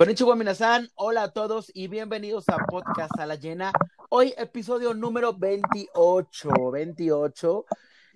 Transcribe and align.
Konnichiwa 0.00 0.34
Minasan, 0.34 0.88
hola 0.94 1.24
a 1.24 1.30
todos 1.30 1.70
y 1.74 1.86
bienvenidos 1.88 2.48
a 2.48 2.56
Podcast 2.56 3.20
a 3.20 3.26
la 3.26 3.34
Llena. 3.34 3.70
Hoy 4.08 4.32
episodio 4.38 4.94
número 4.94 5.34
28, 5.34 6.70
28. 6.72 7.66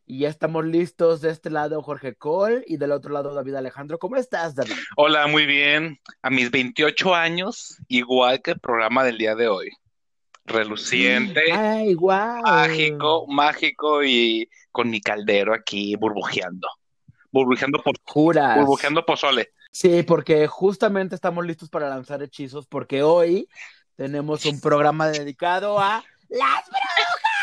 Y 0.06 0.20
ya 0.20 0.30
estamos 0.30 0.64
listos 0.64 1.20
de 1.20 1.28
este 1.28 1.50
lado 1.50 1.82
Jorge 1.82 2.14
Cole 2.14 2.64
y 2.66 2.78
del 2.78 2.90
otro 2.90 3.12
lado 3.12 3.34
David 3.34 3.56
Alejandro. 3.56 3.98
¿Cómo 3.98 4.16
estás, 4.16 4.54
David? 4.54 4.72
Hola, 4.96 5.26
muy 5.26 5.44
bien. 5.44 6.00
A 6.22 6.30
mis 6.30 6.50
28 6.50 7.14
años, 7.14 7.76
igual 7.88 8.40
que 8.40 8.52
el 8.52 8.60
programa 8.60 9.04
del 9.04 9.18
día 9.18 9.34
de 9.34 9.48
hoy. 9.48 9.70
Reluciente, 10.46 11.52
Ay, 11.52 11.92
guau. 11.92 12.40
mágico, 12.44 13.26
mágico 13.26 14.02
y 14.02 14.48
con 14.72 14.88
mi 14.88 15.02
caldero 15.02 15.52
aquí 15.52 15.96
burbujeando. 15.96 16.66
Burbujeando, 17.30 17.82
por, 17.82 17.96
Juras. 18.04 18.56
burbujeando 18.56 19.04
pozole. 19.04 19.50
Sí, 19.74 20.04
porque 20.04 20.46
justamente 20.46 21.16
estamos 21.16 21.44
listos 21.44 21.68
para 21.68 21.88
lanzar 21.88 22.22
hechizos 22.22 22.64
porque 22.64 23.02
hoy 23.02 23.48
tenemos 23.96 24.44
un 24.44 24.60
programa 24.60 25.08
dedicado 25.08 25.80
a 25.80 26.04
las 26.28 26.64
brujas. 26.68 27.34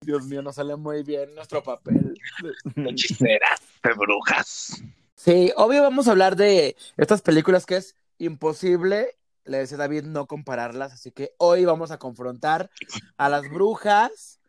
Dios 0.00 0.24
mío, 0.26 0.42
nos 0.42 0.54
sale 0.54 0.76
muy 0.76 1.02
bien 1.02 1.34
nuestro 1.34 1.60
papel. 1.60 2.14
Hechiceras 2.76 3.62
de 3.82 3.92
brujas. 3.94 4.80
Sí, 5.16 5.52
obvio 5.56 5.82
vamos 5.82 6.06
a 6.06 6.12
hablar 6.12 6.36
de 6.36 6.76
estas 6.96 7.20
películas 7.20 7.66
que 7.66 7.78
es 7.78 7.96
imposible, 8.18 9.18
le 9.44 9.58
decía 9.58 9.76
David, 9.76 10.04
no 10.04 10.26
compararlas, 10.26 10.92
así 10.92 11.10
que 11.10 11.34
hoy 11.36 11.64
vamos 11.64 11.90
a 11.90 11.98
confrontar 11.98 12.70
a 13.16 13.28
las 13.28 13.50
brujas 13.50 14.39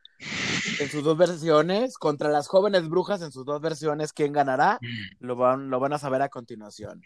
en 0.79 0.89
sus 0.89 1.03
dos 1.03 1.17
versiones 1.17 1.97
contra 1.97 2.29
las 2.29 2.47
jóvenes 2.47 2.87
brujas 2.89 3.21
en 3.21 3.31
sus 3.31 3.45
dos 3.45 3.61
versiones. 3.61 4.13
¿Quién 4.13 4.33
ganará? 4.33 4.79
Lo 5.19 5.35
van, 5.35 5.69
lo 5.69 5.79
van 5.79 5.93
a 5.93 5.99
saber 5.99 6.21
a 6.21 6.29
continuación. 6.29 7.01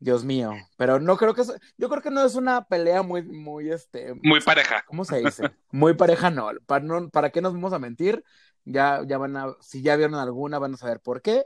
Dios 0.00 0.24
mío, 0.24 0.52
pero 0.76 1.00
no 1.00 1.16
creo 1.16 1.34
que 1.34 1.42
es- 1.42 1.54
yo 1.78 1.88
creo 1.88 2.02
que 2.02 2.10
no 2.10 2.24
es 2.24 2.34
una 2.34 2.64
pelea 2.64 3.02
muy, 3.02 3.22
muy 3.22 3.70
este, 3.70 4.14
Muy 4.22 4.40
pareja. 4.40 4.84
¿cómo 4.86 5.04
se 5.04 5.18
dice? 5.20 5.50
Muy 5.70 5.94
pareja, 5.94 6.30
no. 6.30 6.48
Para, 6.66 6.84
no, 6.84 7.08
¿para 7.10 7.30
qué 7.30 7.40
nos 7.40 7.52
vamos 7.52 7.72
a 7.72 7.78
mentir? 7.78 8.24
Ya, 8.66 9.02
ya 9.06 9.18
van 9.18 9.36
a, 9.36 9.54
si 9.60 9.82
ya 9.82 9.94
vieron 9.96 10.14
alguna, 10.14 10.58
van 10.58 10.74
a 10.74 10.76
saber 10.78 11.00
por 11.00 11.20
qué. 11.20 11.44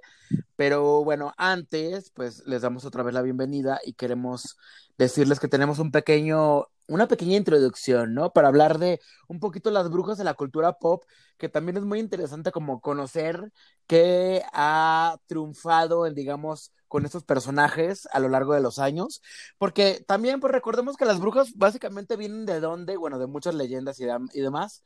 Pero 0.57 1.03
bueno, 1.05 1.33
antes, 1.37 2.11
pues 2.11 2.43
les 2.47 2.63
damos 2.63 2.85
otra 2.85 3.03
vez 3.03 3.13
la 3.15 3.23
bienvenida 3.23 3.81
y 3.85 3.95
queremos 3.95 4.57
decirles 4.99 5.41
que 5.41 5.49
tenemos 5.49 5.79
un 5.81 5.91
pequeño, 5.91 6.67
una 6.89 7.07
pequeña 7.09 7.37
introducción, 7.37 8.15
¿no? 8.15 8.33
Para 8.33 8.49
hablar 8.49 8.79
de 8.79 9.01
un 9.29 9.41
poquito 9.41 9.71
las 9.71 9.91
brujas 9.91 10.19
de 10.19 10.25
la 10.25 10.35
cultura 10.35 10.73
pop, 10.75 11.05
que 11.39 11.49
también 11.49 11.77
es 11.77 11.85
muy 11.85 12.01
interesante 12.01 12.51
como 12.53 12.81
conocer 12.81 13.53
qué 13.87 14.43
ha 14.53 15.19
triunfado 15.27 16.07
en, 16.07 16.15
digamos, 16.15 16.73
con 16.89 17.05
estos 17.05 17.25
personajes 17.25 18.09
a 18.13 18.19
lo 18.21 18.29
largo 18.29 18.55
de 18.55 18.61
los 18.61 18.79
años. 18.79 19.23
Porque 19.59 20.05
también, 20.07 20.41
pues 20.41 20.53
recordemos 20.53 20.97
que 20.97 21.05
las 21.05 21.21
brujas 21.21 21.53
básicamente 21.55 22.17
vienen 22.17 22.47
de 22.47 22.61
dónde, 22.61 22.97
bueno, 22.97 23.19
de 23.19 23.27
muchas 23.27 23.55
leyendas 23.55 24.01
y, 24.01 24.05
y 24.05 24.41
demás, 24.41 24.83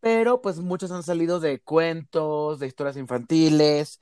pero 0.00 0.40
pues 0.42 0.58
muchos 0.60 0.90
han 0.92 1.02
salido 1.02 1.40
de 1.40 1.60
cuentos, 1.60 2.58
de 2.60 2.66
historias 2.66 2.96
infantiles, 2.96 4.00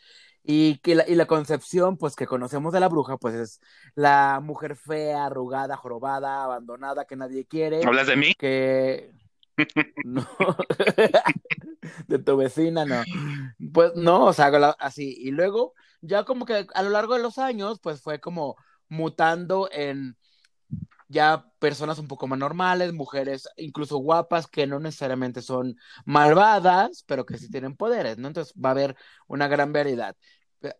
y 0.48 0.78
que 0.78 0.94
la, 0.94 1.08
y 1.08 1.16
la 1.16 1.26
concepción, 1.26 1.96
pues 1.96 2.14
que 2.14 2.26
conocemos 2.26 2.72
de 2.72 2.78
la 2.78 2.88
bruja, 2.88 3.16
pues 3.16 3.34
es 3.34 3.60
la 3.96 4.40
mujer 4.40 4.76
fea, 4.76 5.26
arrugada, 5.26 5.76
jorobada, 5.76 6.44
abandonada, 6.44 7.04
que 7.04 7.16
nadie 7.16 7.46
quiere, 7.46 7.84
¿Hablas 7.84 8.06
de 8.06 8.16
mí? 8.16 8.32
que 8.34 9.10
no, 10.04 10.24
de 12.06 12.18
tu 12.20 12.36
vecina, 12.36 12.84
no. 12.84 13.02
Pues 13.72 13.94
no, 13.96 14.26
o 14.26 14.32
sea, 14.32 14.46
así. 14.78 15.16
Y 15.18 15.32
luego, 15.32 15.74
ya 16.00 16.24
como 16.24 16.46
que 16.46 16.66
a 16.72 16.82
lo 16.82 16.90
largo 16.90 17.14
de 17.14 17.22
los 17.22 17.38
años, 17.38 17.80
pues 17.80 18.00
fue 18.00 18.20
como 18.20 18.56
mutando 18.88 19.68
en 19.72 20.16
ya 21.08 21.46
personas 21.58 21.98
un 21.98 22.08
poco 22.08 22.26
más 22.26 22.38
normales, 22.38 22.92
mujeres 22.92 23.48
incluso 23.56 23.98
guapas 23.98 24.46
que 24.46 24.66
no 24.66 24.80
necesariamente 24.80 25.42
son 25.42 25.76
malvadas, 26.04 27.04
pero 27.06 27.24
que 27.24 27.38
sí 27.38 27.48
tienen 27.50 27.76
poderes, 27.76 28.18
¿no? 28.18 28.28
Entonces 28.28 28.54
va 28.54 28.70
a 28.70 28.72
haber 28.72 28.96
una 29.28 29.48
gran 29.48 29.72
variedad. 29.72 30.16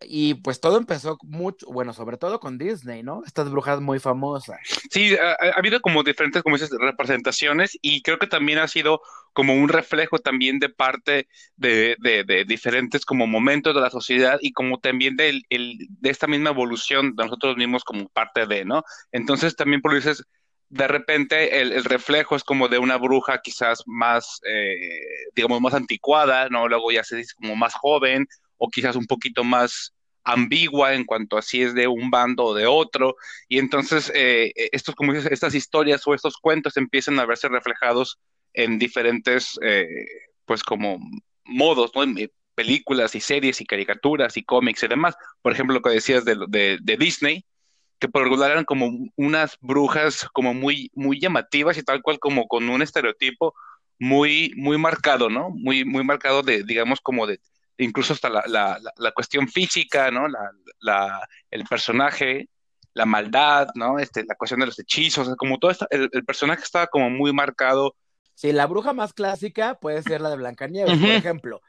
Y 0.03 0.35
pues 0.35 0.61
todo 0.61 0.79
empezó 0.79 1.19
mucho, 1.23 1.67
bueno, 1.67 1.93
sobre 1.93 2.17
todo 2.17 2.41
con 2.41 2.59
Disney, 2.59 3.03
¿no? 3.03 3.23
Estas 3.27 3.51
brujas 3.51 3.81
muy 3.81 3.99
famosas. 3.99 4.59
Sí, 4.91 5.15
ha, 5.17 5.33
ha 5.33 5.59
habido 5.59 5.81
como 5.81 6.03
diferentes, 6.03 6.43
como 6.43 6.57
dices, 6.57 6.71
representaciones 6.79 7.79
y 7.83 8.03
creo 8.03 8.19
que 8.19 8.27
también 8.27 8.59
ha 8.59 8.69
sido 8.69 9.01
como 9.33 9.55
un 9.55 9.69
reflejo 9.69 10.19
también 10.19 10.59
de 10.59 10.71
parte 10.71 11.29
de, 11.57 11.97
de, 12.01 12.25
de 12.25 12.45
diferentes 12.47 13.05
como 13.05 13.27
momentos 13.27 13.75
de 13.75 13.83
la 13.83 13.91
sociedad 13.91 14.39
y 14.41 14.53
como 14.53 14.79
también 14.81 15.17
el, 15.21 15.45
de 15.51 16.11
esta 16.11 16.27
misma 16.27 16.51
evolución 16.51 17.15
de 17.15 17.25
nosotros 17.25 17.57
mismos 17.59 17.85
como 17.85 18.09
parte 18.09 18.47
de, 18.47 18.65
¿no? 18.65 18.83
Entonces 19.13 19.55
también 19.55 19.83
por 19.83 19.95
dices, 19.95 20.25
de 20.71 20.89
repente 20.89 21.61
el, 21.61 21.73
el 21.73 21.85
reflejo 21.85 22.35
es 22.35 22.45
como 22.45 22.69
de 22.69 22.79
una 22.79 22.97
bruja 22.97 23.41
quizás 23.43 23.83
más, 23.87 24.41
eh, 24.49 24.75
digamos, 25.35 25.61
más 25.61 25.75
anticuada, 25.75 26.49
¿no? 26.49 26.67
Luego 26.67 26.91
ya 26.91 27.05
se 27.05 27.17
dice 27.17 27.35
como 27.37 27.57
más 27.57 27.75
joven 27.75 28.27
o 28.59 28.69
quizás 28.69 28.97
un 28.97 29.07
poquito 29.07 29.45
más 29.45 29.93
ambigua 30.25 30.95
en 30.95 31.05
cuanto 31.05 31.39
a 31.39 31.43
si 31.43 31.63
es 31.63 31.75
de 31.75 31.87
un 31.87 32.11
bando 32.11 32.45
o 32.45 32.55
de 32.55 32.67
otro. 32.67 33.17
Y 33.49 33.59
entonces 33.59 34.11
eh, 34.15 34.53
estos, 34.73 34.95
como 34.95 35.13
dices, 35.13 35.31
estas 35.31 35.55
historias 35.55 36.07
o 36.07 36.15
estos 36.15 36.37
cuentos 36.37 36.77
empiezan 36.77 37.19
a 37.21 37.27
verse 37.27 37.49
reflejados 37.49 38.19
en 38.53 38.79
diferentes, 38.79 39.59
eh, 39.63 39.87
pues 40.45 40.63
como 40.63 40.99
modos, 41.45 41.93
¿no? 41.95 42.03
En, 42.03 42.19
eh, 42.19 42.31
películas 42.57 43.15
y 43.15 43.21
series 43.21 43.61
y 43.61 43.67
caricaturas 43.67 44.37
y 44.37 44.43
cómics 44.43 44.83
y 44.83 44.89
demás. 44.89 45.15
Por 45.43 45.53
ejemplo, 45.53 45.75
lo 45.75 45.83
que 45.83 45.91
decías 45.91 46.25
de, 46.25 46.37
de, 46.49 46.79
de 46.83 46.97
Disney, 46.97 47.45
que 47.99 48.09
por 48.09 48.23
regular 48.23 48.51
eran 48.51 48.65
como 48.65 48.91
unas 49.17 49.59
brujas 49.61 50.27
como 50.33 50.55
muy, 50.55 50.91
muy 50.95 51.21
llamativas 51.21 51.79
y 51.79 51.83
tal 51.83 52.03
cual 52.03 52.19
como 52.19 52.49
con 52.49 52.69
un 52.69 52.83
estereotipo 52.83 53.55
muy, 53.99 54.53
muy 54.57 54.79
marcado, 54.79 55.31
¿no? 55.31 55.51
Muy, 55.51 55.85
muy 55.85 56.05
marcado 56.05 56.43
de, 56.43 56.65
digamos, 56.65 57.01
como 57.01 57.27
de, 57.27 57.41
incluso 57.79 58.13
hasta 58.13 58.29
la, 58.29 58.43
la, 58.47 58.81
la, 58.97 59.13
cuestión 59.13 59.49
física, 59.49 60.11
¿no? 60.11 60.29
La, 60.29 60.51
la, 60.81 61.29
el 61.51 61.65
personaje, 61.65 62.49
la 62.95 63.07
maldad, 63.07 63.69
¿no? 63.75 63.99
Este, 63.99 64.25
la 64.25 64.35
cuestión 64.35 64.61
de 64.61 64.67
los 64.67 64.79
hechizos, 64.79 65.35
como 65.37 65.59
todo 65.59 65.71
esto, 65.71 65.87
el, 65.91 66.09
el, 66.13 66.25
personaje 66.25 66.63
estaba 66.63 66.87
como 66.87 67.11
muy 67.11 67.33
marcado. 67.33 67.95
Sí, 68.35 68.53
la 68.53 68.67
bruja 68.67 68.93
más 68.93 69.13
clásica 69.13 69.75
puede 69.75 70.03
ser 70.03 70.21
la 70.21 70.31
de 70.31 70.37
Blancanieves, 70.37 70.95
uh 70.95 70.97
-huh. 70.97 71.01
por 71.01 71.11
ejemplo. 71.11 71.61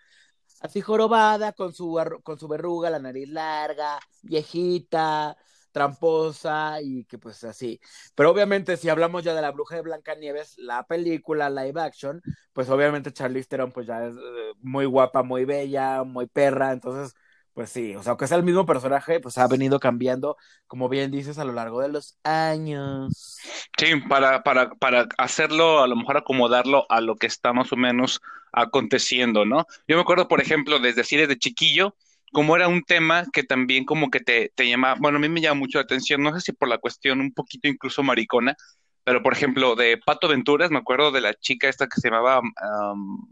Así 0.59 0.81
jorobada, 0.81 1.51
con 1.53 1.73
su, 1.73 1.99
con 2.23 2.39
su 2.39 2.47
verruga, 2.47 2.89
la 2.89 2.99
nariz 2.99 3.29
larga, 3.29 3.99
viejita, 4.23 5.37
tramposa 5.77 6.81
y 6.81 7.03
que 7.05 7.19
pues 7.19 7.43
así. 7.43 7.79
Pero 8.15 8.31
obviamente 8.31 8.77
si 8.77 8.89
hablamos 8.89 9.23
ya 9.23 9.35
de 9.35 9.41
la 9.41 9.51
bruja 9.51 9.75
de 9.75 9.81
Blancanieves, 9.83 10.57
la 10.57 10.87
película 10.87 11.49
live 11.49 11.79
action, 11.79 12.21
pues 12.53 12.69
obviamente 12.69 13.13
Charlize 13.13 13.47
Theron 13.47 13.71
pues 13.71 13.85
ya 13.85 14.05
es 14.05 14.15
eh, 14.15 14.53
muy 14.61 14.85
guapa, 14.85 15.21
muy 15.21 15.45
bella, 15.45 16.03
muy 16.03 16.25
perra, 16.25 16.71
entonces 16.71 17.13
pues 17.53 17.71
sí, 17.71 17.95
o 17.95 18.03
sea, 18.03 18.11
aunque 18.11 18.27
sea 18.27 18.37
el 18.37 18.43
mismo 18.43 18.67
personaje, 18.67 19.19
pues 19.19 19.39
ha 19.39 19.47
venido 19.47 19.79
cambiando, 19.79 20.37
como 20.67 20.89
bien 20.89 21.09
dices, 21.09 21.39
a 21.39 21.43
lo 21.43 21.53
largo 21.53 21.81
de 21.81 21.89
los 21.89 22.15
años. 22.23 23.39
Sí, 23.79 23.95
para, 24.07 24.43
para, 24.43 24.69
para 24.75 25.07
hacerlo, 25.17 25.81
a 25.81 25.87
lo 25.87 25.95
mejor 25.95 26.17
acomodarlo 26.17 26.85
a 26.89 27.01
lo 27.01 27.15
que 27.15 27.25
está 27.25 27.53
más 27.53 27.71
o 27.71 27.75
menos 27.75 28.21
aconteciendo, 28.51 29.43
¿no? 29.45 29.65
Yo 29.87 29.95
me 29.95 30.01
acuerdo, 30.03 30.27
por 30.27 30.39
ejemplo, 30.39 30.77
desde 30.77 31.01
así, 31.01 31.17
desde 31.17 31.39
chiquillo, 31.39 31.95
como 32.31 32.55
era 32.55 32.67
un 32.67 32.83
tema 32.83 33.25
que 33.31 33.43
también 33.43 33.85
como 33.85 34.09
que 34.09 34.19
te, 34.19 34.51
te 34.55 34.67
llama, 34.67 34.95
bueno, 34.99 35.17
a 35.17 35.21
mí 35.21 35.29
me 35.29 35.41
llama 35.41 35.59
mucho 35.59 35.77
la 35.77 35.83
atención, 35.83 36.21
no 36.21 36.33
sé 36.33 36.41
si 36.41 36.51
por 36.53 36.67
la 36.67 36.77
cuestión 36.77 37.21
un 37.21 37.33
poquito 37.33 37.67
incluso 37.67 38.03
maricona, 38.03 38.55
pero 39.03 39.23
por 39.23 39.33
ejemplo, 39.33 39.75
de 39.75 39.97
Pato 40.05 40.27
Venturas, 40.27 40.69
me 40.69 40.79
acuerdo 40.79 41.11
de 41.11 41.21
la 41.21 41.33
chica 41.33 41.69
esta 41.69 41.87
que 41.87 42.01
se 42.01 42.09
llamaba, 42.09 42.41
um, 42.41 43.25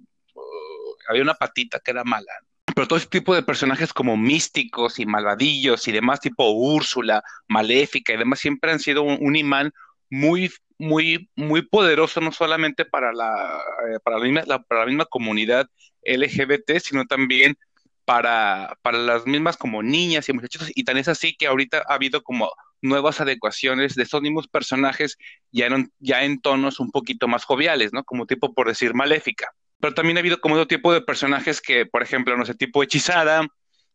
había 1.10 1.22
una 1.22 1.34
patita 1.34 1.80
que 1.80 1.92
era 1.92 2.04
mala, 2.06 2.32
pero 2.74 2.88
todo 2.88 2.98
ese 2.98 3.08
tipo 3.08 3.36
de 3.36 3.44
personajes 3.44 3.94
como 3.94 4.18
místicos 4.18 5.00
y 5.00 5.06
malvadillos 5.06 5.88
y 5.88 5.92
demás, 5.92 6.22
tipo 6.22 6.50
Úrsula, 6.52 7.24
Maléfica 7.48 8.14
y 8.14 8.18
demás, 8.18 8.40
siempre 8.40 8.72
han 8.72 8.80
sido 8.80 9.04
un, 9.04 9.36
imán 9.36 9.72
muy, 10.10 10.52
muy, 10.78 11.30
muy 11.36 11.62
poderoso, 11.62 12.22
no 12.22 12.32
solamente 12.32 12.86
para 12.86 13.12
la, 13.12 13.62
eh, 13.90 14.00
para, 14.04 14.18
la 14.18 14.24
misma, 14.24 14.64
para 14.64 14.82
la 14.82 14.88
misma 14.88 15.06
comunidad 15.06 15.68
LGBT, 16.04 16.80
sino 16.80 17.06
también 17.06 17.58
para, 18.06 18.78
para 18.82 19.00
las 19.00 19.26
mismas 19.26 19.58
como 19.58 19.84
niñas 19.84 20.30
y 20.30 20.34
muchachitos, 20.34 20.72
y 20.74 20.84
tan 20.84 20.98
es 20.98 21.08
así 21.08 21.36
que 21.36 21.48
ahorita 21.48 21.84
ha 21.88 21.96
habido 21.96 22.24
como 22.24 22.52
nuevas 22.82 23.20
adecuaciones 23.20 23.96
de 23.96 24.04
estos 24.04 24.22
mismos 24.22 24.48
personajes 24.48 25.18
ya 25.52 25.66
en, 25.68 25.92
ya 26.00 26.24
en 26.24 26.40
tonos 26.40 26.80
un 26.80 26.92
poquito 26.92 27.28
más 27.28 27.44
joviales, 27.44 27.92
¿no? 27.94 28.04
Como 28.04 28.26
tipo, 28.28 28.54
por 28.54 28.68
decir, 28.68 28.94
maléfica. 28.94 29.52
Pero 29.80 29.94
también 29.94 30.18
ha 30.18 30.20
habido 30.22 30.40
como 30.40 30.56
otro 30.56 30.68
tipo 30.68 30.94
de 30.94 31.02
personajes 31.02 31.62
que, 31.62 31.86
por 31.86 32.04
ejemplo, 32.04 32.38
no 32.38 32.46
sé, 32.46 32.54
tipo 32.56 32.84
hechizada, 32.84 33.48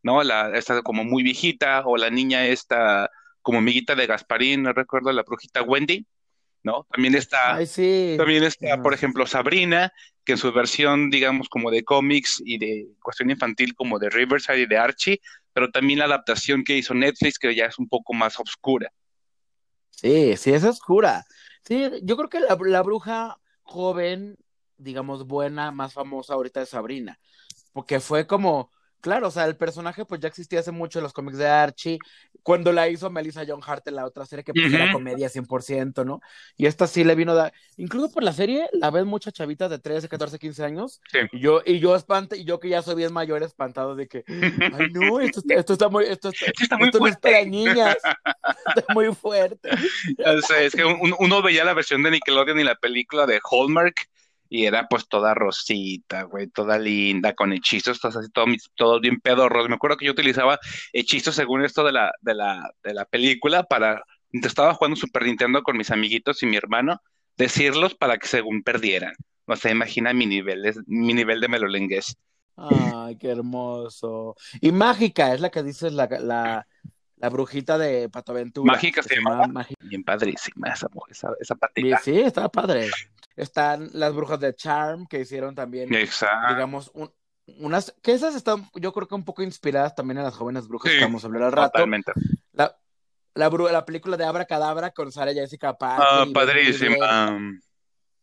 ¿no? 0.03 0.23
La, 0.23 0.55
esta 0.57 0.81
como 0.83 1.03
muy 1.03 1.23
viejita, 1.23 1.83
o 1.85 1.97
la 1.97 2.09
niña 2.09 2.45
esta 2.45 3.09
como 3.41 3.59
amiguita 3.59 3.95
de 3.95 4.07
Gasparín, 4.07 4.63
no 4.63 4.73
recuerdo, 4.73 5.11
la 5.11 5.23
brujita 5.23 5.63
Wendy, 5.63 6.05
¿no? 6.63 6.85
También 6.91 7.15
está, 7.15 7.55
Ay, 7.55 7.65
sí. 7.65 8.15
también 8.17 8.43
está, 8.43 8.81
por 8.81 8.93
ejemplo, 8.93 9.25
Sabrina, 9.25 9.91
que 10.23 10.33
en 10.33 10.37
su 10.37 10.51
versión, 10.51 11.09
digamos, 11.09 11.49
como 11.49 11.71
de 11.71 11.83
cómics 11.83 12.41
y 12.45 12.57
de 12.57 12.87
cuestión 13.01 13.29
infantil, 13.31 13.75
como 13.75 13.99
de 13.99 14.09
Riverside 14.09 14.61
y 14.61 14.65
de 14.67 14.77
Archie, 14.77 15.21
pero 15.53 15.71
también 15.71 15.99
la 15.99 16.05
adaptación 16.05 16.63
que 16.63 16.77
hizo 16.77 16.93
Netflix, 16.93 17.39
que 17.39 17.55
ya 17.55 17.65
es 17.65 17.79
un 17.79 17.87
poco 17.87 18.13
más 18.13 18.39
oscura. 18.39 18.91
Sí, 19.89 20.35
sí, 20.37 20.51
es 20.51 20.63
oscura. 20.63 21.25
Sí, 21.63 21.89
yo 22.03 22.17
creo 22.17 22.29
que 22.29 22.39
la, 22.39 22.57
la 22.59 22.81
bruja 22.81 23.37
joven, 23.61 24.37
digamos, 24.77 25.27
buena, 25.27 25.71
más 25.71 25.93
famosa 25.93 26.33
ahorita 26.33 26.61
es 26.61 26.69
Sabrina, 26.69 27.19
porque 27.73 27.99
fue 27.99 28.27
como, 28.27 28.71
claro, 29.01 29.27
o 29.27 29.31
sea, 29.31 29.45
el 29.45 29.57
personaje 29.57 30.05
pues 30.05 30.21
ya 30.21 30.27
existía 30.27 30.59
hace 30.61 30.71
mucho 30.71 30.99
en 30.99 31.03
los 31.03 31.13
cómics 31.13 31.37
de 31.37 31.47
Archie, 31.47 31.99
cuando 32.43 32.71
la 32.71 32.87
hizo 32.89 33.09
Melissa 33.09 33.43
John 33.47 33.61
Hart 33.65 33.87
en 33.87 33.95
la 33.95 34.05
otra 34.05 34.25
serie 34.25 34.43
que 34.43 34.53
pues 34.53 34.73
era 34.73 34.85
Ujú. 34.85 34.93
comedia 34.93 35.29
100%, 35.29 36.05
¿no? 36.05 36.21
Y 36.57 36.65
esta 36.67 36.87
sí 36.87 37.03
le 37.03 37.15
vino, 37.15 37.35
da... 37.35 37.51
incluso 37.77 38.11
por 38.11 38.23
la 38.23 38.33
serie 38.33 38.69
la 38.73 38.89
ven 38.91 39.07
muchas 39.07 39.33
chavitas 39.33 39.69
de 39.69 39.79
13, 39.79 40.07
14, 40.07 40.39
15 40.39 40.63
años, 40.63 41.01
Sí. 41.11 41.19
y 41.31 41.39
yo, 41.39 41.61
y 41.65 41.79
yo 41.79 41.95
espante, 41.95 42.37
y 42.37 42.43
yo 42.45 42.59
que 42.59 42.69
ya 42.69 42.81
soy 42.81 42.95
bien 42.95 43.11
mayor, 43.13 43.43
espantado 43.43 43.95
de 43.95 44.07
que, 44.07 44.23
ay 44.27 44.87
no, 44.93 45.19
esto, 45.19 45.39
está- 45.41 45.55
esto 45.55 45.73
está 45.73 45.89
muy, 45.89 46.05
esto, 46.05 46.29
está- 46.33 46.45
Sí, 46.45 46.63
está 46.63 46.77
muy 46.77 46.87
esto 46.87 46.99
no 46.99 47.07
es 47.07 47.17
para 47.17 47.43
niñas, 47.45 47.97
está 48.75 48.93
muy 48.93 49.13
fuerte. 49.13 49.69
O 50.25 50.41
sea, 50.41 50.61
es 50.61 50.73
que 50.73 50.85
un- 50.85 51.15
uno 51.19 51.41
veía 51.41 51.63
la 51.63 51.73
versión 51.73 52.03
de 52.03 52.11
Nickelodeon 52.11 52.59
y 52.59 52.63
la 52.63 52.75
película 52.75 53.25
de 53.25 53.39
Hallmark 53.49 53.95
y 54.53 54.65
era 54.65 54.85
pues 54.89 55.07
toda 55.07 55.33
rosita, 55.33 56.23
güey, 56.23 56.47
toda 56.47 56.77
linda, 56.77 57.33
con 57.33 57.53
hechizos, 57.53 58.01
todos 58.01 58.17
así, 58.17 58.29
todo, 58.33 58.45
todo 58.75 58.99
bien 58.99 59.21
pedorros. 59.21 59.69
Me 59.69 59.75
acuerdo 59.75 59.95
que 59.95 60.05
yo 60.05 60.11
utilizaba 60.11 60.59
hechizos 60.91 61.35
según 61.35 61.63
esto 61.63 61.85
de 61.85 61.93
la, 61.93 62.11
de 62.19 62.35
la, 62.35 62.69
de 62.83 62.93
la 62.93 63.05
película 63.05 63.63
para, 63.63 64.03
estaba 64.33 64.73
jugando 64.73 64.97
Super 64.97 65.23
Nintendo 65.23 65.63
con 65.63 65.77
mis 65.77 65.89
amiguitos 65.89 66.43
y 66.43 66.47
mi 66.47 66.57
hermano, 66.57 67.01
decirlos 67.37 67.95
para 67.95 68.17
que 68.17 68.27
según 68.27 68.61
perdieran. 68.61 69.13
O 69.45 69.55
sea, 69.55 69.71
imagina 69.71 70.13
mi 70.13 70.25
nivel, 70.25 70.65
es- 70.65 70.81
mi 70.85 71.13
nivel 71.13 71.39
de 71.39 71.47
melolengués. 71.47 72.17
Ay, 72.57 73.15
qué 73.15 73.29
hermoso. 73.29 74.35
Y 74.59 74.73
Mágica, 74.73 75.33
es 75.33 75.39
la 75.39 75.49
que 75.49 75.63
dices, 75.63 75.93
la, 75.93 76.07
la, 76.19 76.67
la 77.15 77.29
brujita 77.29 77.77
de 77.77 78.09
Pato 78.09 78.33
Aventura. 78.33 78.73
Mágica 78.73 79.01
se 79.01 79.15
llamaba 79.15 79.47
Mágica. 79.47 79.79
Bien 79.87 80.03
padrísima 80.03 80.67
esa 80.67 80.89
mujer, 80.91 81.15
esa, 81.39 81.55
patita. 81.55 81.99
sí, 81.99 82.19
está 82.19 82.49
padre. 82.49 82.89
Están 83.35 83.89
las 83.93 84.13
brujas 84.13 84.39
de 84.39 84.53
Charm, 84.55 85.07
que 85.07 85.19
hicieron 85.21 85.55
también, 85.55 85.93
Exacto. 85.93 86.53
digamos, 86.53 86.91
un- 86.93 87.11
unas, 87.59 87.93
que 88.01 88.13
esas 88.13 88.35
están, 88.35 88.69
yo 88.75 88.93
creo 88.93 89.07
que 89.07 89.15
un 89.15 89.25
poco 89.25 89.43
inspiradas 89.43 89.95
también 89.95 90.17
en 90.19 90.23
las 90.23 90.35
jóvenes 90.35 90.67
brujas 90.67 90.91
Sí, 90.91 90.97
que 90.97 91.03
vamos 91.05 91.23
a 91.23 91.27
hablar 91.27 91.43
al 91.43 91.51
rato. 91.51 91.71
Totalmente. 91.73 92.11
La, 92.53 92.77
la, 93.33 93.85
película 93.85 94.15
de 94.17 94.25
Abra 94.25 94.45
Cadabra 94.45 94.91
con 94.91 95.11
Sarah 95.11 95.33
Jessica 95.33 95.77
Parker. 95.77 96.05
Ah, 96.09 96.25
padrísima. 96.33 97.39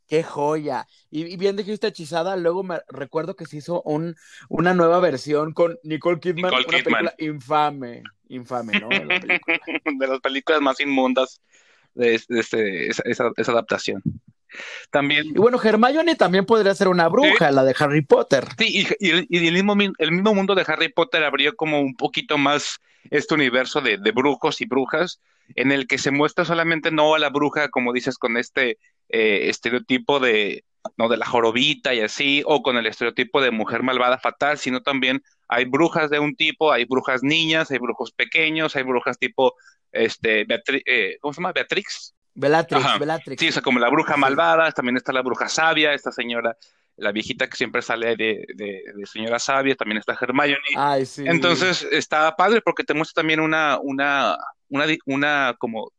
Qué 0.07 0.23
joya. 0.23 0.87
Y, 1.11 1.27
y 1.27 1.37
bien 1.37 1.57
dijiste 1.57 1.87
hechizada, 1.89 2.37
luego 2.37 2.63
me 2.63 2.81
recuerdo 2.89 3.37
que 3.37 3.45
se 3.45 3.59
hizo 3.59 3.83
un, 3.83 4.17
una 4.49 4.73
nueva 4.73 5.01
versión 5.01 5.53
con 5.53 5.79
Nicole 5.83 6.19
Kidman, 6.21 6.51
Nicole 6.51 6.65
una 6.69 6.79
Kidman. 6.79 7.05
película 7.05 7.15
infame, 7.19 8.03
infame, 8.29 8.81
¿no? 8.81 8.89
La 8.89 9.21
película. 9.21 9.59
de 9.99 10.07
las 10.07 10.21
películas 10.21 10.61
más 10.63 10.81
inmundas 10.81 11.43
de, 11.95 12.23
de 12.29 12.41
este- 12.41 12.89
esa, 12.89 13.03
esa- 13.05 13.33
esa 13.37 13.53
adaptación. 13.53 14.03
También, 14.91 15.27
Y 15.27 15.33
bueno, 15.33 15.61
Hermione 15.63 16.15
también 16.17 16.47
podría 16.47 16.75
ser 16.75 16.89
una 16.89 17.09
bruja, 17.09 17.51
la 17.51 17.65
de 17.65 17.75
Harry 17.79 18.03
Potter. 18.03 18.47
sí, 18.59 18.87
y, 19.01 19.07
y 19.07 19.11
el, 19.11 19.27
y 19.29 19.47
el 19.47 19.55
mismo, 19.55 19.75
el 19.99 20.13
mismo 20.13 20.35
mundo 20.35 20.55
de 20.55 20.65
Harry 20.67 20.89
Potter 20.91 21.25
abrió 21.25 21.55
como 21.55 21.81
un 21.81 21.95
poquito 21.95 22.39
más 22.39 22.79
este 23.11 23.35
universo 23.35 23.81
de, 23.81 23.99
de 23.99 24.11
brujos 24.13 24.61
y 24.61 24.67
brujas, 24.67 25.21
en 25.55 25.73
el 25.73 25.87
que 25.87 25.99
se 25.99 26.11
muestra 26.11 26.45
solamente 26.45 26.91
no 26.91 27.15
a 27.15 27.19
la 27.19 27.31
bruja, 27.31 27.69
como 27.69 27.93
dices, 27.93 28.19
con 28.19 28.37
este 28.37 28.79
eh, 29.09 29.49
estereotipo 29.49 30.21
de, 30.21 30.65
no, 30.97 31.09
de 31.09 31.17
la 31.17 31.25
jorobita 31.27 31.95
y 31.95 32.01
así, 32.01 32.43
o 32.45 32.63
con 32.63 32.77
el 32.77 32.87
estereotipo 32.87 33.41
de 33.41 33.51
mujer 33.51 33.83
malvada 33.83 34.19
fatal, 34.19 34.59
sino 34.59 34.83
también 34.83 35.23
hay 35.49 35.65
brujas 35.65 36.11
de 36.11 36.19
un 36.19 36.37
tipo, 36.37 36.71
hay 36.73 36.85
brujas 36.85 37.23
niñas, 37.23 37.71
hay 37.71 37.79
brujos 37.79 38.13
pequeños, 38.13 38.77
hay 38.77 38.83
brujas 38.83 39.19
tipo, 39.19 39.55
este, 39.93 40.47
Beatri- 40.47 40.83
eh, 40.85 41.17
¿cómo 41.21 41.33
se 41.33 41.41
llama? 41.41 41.53
Beatrix. 41.53 42.15
Bellatrix, 42.39 42.85
Ajá. 42.85 42.99
Bellatrix. 42.99 43.41
Sí, 43.41 43.49
o 43.49 43.53
sea, 43.53 43.63
como 43.63 43.79
la 43.81 43.91
bruja 43.91 44.17
malvada, 44.17 44.71
también 44.73 44.97
está 44.97 45.13
la 45.13 45.23
bruja 45.23 45.49
sabia, 45.49 45.93
esta 45.93 46.13
señora, 46.13 46.57
la 46.97 47.11
viejita 47.13 47.49
que 47.49 47.57
siempre 47.57 47.83
sale 47.83 48.17
de, 48.17 48.45
de- 48.55 48.83
de 48.95 49.07
señora 49.07 49.39
sabia, 49.41 49.75
también 49.75 49.99
está 49.99 50.17
Hermione. 50.21 50.61
Ay, 50.77 51.05
sí. 51.05 51.25
Entonces 51.27 51.87
está 51.91 52.35
padre 52.37 52.61
porque 52.63 52.85
te 52.85 52.95
muestra 52.95 53.23
también 53.23 53.41
una, 53.41 53.79
una, 53.83 54.37
una, 54.69 54.85
una 55.07 55.57
como 55.59 55.93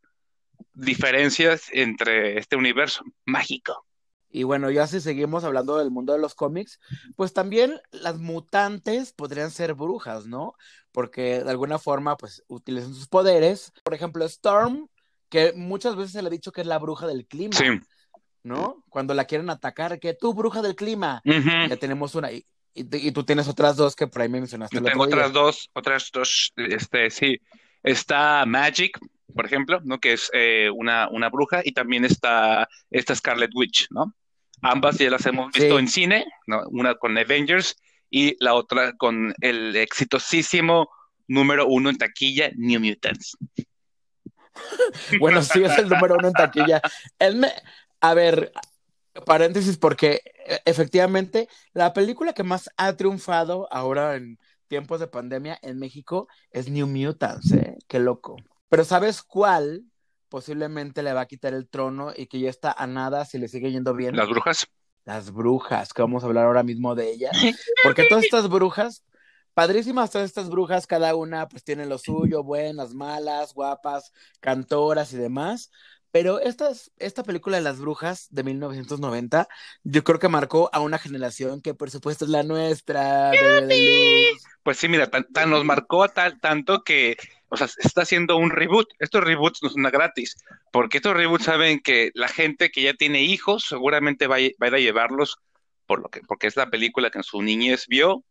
diferencias 0.74 1.64
entre 1.72 2.38
este 2.38 2.56
universo 2.56 3.04
mágico. 3.26 3.86
Y 4.32 4.44
bueno, 4.44 4.70
ya 4.70 4.86
si 4.86 5.02
seguimos 5.02 5.44
hablando 5.44 5.78
del 5.78 5.90
mundo 5.90 6.14
de 6.14 6.20
los 6.20 6.36
cómics, 6.36 6.80
pues 7.16 7.34
también 7.34 7.82
las 7.92 8.20
mutantes 8.20 9.12
podrían 9.12 9.50
ser 9.50 9.74
brujas, 9.74 10.28
¿no? 10.28 10.54
Porque 10.92 11.44
de 11.44 11.50
alguna 11.50 11.80
forma, 11.80 12.16
pues 12.16 12.44
utilizan 12.48 12.94
sus 12.94 13.08
poderes. 13.08 13.74
Por 13.84 13.96
ejemplo, 13.96 14.24
Storm, 14.26 14.88
que 15.30 15.54
muchas 15.56 15.96
veces 15.96 16.12
se 16.14 16.22
le 16.22 16.28
ha 16.28 16.32
dicho 16.32 16.52
que 16.52 16.62
es 16.62 16.68
la 16.68 16.78
bruja 16.80 17.08
del 17.08 17.26
clima, 17.28 17.54
Sí. 17.56 17.66
¿no? 18.44 18.84
Cuando 18.90 19.14
la 19.14 19.26
quieren 19.26 19.50
atacar, 19.50 20.00
que 20.00 20.14
tú, 20.14 20.34
bruja 20.34 20.62
del 20.62 20.76
clima. 20.76 21.22
Ya 21.26 21.78
tenemos 21.78 22.16
una. 22.16 22.32
Y, 22.32 22.46
y- 22.74 22.88
y 23.08 23.12
tú 23.12 23.24
tienes 23.24 23.48
otras 23.48 23.76
dos 23.76 23.96
que 23.96 24.08
por 24.08 24.22
ahí 24.22 24.30
me 24.30 24.40
mencionaste 24.40 24.76
Yo 24.76 24.84
tengo 24.84 25.06
día. 25.06 25.16
otras 25.16 25.34
dos, 25.34 25.70
otras 25.74 26.10
dos, 26.14 26.52
este, 26.56 27.10
sí. 27.10 27.40
Está 27.84 28.46
Magic, 28.46 29.00
por 29.36 29.46
ejemplo, 29.46 29.80
¿no? 29.84 30.00
Que 30.00 30.14
es 30.14 30.30
eh, 30.34 30.70
una, 30.76 31.08
una 31.10 31.30
bruja, 31.30 31.62
y 31.64 31.72
también 31.72 32.04
está 32.06 32.68
esta 32.90 33.16
Scarlet 33.16 33.52
Witch, 33.54 33.88
¿no? 33.92 34.14
Ambas 34.62 34.98
ya 34.98 35.10
las 35.10 35.26
hemos 35.26 35.52
visto 35.54 35.76
Sí. 35.76 35.80
en 35.80 35.88
cine, 35.88 36.26
¿no? 36.48 36.64
Una 36.72 36.96
con 36.96 37.18
Avengers 37.18 37.76
y 38.10 38.36
la 38.44 38.54
otra 38.56 38.94
con 38.98 39.34
el 39.42 39.76
exitosísimo 39.76 40.90
número 41.28 41.68
uno 41.68 41.90
en 41.90 41.98
taquilla, 41.98 42.52
New 42.56 42.82
Mutants. 42.82 43.38
Bueno, 45.20 45.42
sí, 45.42 45.64
es 45.64 45.78
el 45.78 45.90
número 45.90 46.16
uno 46.16 46.28
en 46.28 46.34
taquilla. 46.34 46.82
Él 47.18 47.38
me... 47.38 47.52
A 48.02 48.14
ver, 48.14 48.52
paréntesis, 49.26 49.78
porque 49.78 50.22
eh, 50.46 50.60
efectivamente 50.66 51.50
la 51.74 51.94
película 51.94 52.34
que 52.34 52.44
más 52.44 52.70
ha 52.78 52.94
triunfado 52.94 53.68
ahora 53.72 54.16
en 54.16 54.40
tiempos 54.68 55.00
de 55.00 55.08
pandemia 55.08 55.60
en 55.62 55.80
México 55.80 56.28
es 56.52 56.70
New 56.70 56.88
Mutants, 56.88 57.52
¿eh? 57.52 57.78
Qué 57.88 58.00
loco. 58.00 58.38
Pero 58.70 58.84
¿sabes 58.86 59.24
cuál 59.24 59.84
posiblemente 60.30 61.02
le 61.04 61.12
va 61.12 61.22
a 61.22 61.26
quitar 61.26 61.54
el 61.54 61.68
trono 61.68 62.14
y 62.16 62.28
que 62.28 62.40
ya 62.40 62.50
está 62.50 62.72
a 62.72 62.88
nada 62.88 63.26
si 63.26 63.38
le 63.40 63.48
sigue 63.48 63.72
yendo 63.72 63.94
bien? 63.94 64.16
Las 64.16 64.30
brujas. 64.30 64.68
Las 65.06 65.32
brujas, 65.32 65.92
que 65.92 66.04
vamos 66.04 66.24
a 66.24 66.28
hablar 66.28 66.46
ahora 66.46 66.64
mismo 66.64 66.94
de 66.94 67.12
ellas. 67.12 67.32
Porque 67.84 68.06
todas 68.08 68.24
estas 68.24 68.48
brujas, 68.48 69.04
padrísimas 69.60 70.10
todas 70.10 70.30
estas 70.30 70.50
brujas, 70.50 70.88
cada 70.88 71.16
una 71.16 71.50
pues 71.50 71.66
tiene 71.66 71.86
lo 71.86 71.98
suyo, 71.98 72.44
buenas, 72.44 72.94
malas, 72.94 73.54
guapas, 73.54 74.14
cantoras 74.40 75.12
y 75.12 75.18
demás. 75.18 75.70
Pero 76.12 76.40
esta, 76.40 76.72
esta 76.98 77.24
película 77.24 77.58
de 77.58 77.64
las 77.64 77.78
brujas 77.78 78.28
de 78.30 78.44
1990, 78.44 79.50
yo 79.84 80.04
creo 80.06 80.18
que 80.18 80.30
marcó 80.30 80.70
a 80.72 80.80
una 80.80 80.98
generación 80.98 81.62
que 81.62 81.74
por 81.74 81.92
supuesto 81.92 82.24
es 82.24 82.32
la 82.32 82.44
nuestra, 82.44 83.32
de 83.32 84.32
luz. 84.32 84.42
Pues 84.64 84.78
sí, 84.78 84.88
mira, 84.88 85.12
tan, 85.12 85.50
nos 85.50 85.66
marcó 85.66 86.08
tal, 86.08 86.40
tanto 86.40 86.86
que, 86.86 87.18
o 87.50 87.58
sea, 87.58 87.68
se 87.68 87.86
está 87.86 88.04
haciendo 88.04 88.38
un 88.38 88.52
reboot. 88.52 88.88
Estos 89.00 89.26
reboots 89.26 89.62
no 89.62 89.70
son 89.70 89.84
gratis, 89.84 90.38
porque 90.72 91.00
estos 91.00 91.16
reboots 91.18 91.44
saben 91.44 91.82
que 91.82 92.12
la 92.14 92.30
gente 92.30 92.72
que 92.72 92.84
ya 92.84 92.94
tiene 92.94 93.24
hijos 93.24 93.66
seguramente 93.68 94.28
va 94.28 94.38
a, 94.38 94.40
va 94.40 94.68
a 94.68 94.68
ir 94.68 94.76
a 94.76 94.80
llevarlos 94.80 95.38
por 95.86 96.00
lo 96.02 96.08
que, 96.08 96.22
porque 96.22 96.48
es 96.48 96.56
la 96.56 96.70
película 96.70 97.10
que 97.10 97.18
en 97.18 97.24
su 97.26 97.42
niñez 97.42 97.88
vio, 97.90 98.24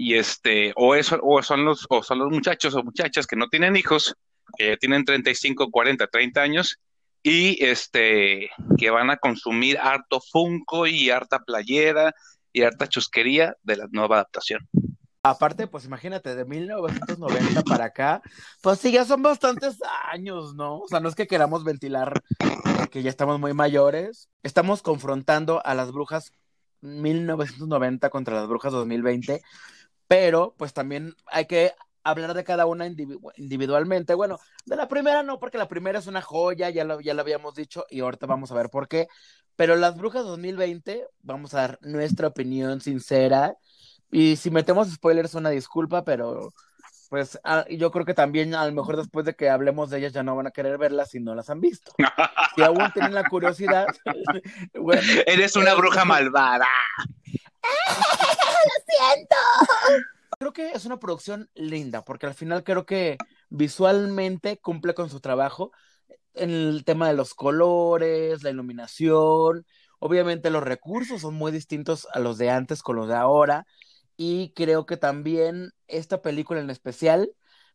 y 0.00 0.14
este, 0.14 0.72
o 0.76 0.94
eso, 0.94 1.20
o 1.22 1.42
son 1.42 1.66
los, 1.66 1.84
o 1.90 2.02
son 2.02 2.20
los 2.20 2.30
muchachos 2.30 2.74
o 2.74 2.82
muchachas 2.82 3.26
que 3.26 3.36
no 3.36 3.48
tienen 3.48 3.76
hijos, 3.76 4.16
que 4.56 4.68
ya 4.68 4.76
tienen 4.78 5.04
35, 5.04 5.70
40, 5.70 6.06
30 6.06 6.40
años, 6.40 6.80
y 7.22 7.62
este, 7.62 8.48
que 8.78 8.88
van 8.88 9.10
a 9.10 9.18
consumir 9.18 9.76
harto 9.76 10.22
Funko 10.22 10.86
y 10.86 11.10
harta 11.10 11.40
playera 11.40 12.14
y 12.50 12.62
harta 12.62 12.88
chusquería 12.88 13.54
de 13.62 13.76
la 13.76 13.88
nueva 13.90 14.16
adaptación. 14.16 14.66
Aparte, 15.22 15.66
pues 15.66 15.84
imagínate, 15.84 16.34
de 16.34 16.46
1990 16.46 17.60
para 17.64 17.84
acá, 17.84 18.22
pues 18.62 18.78
sí, 18.78 18.92
ya 18.92 19.04
son 19.04 19.20
bastantes 19.20 19.76
años, 20.10 20.54
¿no? 20.54 20.78
O 20.78 20.88
sea, 20.88 21.00
no 21.00 21.10
es 21.10 21.14
que 21.14 21.26
queramos 21.26 21.62
ventilar 21.62 22.22
que 22.90 23.02
ya 23.02 23.10
estamos 23.10 23.38
muy 23.38 23.52
mayores. 23.52 24.30
Estamos 24.42 24.80
confrontando 24.80 25.60
a 25.62 25.74
las 25.74 25.92
brujas 25.92 26.32
1990 26.80 28.08
contra 28.08 28.36
las 28.36 28.48
brujas 28.48 28.72
2020, 28.72 29.42
pero 30.10 30.56
pues 30.56 30.72
también 30.72 31.14
hay 31.26 31.46
que 31.46 31.72
hablar 32.02 32.34
de 32.34 32.42
cada 32.42 32.66
una 32.66 32.84
individu 32.84 33.30
individualmente. 33.36 34.14
Bueno, 34.14 34.40
de 34.66 34.74
la 34.74 34.88
primera 34.88 35.22
no, 35.22 35.38
porque 35.38 35.56
la 35.56 35.68
primera 35.68 36.00
es 36.00 36.08
una 36.08 36.20
joya, 36.20 36.68
ya 36.68 36.82
lo, 36.82 37.00
ya 37.00 37.14
lo 37.14 37.20
habíamos 37.20 37.54
dicho 37.54 37.86
y 37.88 38.00
ahorita 38.00 38.26
vamos 38.26 38.50
a 38.50 38.56
ver 38.56 38.70
por 38.70 38.88
qué. 38.88 39.06
Pero 39.54 39.76
las 39.76 39.96
brujas 39.96 40.24
2020, 40.24 41.06
vamos 41.22 41.54
a 41.54 41.58
dar 41.58 41.78
nuestra 41.82 42.26
opinión 42.26 42.80
sincera. 42.80 43.54
Y 44.10 44.34
si 44.34 44.50
metemos 44.50 44.90
spoilers, 44.90 45.36
una 45.36 45.50
disculpa, 45.50 46.02
pero 46.02 46.52
pues 47.08 47.38
ah, 47.44 47.64
yo 47.70 47.92
creo 47.92 48.04
que 48.04 48.14
también 48.14 48.56
a 48.56 48.66
lo 48.66 48.72
mejor 48.72 48.96
después 48.96 49.24
de 49.24 49.34
que 49.34 49.48
hablemos 49.48 49.90
de 49.90 49.98
ellas 49.98 50.12
ya 50.12 50.24
no 50.24 50.34
van 50.34 50.48
a 50.48 50.50
querer 50.50 50.76
verlas 50.76 51.10
si 51.10 51.20
no 51.20 51.36
las 51.36 51.50
han 51.50 51.60
visto. 51.60 51.92
Si 52.56 52.62
aún 52.62 52.90
tienen 52.92 53.14
la 53.14 53.22
curiosidad. 53.22 53.86
Eres 55.26 55.54
una 55.54 55.72
bruja 55.74 56.04
malvada. 56.04 56.66
Lo 58.66 58.84
siento. 58.86 59.36
Creo 60.38 60.52
que 60.52 60.70
es 60.72 60.84
una 60.84 60.98
producción 60.98 61.50
linda, 61.54 62.04
porque 62.04 62.26
al 62.26 62.34
final 62.34 62.64
creo 62.64 62.86
que 62.86 63.18
visualmente 63.48 64.58
cumple 64.58 64.94
con 64.94 65.10
su 65.10 65.20
trabajo 65.20 65.72
en 66.34 66.50
el 66.50 66.84
tema 66.84 67.08
de 67.08 67.14
los 67.14 67.34
colores, 67.34 68.42
la 68.42 68.50
iluminación. 68.50 69.66
Obviamente 69.98 70.50
los 70.50 70.62
recursos 70.62 71.20
son 71.20 71.34
muy 71.34 71.52
distintos 71.52 72.06
a 72.12 72.20
los 72.20 72.38
de 72.38 72.50
antes 72.50 72.82
con 72.82 72.96
los 72.96 73.08
de 73.08 73.16
ahora. 73.16 73.66
Y 74.16 74.52
creo 74.54 74.86
que 74.86 74.96
también 74.96 75.72
esta 75.88 76.22
película 76.22 76.60
en 76.60 76.70
especial 76.70 77.30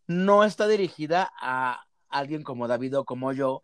no 0.07 0.43
está 0.43 0.67
dirigida 0.67 1.31
a 1.39 1.81
alguien 2.09 2.43
como 2.43 2.67
David 2.67 2.99
o 2.99 3.05
como 3.05 3.33
yo, 3.33 3.61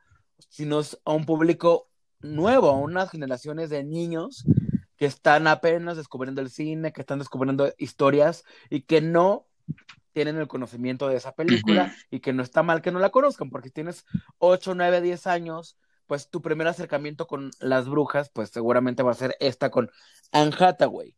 sino 0.50 0.82
a 1.06 1.12
un 1.12 1.26
público 1.26 1.90
nuevo, 2.20 2.70
a 2.70 2.78
unas 2.78 3.10
generaciones 3.10 3.70
de 3.70 3.84
niños 3.84 4.46
que 5.02 5.08
están 5.08 5.48
apenas 5.48 5.98
descubriendo 5.98 6.42
el 6.42 6.52
cine, 6.52 6.94
que 6.94 7.02
están 7.02 7.18
descubriendo 7.18 7.74
historias 7.80 8.46
y 8.70 8.82
que 8.82 9.02
no 9.02 9.48
tienen 10.12 10.38
el 10.38 10.48
conocimiento 10.48 11.08
de 11.08 11.16
esa 11.16 11.34
película 11.34 11.92
y 12.12 12.20
que 12.20 12.34
no 12.34 12.44
está 12.44 12.62
mal 12.62 12.84
que 12.84 12.92
no 12.92 13.00
la 13.00 13.10
conozcan, 13.10 13.50
porque 13.50 13.72
tienes 13.72 14.06
8, 14.38 14.76
9, 14.76 15.02
10 15.02 15.26
años, 15.26 15.76
pues 16.06 16.30
tu 16.30 16.44
primer 16.44 16.68
acercamiento 16.68 17.26
con 17.26 17.50
las 17.60 17.90
brujas, 17.90 18.30
pues 18.30 18.52
seguramente 18.52 19.02
va 19.02 19.10
a 19.10 19.16
ser 19.16 19.36
esta 19.40 19.72
con 19.72 19.90
Anne 20.32 20.56
Hathaway. 20.60 21.16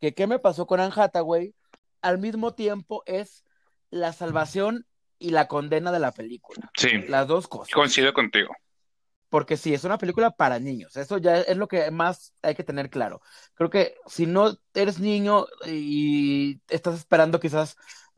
¿Que 0.00 0.14
¿Qué 0.14 0.26
me 0.26 0.38
pasó 0.38 0.66
con 0.66 0.80
Anne 0.80 0.94
Hathaway? 0.96 1.54
Al 2.00 2.16
mismo 2.16 2.54
tiempo 2.54 3.02
es 3.04 3.44
la 3.90 4.14
salvación 4.14 4.86
y 5.18 5.28
la 5.28 5.46
condena 5.46 5.92
de 5.92 5.98
la 5.98 6.12
película. 6.12 6.70
Sí. 6.74 7.02
Las 7.06 7.26
dos 7.26 7.48
cosas. 7.48 7.74
Coincido 7.74 8.14
contigo 8.14 8.56
porque 9.28 9.56
sí, 9.56 9.74
es 9.74 9.84
una 9.84 9.98
película 9.98 10.30
para 10.30 10.58
niños. 10.58 10.96
Eso 10.96 11.18
ya 11.18 11.38
es 11.40 11.56
lo 11.56 11.68
que 11.68 11.90
más 11.90 12.34
hay 12.42 12.54
que 12.54 12.64
tener 12.64 12.90
claro. 12.90 13.20
Creo 13.54 13.70
que 13.70 13.96
si 14.06 14.26
no 14.26 14.56
eres 14.74 15.00
niño 15.00 15.46
y 15.66 16.60
estás 16.68 16.96
esperando 16.96 17.40
quizás 17.40 17.76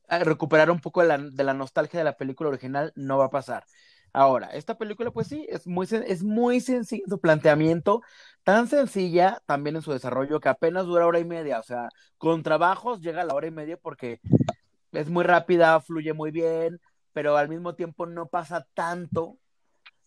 recuperar 0.09 0.71
un 0.71 0.81
poco 0.81 1.03
de 1.03 1.09
la, 1.09 1.19
de 1.19 1.45
la 1.45 1.55
nostalgia 1.55 1.99
de 1.99 2.05
la 2.05 2.17
película 2.17 2.49
original, 2.50 2.93
no 2.97 3.19
va 3.19 3.27
a 3.27 3.31
pasar. 3.31 3.65
Ahora, 4.12 4.49
esta 4.49 4.79
película, 4.79 5.11
pues 5.11 5.29
sí, 5.29 5.47
es 5.50 5.67
muy, 5.67 5.87
es 5.91 6.23
muy 6.25 6.61
sencillo 6.61 7.05
su 7.09 7.21
planteamiento, 7.21 8.00
tan 8.43 8.67
sencilla 8.67 9.43
también 9.47 9.77
en 9.77 9.83
su 9.83 9.93
desarrollo 9.93 10.41
que 10.41 10.49
apenas 10.49 10.87
dura 10.87 11.07
hora 11.07 11.19
y 11.21 11.25
media, 11.27 11.61
o 11.61 11.62
sea, 11.62 11.88
con 12.17 12.43
trabajos 12.43 13.00
llega 13.00 13.23
a 13.23 13.25
la 13.25 13.35
hora 13.35 13.47
y 13.49 13.50
media 13.50 13.77
porque 13.77 14.21
es 14.93 15.11
muy 15.11 15.25
rápida, 15.25 15.81
fluye 15.81 16.12
muy 16.15 16.31
bien, 16.31 16.81
pero 17.12 17.37
al 17.37 17.49
mismo 17.49 17.75
tiempo 17.75 18.07
no 18.07 18.27
pasa 18.29 18.67
tanto 18.75 19.38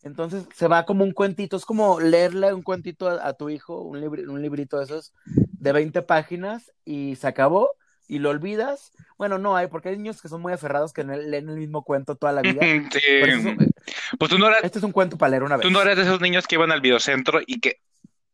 entonces 0.03 0.45
se 0.55 0.67
va 0.67 0.85
como 0.85 1.03
un 1.03 1.11
cuentito, 1.11 1.57
es 1.57 1.65
como 1.65 1.99
leerle 1.99 2.53
un 2.53 2.63
cuentito 2.63 3.09
a, 3.09 3.33
tu 3.33 3.49
hijo, 3.49 3.81
un, 3.81 4.03
un 4.03 4.41
librito 4.41 4.77
de 4.77 4.85
esos 4.85 5.13
de 5.25 5.71
20 5.71 6.01
páginas 6.01 6.71
y 6.85 7.15
se 7.15 7.27
acabó 7.27 7.71
y 8.07 8.19
lo 8.19 8.29
olvidas. 8.29 8.91
Bueno, 9.17 9.37
no 9.37 9.55
hay, 9.55 9.67
porque 9.67 9.89
hay 9.89 9.97
niños 9.97 10.21
que 10.21 10.27
son 10.27 10.41
muy 10.41 10.51
aferrados 10.51 10.91
que 10.91 11.03
leen 11.03 11.47
el 11.47 11.55
mismo 11.55 11.83
cuento 11.83 12.15
toda 12.15 12.33
la 12.33 12.41
vida. 12.41 12.59
Sí. 12.91 14.17
pues 14.19 14.29
tú 14.29 14.37
no 14.37 14.47
eras, 14.47 14.63
este 14.63 14.79
es 14.79 14.83
un 14.83 14.91
cuento 14.91 15.17
para 15.17 15.31
leer 15.31 15.43
una 15.43 15.55
vez. 15.57 15.65
Tú 15.65 15.71
no 15.71 15.81
eres 15.81 15.95
de 15.95 16.03
esos 16.03 16.19
niños 16.19 16.45
que 16.45 16.55
iban 16.55 16.71
al 16.71 16.81
videocentro 16.81 17.39
y 17.45 17.61
que 17.61 17.79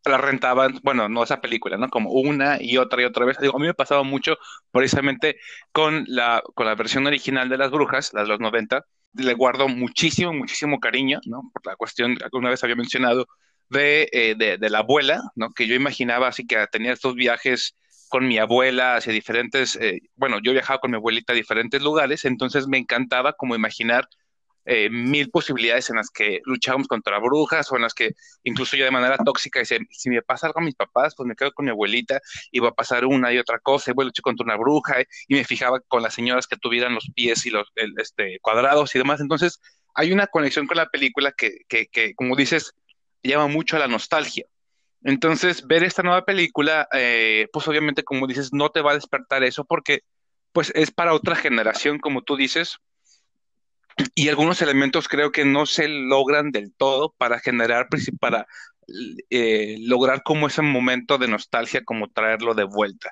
la 0.03 0.17
rentaban, 0.17 0.79
bueno, 0.83 1.09
no 1.09 1.23
esa 1.23 1.41
película, 1.41 1.77
¿no? 1.77 1.89
Como 1.89 2.11
una 2.11 2.61
y 2.61 2.77
otra 2.77 3.01
y 3.01 3.05
otra 3.05 3.25
vez. 3.25 3.37
Digo, 3.39 3.55
a 3.55 3.59
mí 3.59 3.67
me 3.67 3.73
pasaba 3.73 4.03
mucho 4.03 4.37
precisamente 4.71 5.37
con 5.71 6.05
la, 6.07 6.41
con 6.55 6.65
la 6.65 6.75
versión 6.75 7.05
original 7.05 7.47
de 7.47 7.57
Las 7.57 7.69
Brujas, 7.71 8.13
las 8.13 8.23
de 8.23 8.29
los 8.29 8.39
90, 8.39 8.83
le 9.17 9.33
guardo 9.33 9.67
muchísimo, 9.67 10.33
muchísimo 10.33 10.79
cariño, 10.79 11.19
¿no? 11.25 11.49
Por 11.53 11.65
la 11.65 11.75
cuestión 11.75 12.17
alguna 12.23 12.49
vez 12.49 12.63
había 12.63 12.75
mencionado 12.75 13.27
eh, 13.73 14.35
de, 14.37 14.57
de, 14.57 14.69
la 14.69 14.79
abuela, 14.79 15.21
¿no? 15.35 15.51
Que 15.51 15.67
yo 15.67 15.75
imaginaba 15.75 16.27
así 16.29 16.45
que 16.47 16.65
tenía 16.71 16.93
estos 16.93 17.15
viajes 17.15 17.75
con 18.09 18.27
mi 18.27 18.37
abuela 18.37 18.95
hacia 18.95 19.11
diferentes, 19.13 19.75
eh, 19.75 20.01
bueno, 20.15 20.39
yo 20.41 20.53
viajaba 20.53 20.79
con 20.79 20.91
mi 20.91 20.97
abuelita 20.97 21.33
a 21.33 21.35
diferentes 21.35 21.81
lugares, 21.81 22.25
entonces 22.25 22.67
me 22.67 22.77
encantaba 22.77 23.33
como 23.33 23.55
imaginar 23.55 24.07
eh, 24.69 24.89
mil 24.89 25.29
posibilidades 25.29 25.89
en 25.89 25.95
las 25.95 26.09
que 26.09 26.41
luchábamos 26.43 26.87
contra 26.87 27.19
brujas 27.19 27.71
o 27.71 27.77
en 27.77 27.83
las 27.83 27.93
que 27.93 28.15
incluso 28.43 28.75
yo 28.75 28.83
de 28.83 28.91
manera 28.91 29.17
tóxica 29.17 29.59
decía, 29.59 29.79
si 29.89 30.09
me 30.09 30.21
pasa 30.21 30.47
algo 30.47 30.59
a 30.59 30.63
mis 30.63 30.75
papás, 30.75 31.15
pues 31.15 31.25
me 31.25 31.35
quedo 31.35 31.53
con 31.53 31.65
mi 31.65 31.71
abuelita 31.71 32.19
y 32.51 32.59
va 32.59 32.69
a 32.69 32.73
pasar 32.73 33.05
una 33.05 33.31
y 33.31 33.37
otra 33.37 33.59
cosa 33.59 33.91
y 33.91 33.93
voy 33.93 34.03
a 34.03 34.07
luchar 34.07 34.23
contra 34.23 34.43
una 34.43 34.57
bruja 34.57 34.97
y 35.27 35.35
me 35.35 35.45
fijaba 35.45 35.79
con 35.87 36.03
las 36.03 36.13
señoras 36.13 36.47
que 36.47 36.57
tuvieran 36.57 36.93
los 36.93 37.09
pies 37.15 37.45
y 37.45 37.49
los 37.49 37.67
este, 37.97 38.39
cuadrados 38.41 38.93
y 38.93 38.99
demás. 38.99 39.21
Entonces 39.21 39.61
hay 39.95 40.11
una 40.11 40.27
conexión 40.27 40.67
con 40.67 40.77
la 40.77 40.87
película 40.89 41.31
que, 41.31 41.59
que, 41.69 41.87
que 41.87 42.13
como 42.13 42.35
dices, 42.35 42.73
llama 43.23 43.47
mucho 43.47 43.77
a 43.77 43.79
la 43.79 43.87
nostalgia. 43.87 44.45
Entonces, 45.03 45.65
ver 45.65 45.83
esta 45.83 46.03
nueva 46.03 46.25
película, 46.25 46.89
eh, 46.91 47.47
pues 47.53 47.67
obviamente, 47.69 48.03
como 48.03 48.27
dices, 48.27 48.51
no 48.51 48.69
te 48.71 48.81
va 48.81 48.91
a 48.91 48.95
despertar 48.95 49.43
eso 49.43 49.63
porque 49.63 50.01
pues 50.51 50.71
es 50.75 50.91
para 50.91 51.13
otra 51.13 51.35
generación, 51.35 51.99
como 51.99 52.23
tú 52.23 52.35
dices, 52.35 52.79
y 54.15 54.29
algunos 54.29 54.61
elementos 54.61 55.07
creo 55.07 55.31
que 55.31 55.45
no 55.45 55.65
se 55.65 55.87
logran 55.87 56.51
del 56.51 56.73
todo 56.73 57.13
para 57.17 57.39
generar, 57.39 57.87
para 58.19 58.47
eh, 59.29 59.77
lograr 59.81 60.23
como 60.23 60.47
ese 60.47 60.61
momento 60.61 61.17
de 61.17 61.27
nostalgia, 61.27 61.83
como 61.83 62.09
traerlo 62.09 62.53
de 62.53 62.63
vuelta. 62.63 63.11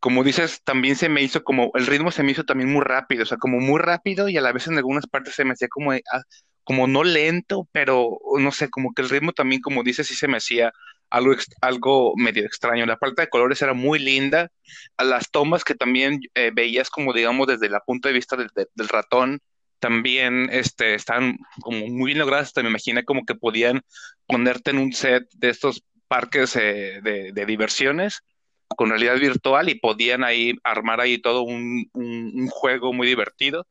Como 0.00 0.24
dices, 0.24 0.62
también 0.64 0.96
se 0.96 1.08
me 1.08 1.22
hizo 1.22 1.44
como, 1.44 1.70
el 1.74 1.86
ritmo 1.86 2.10
se 2.10 2.22
me 2.22 2.32
hizo 2.32 2.44
también 2.44 2.72
muy 2.72 2.82
rápido, 2.82 3.22
o 3.22 3.26
sea, 3.26 3.38
como 3.38 3.60
muy 3.60 3.80
rápido 3.80 4.28
y 4.28 4.36
a 4.36 4.40
la 4.40 4.52
vez 4.52 4.66
en 4.66 4.76
algunas 4.76 5.06
partes 5.06 5.34
se 5.34 5.44
me 5.44 5.52
hacía 5.52 5.68
como, 5.68 5.92
ah, 5.92 6.22
como 6.64 6.86
no 6.86 7.04
lento, 7.04 7.68
pero 7.72 8.18
no 8.38 8.52
sé, 8.52 8.68
como 8.70 8.92
que 8.94 9.02
el 9.02 9.10
ritmo 9.10 9.32
también, 9.32 9.60
como 9.62 9.82
dices, 9.82 10.06
sí 10.08 10.14
se 10.14 10.28
me 10.28 10.38
hacía 10.38 10.72
algo, 11.10 11.34
algo 11.60 12.14
medio 12.16 12.44
extraño. 12.44 12.86
La 12.86 12.98
paleta 12.98 13.22
de 13.22 13.28
colores 13.28 13.62
era 13.62 13.74
muy 13.74 13.98
linda, 13.98 14.50
a 14.96 15.04
las 15.04 15.30
tomas 15.30 15.64
que 15.64 15.74
también 15.74 16.20
eh, 16.34 16.50
veías 16.54 16.90
como, 16.90 17.12
digamos, 17.12 17.46
desde 17.46 17.66
el 17.66 17.74
punto 17.86 18.08
de 18.08 18.14
vista 18.14 18.36
del 18.36 18.88
ratón, 18.88 19.40
también 19.82 20.48
este, 20.52 20.94
están 20.94 21.38
como 21.60 21.88
muy 21.88 22.10
bien 22.12 22.20
logradas, 22.20 22.52
me 22.54 22.68
imaginé 22.68 23.04
como 23.04 23.26
que 23.26 23.34
podían 23.34 23.82
ponerte 24.28 24.70
en 24.70 24.78
un 24.78 24.92
set 24.92 25.24
de 25.32 25.48
estos 25.48 25.82
parques 26.06 26.54
eh, 26.54 27.00
de, 27.02 27.46
diversiones 27.46 28.22
con 28.76 28.90
realidad 28.90 29.18
virtual 29.18 29.68
y 29.68 29.74
podían 29.74 30.22
ahí 30.22 30.54
armar 30.62 31.00
ahí 31.00 31.18
todo 31.18 31.42
un, 31.42 31.90
juego 32.48 32.92
muy 32.92 33.08
divertido. 33.08 33.66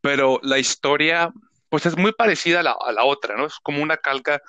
Pero 0.00 0.40
la 0.42 0.58
historia, 0.58 1.30
pues 1.68 1.86
es 1.86 1.96
muy 1.96 2.10
parecida 2.10 2.58
a 2.58 2.92
la, 2.92 3.04
otra, 3.04 3.36
¿no? 3.36 3.46
Es 3.46 3.60
como 3.62 3.84
una 3.84 3.98
calca 3.98 4.42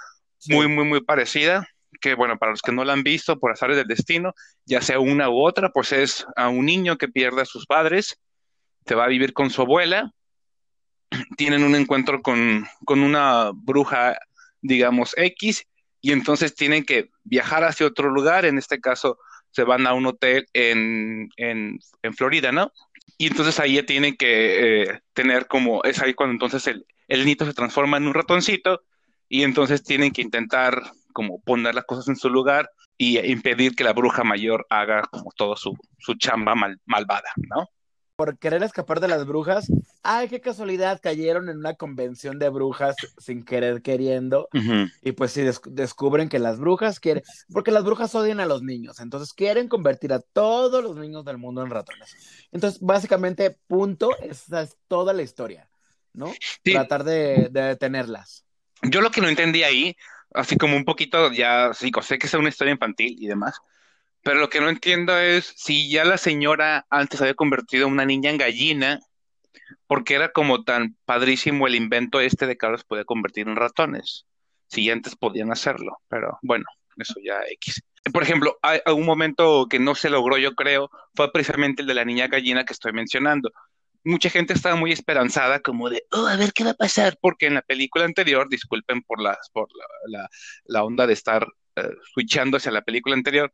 muy, 0.48 0.68
muy, 0.68 0.86
muy 0.86 1.02
parecida, 1.02 1.68
que 2.02 2.16
bueno, 2.16 2.40
para 2.40 2.54
los 2.54 2.64
que 2.64 2.72
no 2.72 2.84
la 2.84 2.94
han 2.94 3.04
visto 3.04 3.40
por 3.40 3.52
azares 3.52 3.78
del 3.78 3.88
destino, 3.88 4.34
ya 4.66 4.82
sea 4.82 5.00
una 5.00 5.30
u 5.30 5.40
otra, 5.40 5.70
pues 5.70 5.92
es 5.92 6.26
a 6.36 6.50
un 6.50 6.66
niño 6.66 6.98
que 6.98 7.10
pierde 7.10 7.44
a 7.44 7.46
sus 7.46 7.68
padres, 7.68 8.20
se 8.88 8.96
va 8.96 9.04
a 9.04 9.10
vivir 9.10 9.34
con 9.34 9.52
su 9.52 9.62
abuela 9.62 10.12
tienen 11.38 11.64
un 11.64 11.76
encuentro 11.76 12.22
con, 12.22 12.68
una 12.88 13.52
bruja, 13.54 14.18
digamos, 14.62 15.14
X, 15.18 15.66
y 16.02 16.12
entonces 16.12 16.56
tienen 16.56 16.84
que 16.86 17.10
viajar 17.24 17.64
hacia 17.64 17.88
otro 17.88 18.10
lugar, 18.10 18.46
en 18.46 18.58
este 18.58 18.80
caso 18.80 19.18
se 19.52 19.64
van 19.64 19.88
a 19.88 19.94
un 19.94 20.06
hotel 20.06 20.46
en, 20.54 21.30
en, 21.38 21.80
Florida, 22.16 22.52
¿no? 22.52 22.72
Y 23.18 23.28
entonces 23.28 23.60
ahí 23.60 23.82
tienen 23.84 24.16
que 24.16 24.84
eh, 24.84 25.02
tener 25.14 25.48
como, 25.48 25.84
es 25.84 26.00
ahí 26.02 26.14
cuando 26.14 26.34
entonces 26.34 26.68
el, 26.68 26.86
el 27.08 27.26
nito 27.26 27.46
se 27.46 27.54
transforma 27.54 27.98
en 27.98 28.08
un 28.08 28.14
ratoncito 28.14 28.84
y 29.28 29.44
entonces 29.44 29.84
tienen 29.84 30.12
que 30.12 30.22
intentar 30.22 30.82
como 31.14 31.42
poner 31.42 31.74
las 31.74 31.86
cosas 31.86 32.08
en 32.10 32.16
su 32.16 32.30
lugar 32.30 32.70
y 32.98 33.20
impedir 33.20 33.76
que 33.76 33.84
la 33.84 33.94
bruja 33.94 34.24
mayor 34.24 34.66
haga 34.70 35.04
como 35.04 35.32
todo 35.36 35.56
su, 35.56 35.76
su 35.98 36.16
chamba 36.16 36.56
mal, 36.56 36.80
malvada, 36.86 37.30
¿no? 37.36 37.68
Por 38.18 38.40
querer 38.40 38.64
escapar 38.64 39.00
de 39.00 39.08
las 39.08 39.26
brujas. 39.26 39.72
Ay, 40.02 40.28
qué 40.28 40.42
casualidad, 40.42 41.00
cayeron 41.02 41.50
en 41.50 41.58
una 41.58 41.76
convención 41.76 42.40
de 42.40 42.50
brujas 42.50 42.96
sin 43.20 43.46
querer 43.46 43.84
queriendo. 43.84 44.50
Y 45.04 45.12
pues 45.12 45.32
sí, 45.32 45.44
descubren 45.68 46.28
que 46.28 46.40
las 46.40 46.60
brujas 46.60 47.00
quieren, 47.00 47.24
porque 47.54 47.72
las 47.72 47.84
brujas 47.84 48.16
odian 48.16 48.40
a 48.40 48.48
los 48.48 48.64
niños, 48.64 49.00
entonces 49.00 49.34
quieren 49.34 49.70
convertir 49.70 50.14
a 50.14 50.20
todos 50.20 50.84
los 50.84 50.98
niños 50.98 51.24
del 51.26 51.38
mundo 51.38 51.62
en 51.62 51.70
ratones. 51.70 52.48
Entonces, 52.52 52.82
básicamente, 52.82 53.56
punto, 53.68 54.10
esa 54.20 54.64
es 54.64 54.76
toda 54.88 55.14
la 55.14 55.22
historia, 55.22 55.70
¿no? 56.14 56.34
Tratar 56.64 57.04
de, 57.04 57.50
de 57.52 57.62
detenerlas. 57.62 58.46
Yo 58.82 59.02
lo 59.02 59.12
que 59.12 59.22
no 59.22 59.30
entendí 59.30 59.62
ahí, 59.62 59.96
así 60.34 60.58
como 60.58 60.76
un 60.76 60.86
poquito, 60.86 61.32
ya, 61.32 61.72
sí, 61.76 61.92
sé 62.02 62.18
que 62.18 62.26
es 62.26 62.34
una 62.34 62.50
historia 62.50 62.74
infantil 62.74 63.16
y 63.20 63.28
demás, 63.28 63.62
pero 64.24 64.40
lo 64.40 64.50
que 64.50 64.62
no 64.62 64.70
entiendo 64.70 65.18
es 65.18 65.54
si 65.56 65.90
ya 65.90 66.04
la 66.06 66.18
señora 66.18 66.86
antes 66.90 67.22
había 67.22 67.34
convertido 67.34 67.86
a 67.86 67.90
una 67.90 68.06
niña 68.06 68.30
en 68.30 68.38
gallina, 68.38 69.00
porque 69.88 70.16
era 70.16 70.32
como 70.32 70.64
tan 70.64 70.98
padrísimo 71.06 71.68
el 71.68 71.76
invento 71.76 72.20
este 72.20 72.46
de 72.46 72.58
que 72.58 72.66
ahora 72.66 72.78
se 72.78 72.86
podía 72.86 73.06
convertir 73.06 73.48
en 73.48 73.56
ratones. 73.56 74.26
Si 74.68 74.86
ya 74.86 74.94
antes 74.94 75.16
podían 75.16 75.52
hacerlo, 75.52 75.98
pero 76.10 76.38
bueno, 76.42 76.66
eso 76.98 77.16
ya 77.24 77.40
X. 77.52 77.82
Por 78.12 78.24
ejemplo, 78.24 78.58
hay 78.62 78.80
un 78.94 79.06
momento 79.06 79.68
que 79.70 79.80
no 79.80 79.96
se 79.96 80.10
logró, 80.10 80.38
yo 80.38 80.56
creo, 80.56 80.90
fue 81.16 81.32
precisamente 81.32 81.82
el 81.82 81.88
de 81.88 81.94
la 81.94 82.06
niña 82.06 82.28
gallina 82.28 82.66
que 82.66 82.74
estoy 82.74 82.94
mencionando. 82.94 83.52
mucha 84.04 84.30
gente 84.30 84.54
estaba 84.54 84.76
muy 84.76 84.92
esperanzada, 84.92 85.60
como 85.60 85.90
de, 85.90 86.06
oh, 86.12 86.28
a 86.28 86.38
ver 86.38 86.54
qué 86.54 86.64
va 86.64 86.72
a 86.72 86.76
pasar, 86.76 87.18
porque 87.22 87.48
en 87.48 87.56
la 87.56 87.62
película 87.62 88.06
anterior, 88.06 88.48
disculpen 88.50 89.02
por, 89.04 89.22
las, 89.22 89.38
por 89.52 89.68
la, 90.08 90.30
la, 90.66 90.84
onda 90.84 91.08
de 91.08 91.14
estar 91.14 91.46
uh, 91.46 91.82
switchando 92.14 92.58
hacia 92.58 92.72
la 92.72 92.84
película 92.84 93.16
anterior, 93.16 93.52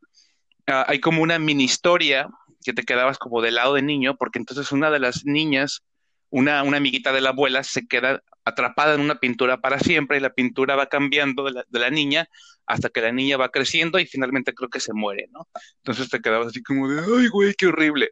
uh, 0.68 0.84
hay 0.86 1.00
como 1.00 1.22
una 1.22 1.38
mini 1.38 1.64
historia 1.64 2.28
que 2.64 2.72
te 2.72 2.82
quedabas 2.82 3.18
como 3.18 3.42
del 3.42 3.56
lado 3.56 3.74
de 3.74 3.82
niño, 3.82 4.16
porque 4.16 4.38
entonces 4.38 4.72
una 4.72 4.90
de 4.90 4.98
las 4.98 5.24
niñas, 5.24 5.84
una, 6.30 6.60
amiguita 6.60 7.12
de 7.12 7.20
la 7.20 7.30
abuela, 7.30 7.62
se 7.62 7.86
queda 7.86 8.22
atrapada 8.44 8.94
en 8.94 9.00
una 9.00 9.20
pintura 9.20 9.60
para 9.60 9.78
siempre 9.78 10.16
y 10.16 10.20
la 10.20 10.34
pintura 10.34 10.74
va 10.74 10.88
cambiando 10.88 11.44
de 11.44 11.78
la, 11.78 11.90
niña 11.90 12.28
hasta 12.66 12.88
que 12.88 13.00
la 13.00 13.12
niña 13.12 13.36
va 13.36 13.50
creciendo 13.50 13.98
y 13.98 14.06
finalmente 14.06 14.54
creo 14.54 14.68
que 14.68 14.80
se 14.80 14.92
muere, 14.92 15.28
¿no? 15.30 15.48
Entonces 15.76 16.08
te 16.08 16.20
quedabas 16.20 16.48
así 16.48 16.62
como 16.62 16.88
de, 16.88 17.00
ay, 17.00 17.28
güey, 17.28 17.54
qué 17.54 17.66
horrible. 17.66 18.10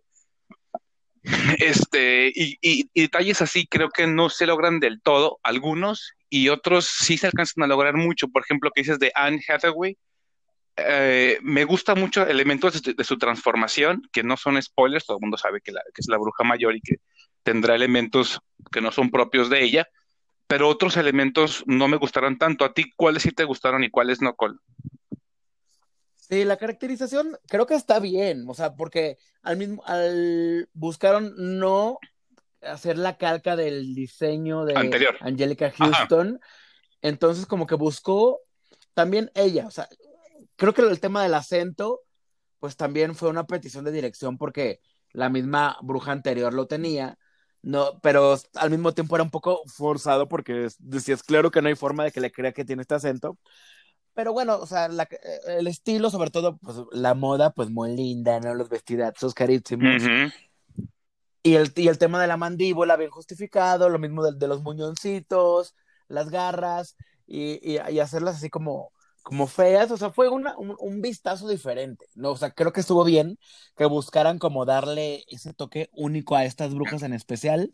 Este, 1.58 2.32
y, 2.34 2.58
y, 2.60 2.90
y, 2.92 3.02
detalles 3.02 3.42
así 3.42 3.66
creo 3.68 3.90
que 3.90 4.08
no 4.08 4.28
se 4.28 4.44
logran 4.44 4.80
del 4.80 5.00
todo, 5.00 5.38
algunos, 5.44 6.14
y 6.28 6.48
otros 6.48 6.86
sí 6.86 7.16
se 7.16 7.26
alcanzan 7.26 7.62
a 7.62 7.68
lograr 7.68 7.94
mucho. 7.94 8.26
Por 8.26 8.42
ejemplo, 8.42 8.70
que 8.74 8.80
dices 8.80 8.98
de 8.98 9.12
Anne 9.14 9.40
Hathaway, 9.46 9.96
eh, 10.76 11.38
me 11.42 11.64
gusta 11.64 11.94
mucho 11.94 12.26
elementos 12.26 12.82
de, 12.82 12.94
de, 12.94 13.04
su 13.04 13.18
transformación, 13.18 14.08
que 14.12 14.22
no 14.22 14.36
son 14.36 14.60
spoilers, 14.60 15.04
todo 15.04 15.18
el 15.18 15.22
mundo 15.22 15.36
sabe 15.36 15.60
que, 15.60 15.72
la, 15.72 15.82
que 15.94 16.00
es 16.00 16.08
la 16.08 16.18
bruja 16.18 16.44
mayor 16.44 16.74
y 16.74 16.80
que 16.80 16.96
tendrá 17.42 17.74
elementos 17.74 18.40
que 18.70 18.80
no 18.80 18.92
son 18.92 19.10
propios 19.10 19.50
de 19.50 19.62
ella, 19.62 19.88
pero 20.46 20.68
otros 20.68 20.96
elementos 20.96 21.62
no 21.66 21.88
me 21.88 21.96
gustaron 21.96 22.38
tanto. 22.38 22.64
¿A 22.64 22.72
ti 22.72 22.90
cuáles 22.96 23.22
sí 23.22 23.32
te 23.32 23.44
gustaron 23.44 23.84
y 23.84 23.90
cuáles 23.90 24.22
no, 24.22 24.34
Col? 24.34 24.60
Sí, 26.16 26.44
la 26.44 26.56
caracterización 26.56 27.36
creo 27.48 27.66
que 27.66 27.74
está 27.74 28.00
bien, 28.00 28.44
o 28.48 28.54
sea, 28.54 28.74
porque 28.74 29.18
al 29.42 29.58
mismo, 29.58 29.82
al 29.84 30.68
buscaron 30.72 31.34
no 31.36 31.98
hacer 32.62 32.96
la 32.96 33.18
calca 33.18 33.56
del 33.56 33.94
diseño 33.94 34.64
de 34.64 34.76
Anterior. 34.76 35.16
Angelica 35.20 35.70
Houston, 35.76 36.38
Ajá. 36.40 36.52
entonces 37.02 37.44
como 37.44 37.66
que 37.66 37.74
buscó 37.74 38.40
también 38.94 39.30
ella, 39.34 39.66
o 39.66 39.70
sea, 39.70 39.88
creo 40.56 40.72
que 40.74 40.82
el 40.82 41.00
tema 41.00 41.22
del 41.22 41.34
acento, 41.34 42.00
pues 42.58 42.76
también 42.76 43.14
fue 43.14 43.28
una 43.28 43.46
petición 43.46 43.84
de 43.84 43.92
dirección 43.92 44.38
porque 44.38 44.80
la 45.12 45.28
misma 45.28 45.76
bruja 45.82 46.12
anterior 46.12 46.54
lo 46.54 46.66
tenía, 46.66 47.18
no, 47.62 48.00
pero 48.00 48.36
al 48.54 48.70
mismo 48.70 48.92
tiempo 48.92 49.14
era 49.16 49.22
un 49.22 49.30
poco 49.30 49.62
forzado 49.66 50.28
porque 50.28 50.68
decías, 50.78 51.22
claro 51.22 51.50
que 51.50 51.62
no 51.62 51.68
hay 51.68 51.76
forma 51.76 52.04
de 52.04 52.10
que 52.12 52.20
le 52.20 52.32
crea 52.32 52.52
que 52.52 52.64
tiene 52.64 52.82
este 52.82 52.94
acento, 52.94 53.38
pero 54.14 54.32
bueno, 54.32 54.58
o 54.58 54.66
sea, 54.66 54.88
la, 54.88 55.08
el 55.46 55.66
estilo, 55.66 56.10
sobre 56.10 56.30
todo, 56.30 56.58
pues 56.58 56.76
la 56.92 57.14
moda, 57.14 57.50
pues 57.52 57.70
muy 57.70 57.96
linda, 57.96 58.40
¿no? 58.40 58.54
Los 58.54 58.68
vestidazos 58.68 59.32
carísimos. 59.32 60.02
Uh 60.02 60.06
-huh. 60.06 60.32
y, 61.42 61.54
el, 61.54 61.72
y 61.74 61.88
el 61.88 61.98
tema 61.98 62.20
de 62.20 62.26
la 62.26 62.36
mandíbula 62.36 62.96
bien 62.96 63.10
justificado, 63.10 63.88
lo 63.88 63.98
mismo 63.98 64.22
de, 64.24 64.38
de 64.38 64.48
los 64.48 64.62
muñoncitos, 64.62 65.74
las 66.08 66.28
garras, 66.28 66.96
y, 67.26 67.58
y, 67.62 67.78
y, 67.90 68.00
hacerlas 68.00 68.36
así 68.36 68.50
como, 68.50 68.92
como 69.22 69.46
feas, 69.46 69.90
o 69.90 69.96
sea, 69.96 70.10
fue 70.10 70.28
una, 70.28 70.56
un, 70.56 70.76
un, 70.78 71.00
vistazo 71.00 71.48
diferente, 71.48 72.06
¿no? 72.14 72.30
O 72.30 72.36
sea, 72.36 72.50
creo 72.50 72.72
que 72.72 72.80
estuvo 72.80 73.04
bien 73.04 73.38
que 73.76 73.84
buscaran 73.84 74.38
como 74.38 74.64
darle 74.64 75.24
ese 75.28 75.54
toque 75.54 75.88
único 75.92 76.36
a 76.36 76.44
estas 76.44 76.74
brujas 76.74 77.02
en 77.02 77.12
especial. 77.12 77.70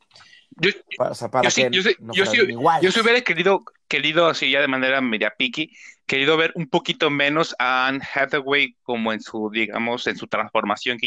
Yo, 0.50 0.70
para, 0.96 1.12
o 1.12 1.14
sea, 1.14 1.30
para 1.30 1.48
yo, 1.48 1.50
sí, 1.50 1.66
yo, 1.70 1.82
sí, 1.82 1.96
no 2.00 2.12
yo, 2.12 2.26
sí, 2.26 2.36
yo 2.82 2.92
sí 2.92 3.00
hubiera 3.00 3.20
querido, 3.22 3.64
querido, 3.88 4.26
así 4.26 4.50
ya 4.50 4.60
de 4.60 4.68
manera 4.68 5.00
media 5.00 5.34
piqui, 5.36 5.72
querido 6.06 6.36
ver 6.36 6.52
un 6.54 6.68
poquito 6.68 7.10
menos 7.10 7.54
a 7.58 7.88
Anne 7.88 8.00
Hathaway 8.14 8.76
como 8.82 9.12
en 9.12 9.20
su, 9.20 9.50
digamos, 9.50 10.06
en 10.06 10.16
su 10.16 10.26
transformación, 10.26 10.98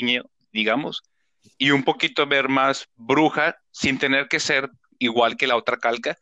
digamos, 0.52 1.04
y 1.58 1.72
un 1.72 1.84
poquito 1.84 2.26
ver 2.26 2.50
más 2.50 2.88
bruja 2.96 3.58
sin 3.72 4.00
tener 4.00 4.28
que 4.28 4.40
ser 4.40 4.70
igual 5.00 5.38
que 5.38 5.48
la 5.48 5.56
otra 5.56 5.78
calca. 5.78 6.18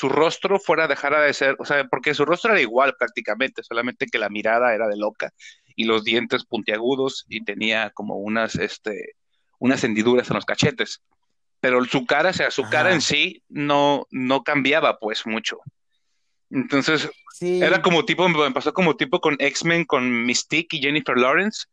Su 0.00 0.08
rostro 0.08 0.58
fuera 0.58 0.88
dejara 0.88 1.20
de 1.20 1.34
ser, 1.34 1.56
o 1.58 1.64
sea, 1.64 1.84
porque 1.88 2.14
su 2.14 2.24
rostro 2.24 2.52
era 2.52 2.60
igual 2.60 2.94
prácticamente, 2.98 3.62
solamente 3.62 4.06
que 4.06 4.18
la 4.18 4.30
mirada 4.30 4.74
era 4.74 4.88
de 4.88 4.96
loca 4.96 5.32
y 5.76 5.84
los 5.84 6.04
dientes 6.04 6.44
puntiagudos 6.44 7.26
y 7.28 7.44
tenía 7.44 7.90
como 7.90 8.16
unas, 8.16 8.54
este, 8.54 9.16
unas 9.58 9.84
hendiduras 9.84 10.30
en 10.30 10.36
los 10.36 10.46
cachetes 10.46 11.02
pero 11.60 11.84
su 11.84 12.06
cara, 12.06 12.30
o 12.30 12.32
sea, 12.32 12.50
su 12.50 12.62
Ajá. 12.62 12.70
cara 12.70 12.92
en 12.92 13.00
sí 13.00 13.42
no, 13.48 14.06
no 14.10 14.42
cambiaba 14.42 14.98
pues 14.98 15.26
mucho. 15.26 15.58
Entonces, 16.50 17.08
sí. 17.34 17.62
era 17.62 17.80
como 17.82 18.04
tipo, 18.04 18.28
me 18.28 18.50
pasó 18.50 18.72
como 18.72 18.96
tipo 18.96 19.20
con 19.20 19.36
X-Men, 19.38 19.84
con 19.84 20.24
Mystique 20.24 20.78
y 20.78 20.80
Jennifer 20.80 21.16
Lawrence, 21.16 21.66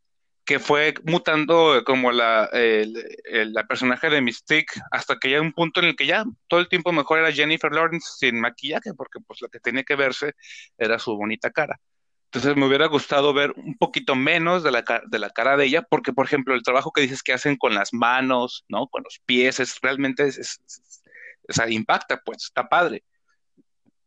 que 0.47 0.59
fue 0.59 0.93
mutando 1.03 1.83
como 1.85 2.13
la, 2.13 2.45
el, 2.53 2.95
el, 3.25 3.53
personaje 3.67 4.09
de 4.09 4.21
Mystique 4.21 4.79
hasta 4.91 5.17
que 5.19 5.29
ya 5.29 5.41
un 5.41 5.51
punto 5.51 5.81
en 5.81 5.87
el 5.87 5.95
que 5.97 6.05
ya 6.05 6.23
todo 6.47 6.61
el 6.61 6.69
tiempo 6.69 6.93
mejor 6.93 7.19
era 7.19 7.33
Jennifer 7.33 7.69
Lawrence 7.69 8.07
sin 8.17 8.39
maquillaje, 8.39 8.93
porque 8.93 9.19
pues 9.27 9.41
lo 9.41 9.49
que 9.49 9.59
tenía 9.59 9.83
que 9.83 9.97
verse 9.97 10.35
era 10.77 10.99
su 10.99 11.17
bonita 11.17 11.51
cara. 11.51 11.77
Entonces 12.27 12.55
me 12.55 12.65
hubiera 12.65 12.85
gustado 12.87 13.33
ver 13.33 13.51
un 13.57 13.77
poquito 13.77 14.15
menos 14.15 14.63
de 14.63 14.71
la, 14.71 14.85
de 15.05 15.19
la 15.19 15.29
cara 15.31 15.57
de 15.57 15.65
ella, 15.65 15.81
porque, 15.81 16.13
por 16.13 16.25
ejemplo, 16.25 16.55
el 16.55 16.63
trabajo 16.63 16.91
que 16.93 17.01
dices 17.01 17.23
que 17.23 17.33
hacen 17.33 17.57
con 17.57 17.75
las 17.75 17.93
manos, 17.93 18.63
¿no? 18.69 18.87
Con 18.87 19.03
los 19.03 19.19
pies, 19.25 19.59
es 19.59 19.81
realmente, 19.81 20.27
es, 20.27 20.37
es, 20.37 21.61
impacta, 21.69 22.21
pues, 22.23 22.45
está 22.45 22.69
padre. 22.69 23.03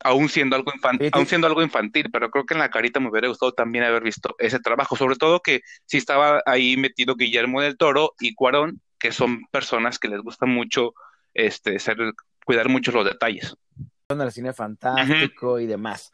Aún 0.03 0.29
siendo, 0.29 0.57
algo 0.57 0.73
infantil, 0.75 1.07
sí, 1.07 1.11
sí. 1.13 1.19
aún 1.19 1.27
siendo 1.27 1.47
algo 1.47 1.63
infantil, 1.63 2.11
pero 2.11 2.31
creo 2.31 2.47
que 2.47 2.55
en 2.55 2.61
la 2.61 2.71
carita 2.71 3.01
me 3.01 3.11
hubiera 3.11 3.29
gustado 3.29 3.53
también 3.53 3.85
haber 3.85 4.03
visto 4.03 4.35
ese 4.39 4.59
trabajo, 4.59 4.97
sobre 4.97 5.17
todo 5.17 5.41
que 5.41 5.61
sí 5.85 5.99
estaba 5.99 6.43
ahí 6.47 6.77
metido 6.77 7.17
Guillermo 7.17 7.61
del 7.61 7.77
Toro 7.77 8.15
y 8.19 8.35
Cuarón, 8.35 8.81
que 8.99 9.13
son 9.13 9.47
personas 9.51 9.99
que 9.99 10.09
les 10.09 10.21
gusta 10.21 10.47
mucho 10.47 10.95
este, 11.35 11.79
ser, 11.79 11.99
cuidar 12.45 12.69
mucho 12.69 12.93
los 12.93 13.05
detalles. 13.05 13.57
En 14.09 14.21
el 14.21 14.33
cine 14.33 14.53
fantástico 14.53 15.53
uh 15.53 15.57
-huh. 15.57 15.63
y 15.63 15.67
demás. 15.67 16.13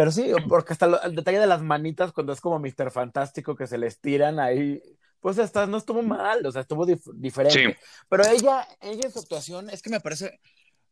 Pero 0.00 0.10
sí, 0.10 0.32
porque 0.48 0.72
hasta 0.72 0.86
lo, 0.86 1.02
el 1.02 1.14
detalle 1.14 1.38
de 1.38 1.46
las 1.46 1.62
manitas 1.62 2.12
cuando 2.12 2.32
es 2.32 2.40
como 2.40 2.58
Mr. 2.58 2.90
Fantástico 2.90 3.54
que 3.54 3.66
se 3.66 3.76
le 3.76 3.86
estiran 3.86 4.40
ahí, 4.40 4.80
pues 5.20 5.38
hasta 5.38 5.66
no 5.66 5.76
estuvo 5.76 6.02
mal, 6.02 6.44
o 6.46 6.50
sea, 6.50 6.62
estuvo 6.62 6.86
dif 6.86 7.02
diferente. 7.14 7.74
Sí. 7.74 7.76
Pero 8.08 8.24
ella, 8.24 8.66
ella 8.80 9.02
en 9.04 9.12
su 9.12 9.18
actuación 9.18 9.68
es 9.68 9.82
que 9.82 9.90
me 9.90 10.00
parece, 10.00 10.40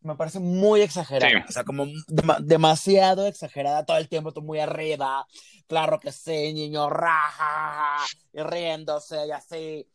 me 0.08 0.16
parece 0.16 0.40
muy 0.40 0.80
exagerada, 0.80 1.30
sí. 1.30 1.48
o 1.48 1.52
sea, 1.52 1.64
como 1.64 1.86
dem 2.08 2.28
demasiado 2.40 3.26
exagerada 3.26 3.84
todo 3.84 3.98
el 3.98 4.08
tiempo, 4.08 4.32
tú 4.32 4.42
muy 4.42 4.58
arriba, 4.58 5.26
claro 5.66 6.00
que 6.00 6.10
sí, 6.10 6.52
niño, 6.52 6.88
raja, 6.90 8.04
y 8.32 8.40
riéndose 8.42 9.26
y 9.26 9.30
así. 9.30 9.86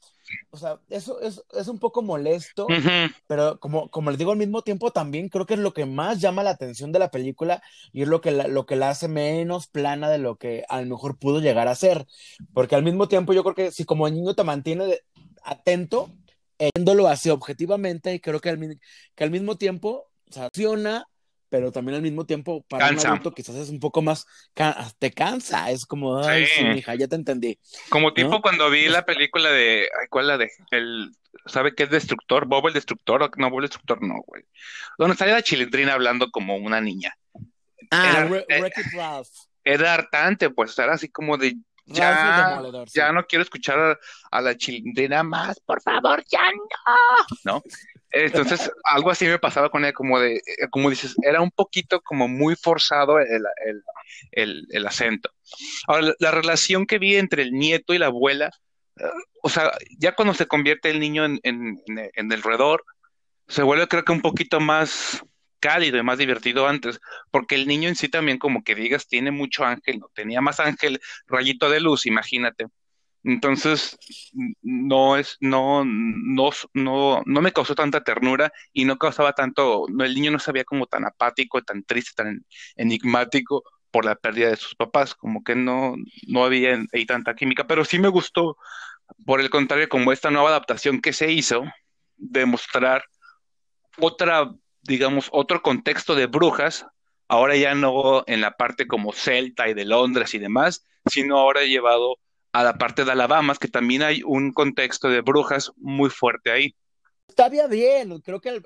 O 0.52 0.58
sea, 0.58 0.80
eso 0.90 1.20
es, 1.20 1.44
es 1.54 1.68
un 1.68 1.80
poco 1.80 2.02
molesto, 2.02 2.66
uh 2.66 2.70
-huh. 2.70 3.14
pero 3.28 3.60
como, 3.60 3.90
como 3.90 4.10
les 4.10 4.18
digo 4.18 4.32
al 4.32 4.38
mismo 4.38 4.62
tiempo 4.62 4.92
también 4.92 5.28
creo 5.30 5.46
que 5.46 5.56
es 5.56 5.60
lo 5.60 5.74
que 5.74 5.86
más 5.86 6.22
llama 6.22 6.44
la 6.44 6.52
atención 6.52 6.92
de 6.92 7.00
la 7.00 7.12
película 7.12 7.62
y 7.92 8.04
es 8.04 8.08
lo 8.08 8.22
que 8.22 8.32
la, 8.32 8.48
lo 8.48 8.66
que 8.66 8.78
la 8.78 8.90
hace 8.90 9.08
menos 9.10 9.68
plana 9.68 10.10
de 10.10 10.20
lo 10.20 10.38
que 10.38 10.64
a 10.70 10.82
lo 10.82 10.88
mejor 10.88 11.18
pudo 11.18 11.40
llegar 11.40 11.68
a 11.68 11.76
ser. 11.76 12.08
Porque 12.54 12.76
al 12.76 12.84
mismo 12.84 13.08
tiempo 13.08 13.34
yo 13.34 13.44
creo 13.44 13.56
que 13.56 13.72
si 13.72 13.84
como 13.84 14.10
niño 14.10 14.34
te 14.34 14.44
mantiene 14.44 15.00
atento, 15.44 16.10
viéndolo 16.58 17.08
así 17.08 17.30
objetivamente, 17.30 18.14
y 18.14 18.20
creo 18.20 18.40
que 18.40 18.50
al, 18.50 18.80
que 19.16 19.24
al 19.24 19.32
mismo 19.32 19.58
tiempo 19.58 20.10
funciona 20.30 21.06
pero 21.54 21.72
también 21.72 21.98
al 21.98 22.02
mismo 22.02 22.26
tiempo 22.26 22.66
para 22.68 22.88
cansa. 22.88 23.10
un 23.10 23.12
adulto 23.12 23.32
quizás 23.32 23.54
es 23.58 23.70
un 23.70 23.80
poco 23.80 24.02
más, 24.02 24.26
te 24.98 25.12
cansa, 25.12 25.70
es 25.70 25.86
como, 25.86 26.18
ay, 26.18 26.48
sí, 26.48 26.64
sí 26.64 26.80
hija, 26.80 26.96
ya 26.96 27.08
te 27.08 27.16
entendí. 27.16 27.60
Como 27.90 28.12
tipo 28.12 28.42
cuando 28.42 28.72
vi 28.72 28.90
la 28.90 29.06
película 29.06 29.52
de, 29.52 29.82
ay, 29.82 30.08
¿cuál 30.10 30.26
la 30.26 30.40
de? 30.40 30.50
El, 30.72 31.12
¿sabe 31.46 31.76
qué 31.76 31.84
es 31.84 31.92
Destructor? 31.92 32.48
¿Bob 32.48 32.70
el 32.70 32.74
Destructor? 32.74 33.30
No, 33.38 33.52
Bob 33.52 33.60
el 33.60 33.66
Destructor 33.66 34.02
no, 34.02 34.16
güey. 34.26 34.46
Donde 34.98 35.16
salía 35.16 35.36
la 35.36 35.44
chilindrina 35.44 35.94
hablando 35.94 36.32
como 36.32 36.56
una 36.56 36.82
niña. 36.82 37.16
Ah, 37.92 38.26
era, 38.28 38.46
era, 38.50 39.22
era 39.64 39.94
hartante, 39.94 40.50
pues, 40.50 40.76
era 40.80 40.94
así 40.94 41.10
como 41.10 41.38
de, 41.38 41.56
ya, 41.86 42.62
sí. 42.86 42.94
ya 42.96 43.12
no 43.12 43.26
quiero 43.26 43.44
escuchar 43.44 43.80
a, 43.80 44.00
a, 44.32 44.42
la 44.42 44.58
chilindrina 44.58 45.24
más, 45.24 45.60
por 45.60 45.82
favor, 45.82 46.24
ya 46.30 46.52
no. 46.52 46.66
¿No? 47.44 47.64
Entonces, 48.12 48.72
algo 48.84 49.10
así 49.10 49.26
me 49.26 49.40
pasaba 49.40 49.70
con 49.70 49.84
ella, 49.84 49.94
como 49.94 50.20
de, 50.20 50.36
eh, 50.36 50.42
como 50.70 50.90
dices, 50.90 51.16
era 51.24 51.42
un 51.42 51.52
poquito 51.52 52.00
como 52.02 52.28
muy 52.28 52.56
forzado 52.56 53.20
el, 53.20 53.44
el, 53.66 53.84
el, 54.32 54.68
el 54.70 54.88
acento. 54.88 55.32
Ahora, 55.88 56.04
la, 56.04 56.16
la, 56.20 56.32
relación 56.32 56.86
que 56.86 57.00
vi 57.00 57.16
entre 57.16 57.42
el 57.42 57.54
nieto 57.54 57.94
y 57.94 57.98
la 57.98 58.08
abuela, 58.08 58.52
uh, 59.00 59.06
o 59.42 59.50
sea, 59.50 59.72
ya 59.98 60.14
cuando 60.14 60.36
se 60.36 60.46
convierte 60.46 60.92
el 60.92 61.00
niño 61.00 61.26
en, 61.26 61.40
en, 61.42 61.82
en 61.88 62.32
el 62.32 62.44
roedor, 62.44 62.86
se 63.48 63.64
vuelve 63.64 63.88
creo 63.88 64.06
que 64.06 64.12
un 64.12 64.22
poquito 64.22 64.60
más 64.60 65.24
cálido 65.64 65.98
y 65.98 66.04
más 66.04 66.18
divertido 66.18 66.68
antes, 66.68 67.00
porque 67.32 67.56
el 67.56 67.68
niño 67.68 67.88
en 67.88 67.96
sí 67.96 68.10
también, 68.10 68.38
como 68.38 68.64
que 68.66 68.76
digas, 68.76 69.08
tiene 69.08 69.32
mucho 69.32 69.64
ángel, 69.64 70.00
no 70.00 70.10
tenía 70.14 70.42
más 70.42 70.60
ángel, 70.60 71.00
rayito 71.26 71.70
de 71.70 71.80
luz, 71.80 72.06
imagínate. 72.06 72.66
Entonces, 73.24 73.98
no 74.62 75.16
es, 75.16 75.38
no, 75.40 75.86
no, 75.86 76.50
no, 76.74 77.24
no 77.26 77.42
me 77.42 77.54
causó 77.54 77.76
tanta 77.76 78.04
ternura 78.04 78.52
y 78.74 78.84
no 78.84 78.98
causaba 78.98 79.32
tanto, 79.32 79.86
no, 79.90 80.04
el 80.04 80.14
niño 80.16 80.32
no 80.32 80.40
sabía 80.40 80.66
como 80.66 80.86
tan 80.86 81.06
apático, 81.06 81.62
tan 81.62 81.84
triste, 81.84 82.12
tan 82.16 82.46
enigmático 82.76 83.64
por 83.90 84.04
la 84.04 84.16
pérdida 84.16 84.50
de 84.50 84.58
sus 84.58 84.76
papás, 84.76 85.16
como 85.16 85.44
que 85.46 85.56
no, 85.56 85.96
no 86.28 86.44
había 86.44 86.78
ahí 86.92 87.06
tanta 87.06 87.36
química, 87.36 87.66
pero 87.68 87.86
sí 87.86 88.00
me 88.00 88.10
gustó, 88.10 88.58
por 89.26 89.40
el 89.40 89.50
contrario, 89.50 89.88
como 89.88 90.12
esta 90.12 90.30
nueva 90.30 90.50
adaptación 90.50 91.00
que 91.00 91.14
se 91.14 91.32
hizo, 91.32 91.64
de 92.18 92.46
mostrar 92.46 93.06
otra, 94.00 94.52
digamos, 94.84 95.30
otro 95.32 95.62
contexto 95.62 96.16
de 96.16 96.28
brujas, 96.28 96.86
ahora 97.28 97.56
ya 97.56 97.74
no 97.76 98.24
en 98.28 98.42
la 98.42 98.52
parte 98.52 98.88
como 98.88 99.14
celta 99.14 99.70
y 99.70 99.74
de 99.74 99.86
Londres 99.86 100.34
y 100.34 100.40
demás, 100.40 100.86
sino 101.06 101.38
ahora 101.38 101.64
llevado 101.64 102.18
a 102.52 102.64
la 102.64 102.78
parte 102.78 103.04
de 103.04 103.12
Alabama, 103.12 103.56
que 103.60 103.68
también 103.68 104.04
hay 104.04 104.22
un 104.24 104.52
contexto 104.54 105.10
de 105.10 105.22
brujas 105.22 105.72
muy 105.78 106.10
fuerte 106.10 106.52
ahí. 106.52 106.76
Está 107.28 107.50
bien, 107.50 108.20
creo 108.20 108.40
que 108.40 108.62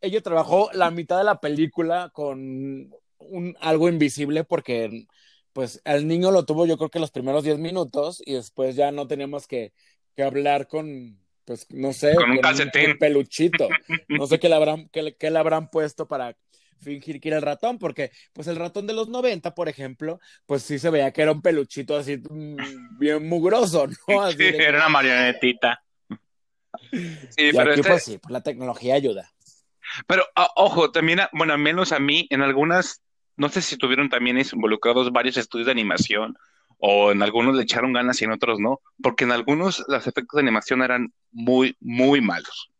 ella 0.00 0.20
trabajó 0.22 0.70
la 0.72 0.90
mitad 0.90 1.18
de 1.18 1.24
la 1.24 1.40
película 1.40 2.10
con 2.12 2.94
un, 3.18 3.56
algo 3.60 3.88
invisible 3.88 4.44
porque 4.44 5.06
pues 5.52 5.80
el 5.84 6.06
niño 6.06 6.30
lo 6.30 6.44
tuvo 6.44 6.66
yo 6.66 6.76
creo 6.76 6.90
que 6.90 7.00
los 7.00 7.10
primeros 7.10 7.42
10 7.42 7.58
minutos 7.58 8.22
y 8.24 8.34
después 8.34 8.76
ya 8.76 8.92
no 8.92 9.08
teníamos 9.08 9.48
que, 9.48 9.72
que 10.14 10.22
hablar 10.22 10.68
con, 10.68 11.18
pues 11.46 11.66
no 11.70 11.92
sé, 11.92 12.14
con 12.16 12.32
un 12.32 12.38
calcetín. 12.38 12.98
peluchito. 12.98 13.68
No 14.08 14.26
sé 14.26 14.38
qué 14.38 14.48
le 14.48 14.56
habrán, 14.56 14.88
qué, 14.90 15.16
qué 15.18 15.30
le 15.30 15.38
habrán 15.38 15.70
puesto 15.70 16.06
para 16.06 16.36
fingir 16.78 17.20
que 17.20 17.28
era 17.28 17.38
el 17.38 17.42
ratón, 17.42 17.78
porque 17.78 18.10
pues 18.32 18.48
el 18.48 18.56
ratón 18.56 18.86
de 18.86 18.92
los 18.92 19.08
90, 19.08 19.54
por 19.54 19.68
ejemplo, 19.68 20.20
pues 20.44 20.62
sí 20.62 20.78
se 20.78 20.90
veía 20.90 21.12
que 21.12 21.22
era 21.22 21.32
un 21.32 21.40
peluchito 21.40 21.96
así 21.96 22.18
mm, 22.18 22.98
bien 22.98 23.26
mugroso, 23.28 23.86
¿no? 24.08 24.22
Así 24.22 24.36
sí, 24.36 24.44
era 24.44 24.78
una 24.78 24.88
marionetita. 24.88 25.82
Sí, 26.90 27.50
pero 27.52 27.70
aquí, 27.70 27.80
este 27.80 27.90
pues 27.90 28.04
sí, 28.04 28.18
pues 28.18 28.32
la 28.32 28.42
tecnología 28.42 28.96
ayuda. 28.96 29.32
Pero 30.06 30.24
ojo, 30.56 30.90
también, 30.90 31.20
bueno, 31.32 31.52
al 31.52 31.60
menos 31.60 31.92
a 31.92 32.00
mí, 32.00 32.26
en 32.30 32.42
algunas, 32.42 33.02
no 33.36 33.48
sé 33.48 33.62
si 33.62 33.76
tuvieron 33.76 34.08
también 34.08 34.36
involucrados 34.38 35.12
varios 35.12 35.36
estudios 35.36 35.66
de 35.66 35.72
animación 35.72 36.36
o 36.78 37.12
en 37.12 37.22
algunos 37.22 37.54
le 37.56 37.62
echaron 37.62 37.92
ganas 37.92 38.20
y 38.20 38.24
en 38.24 38.32
otros 38.32 38.58
no, 38.60 38.80
porque 39.02 39.24
en 39.24 39.32
algunos 39.32 39.84
los 39.88 40.06
efectos 40.06 40.36
de 40.36 40.42
animación 40.42 40.82
eran 40.82 41.12
muy, 41.32 41.76
muy 41.80 42.20
malos. 42.20 42.70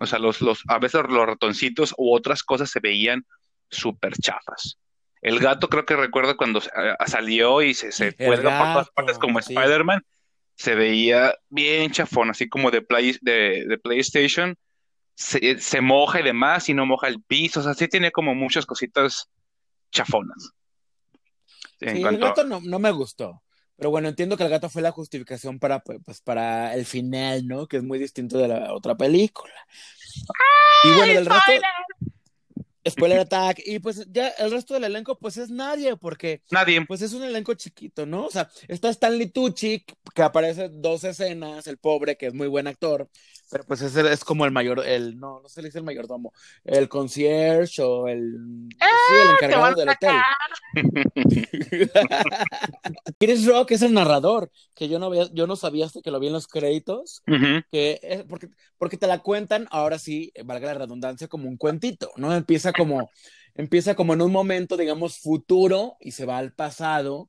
O 0.00 0.06
sea, 0.06 0.18
los, 0.18 0.40
los, 0.40 0.62
a 0.68 0.78
veces 0.78 1.02
los 1.08 1.26
ratoncitos 1.26 1.94
u 1.96 2.14
otras 2.14 2.42
cosas 2.42 2.70
se 2.70 2.80
veían 2.80 3.24
súper 3.70 4.12
chafas. 4.14 4.78
El 5.20 5.40
gato 5.40 5.68
creo 5.68 5.84
que 5.84 5.96
recuerdo 5.96 6.36
cuando 6.36 6.60
eh, 6.60 6.94
salió 7.06 7.62
y 7.62 7.74
se, 7.74 7.90
se 7.90 8.14
cuelga 8.14 8.58
por 8.58 8.72
todas 8.72 8.90
partes 8.90 9.18
como 9.18 9.40
Spider-Man, 9.40 10.02
se 10.54 10.74
veía 10.74 11.34
bien 11.48 11.90
chafón, 11.90 12.30
así 12.30 12.48
como 12.48 12.70
de, 12.70 12.82
play, 12.82 13.16
de, 13.20 13.78
PlayStation. 13.82 14.56
Se, 15.14 15.80
moja 15.80 16.20
y 16.20 16.24
demás 16.24 16.68
y 16.68 16.74
no 16.74 16.86
moja 16.86 17.08
el 17.08 17.20
piso, 17.22 17.60
o 17.60 17.62
sea, 17.64 17.74
sí 17.74 17.88
tiene 17.88 18.12
como 18.12 18.36
muchas 18.36 18.66
cositas 18.66 19.28
chafonas. 19.90 20.52
Sí, 21.78 21.86
el 21.86 22.18
gato 22.18 22.44
no, 22.44 22.60
no, 22.60 22.78
me 22.78 22.90
gustó. 22.90 23.42
Pero 23.76 23.90
bueno, 23.90 24.08
entiendo 24.08 24.36
que 24.36 24.42
el 24.42 24.50
gato 24.50 24.68
fue 24.68 24.82
la 24.82 24.90
justificación 24.90 25.58
para, 25.60 25.80
pues, 25.80 26.00
pues, 26.04 26.20
para 26.20 26.74
el 26.74 26.84
final, 26.84 27.46
¿no? 27.46 27.68
Que 27.68 27.76
es 27.76 27.84
muy 27.84 27.98
distinto 27.98 28.38
de 28.38 28.48
la 28.48 28.74
otra 28.74 28.96
película. 28.96 29.54
y 30.84 30.88
bueno, 30.96 31.14
del 31.14 31.26
resto. 31.26 31.52
Spoiler 32.90 33.18
attack. 33.20 33.60
Y 33.64 33.78
pues 33.78 34.06
ya 34.10 34.28
el 34.38 34.50
resto 34.50 34.74
del 34.74 34.84
elenco, 34.84 35.18
pues 35.18 35.36
es 35.36 35.50
nadie, 35.50 35.96
porque. 35.96 36.42
Nadie. 36.50 36.84
Pues 36.86 37.02
es 37.02 37.12
un 37.12 37.22
elenco 37.22 37.54
chiquito, 37.54 38.06
¿no? 38.06 38.26
O 38.26 38.30
sea, 38.30 38.50
está 38.68 38.88
Stanley 38.88 39.30
Tucci, 39.30 39.84
que 40.14 40.22
aparece 40.22 40.68
dos 40.70 41.04
escenas, 41.04 41.66
el 41.66 41.78
pobre, 41.78 42.16
que 42.16 42.26
es 42.26 42.34
muy 42.34 42.48
buen 42.48 42.66
actor. 42.66 43.08
Pero 43.50 43.64
pues 43.64 43.80
ese 43.80 44.12
es 44.12 44.24
como 44.24 44.44
el 44.44 44.50
mayor, 44.50 44.86
el, 44.86 45.18
no, 45.18 45.40
no 45.40 45.48
se 45.48 45.62
le 45.62 45.68
dice 45.68 45.78
el 45.78 45.84
mayordomo, 45.84 46.34
el 46.64 46.86
concierge 46.88 47.80
o 47.82 48.06
el, 48.06 48.68
pues 48.78 48.90
sí, 49.08 49.14
el 49.14 49.28
¡Ah, 49.28 49.32
encargado 49.32 49.74
del 49.74 49.88
hotel. 49.88 50.16
Chris 53.18 53.46
Rock 53.46 53.70
es 53.72 53.82
el 53.82 53.94
narrador, 53.94 54.50
que 54.74 54.88
yo 54.88 54.98
no, 54.98 55.06
había, 55.06 55.32
yo 55.32 55.46
no 55.46 55.56
sabía 55.56 55.86
hasta 55.86 56.02
que 56.02 56.10
lo 56.10 56.20
vi 56.20 56.26
en 56.26 56.34
los 56.34 56.46
créditos, 56.46 57.22
que 57.70 58.26
porque, 58.28 58.50
porque 58.76 58.98
te 58.98 59.06
la 59.06 59.20
cuentan, 59.20 59.66
ahora 59.70 59.98
sí, 59.98 60.30
valga 60.44 60.66
la 60.66 60.80
redundancia, 60.80 61.26
como 61.26 61.48
un 61.48 61.56
cuentito, 61.56 62.10
¿no? 62.16 62.34
Empieza 62.34 62.74
como, 62.78 63.10
empieza 63.54 63.94
como 63.94 64.14
en 64.14 64.22
un 64.22 64.32
momento, 64.32 64.76
digamos, 64.76 65.18
futuro 65.18 65.96
y 66.00 66.12
se 66.12 66.24
va 66.24 66.38
al 66.38 66.54
pasado 66.54 67.28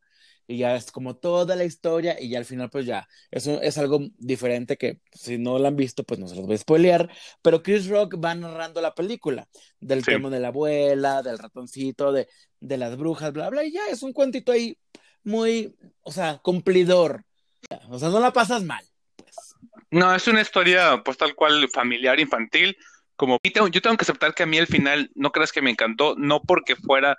y 0.49 0.57
ya 0.57 0.75
es 0.75 0.91
como 0.91 1.15
toda 1.15 1.55
la 1.55 1.63
historia 1.63 2.19
y 2.19 2.29
ya 2.29 2.39
al 2.39 2.45
final 2.45 2.71
pues 2.71 2.87
ya, 2.87 3.07
eso 3.29 3.61
es 3.61 3.77
algo 3.77 3.99
diferente 4.17 4.77
que 4.77 4.99
si 5.13 5.37
no 5.37 5.59
lo 5.59 5.67
han 5.67 5.75
visto 5.75 6.03
pues 6.03 6.19
no 6.19 6.27
se 6.27 6.35
los 6.35 6.47
voy 6.47 6.55
a 6.55 6.57
spoilear, 6.57 7.09
pero 7.43 7.61
Chris 7.61 7.87
Rock 7.87 8.15
va 8.23 8.33
narrando 8.33 8.81
la 8.81 8.95
película 8.95 9.47
del 9.79 10.03
tema 10.03 10.31
de 10.31 10.39
la 10.39 10.47
abuela, 10.47 11.21
del 11.21 11.37
ratoncito, 11.37 12.11
de, 12.11 12.27
de 12.59 12.77
las 12.77 12.97
brujas, 12.97 13.31
bla, 13.31 13.51
bla, 13.51 13.63
y 13.63 13.71
ya 13.71 13.85
es 13.91 14.01
un 14.01 14.11
cuentito 14.11 14.51
ahí 14.51 14.75
muy, 15.23 15.75
o 16.01 16.11
sea, 16.11 16.39
cumplidor, 16.39 17.25
o 17.87 17.99
sea, 17.99 18.09
no 18.09 18.19
la 18.19 18.33
pasas 18.33 18.63
mal. 18.63 18.83
Pues. 19.15 19.35
No, 19.91 20.15
es 20.15 20.27
una 20.27 20.41
historia 20.41 21.03
pues 21.05 21.15
tal 21.17 21.35
cual 21.35 21.69
familiar, 21.69 22.19
infantil, 22.19 22.75
como 23.19 23.37
yo 23.43 23.81
tengo 23.81 23.97
que 23.97 24.03
aceptar 24.03 24.33
que 24.33 24.43
a 24.43 24.45
mí 24.45 24.57
al 24.57 24.67
final 24.67 25.11
no 25.13 25.33
creas 25.33 25.51
que 25.51 25.61
me 25.61 25.69
encantó, 25.69 26.15
no 26.17 26.41
porque 26.41 26.77
fuera 26.77 27.17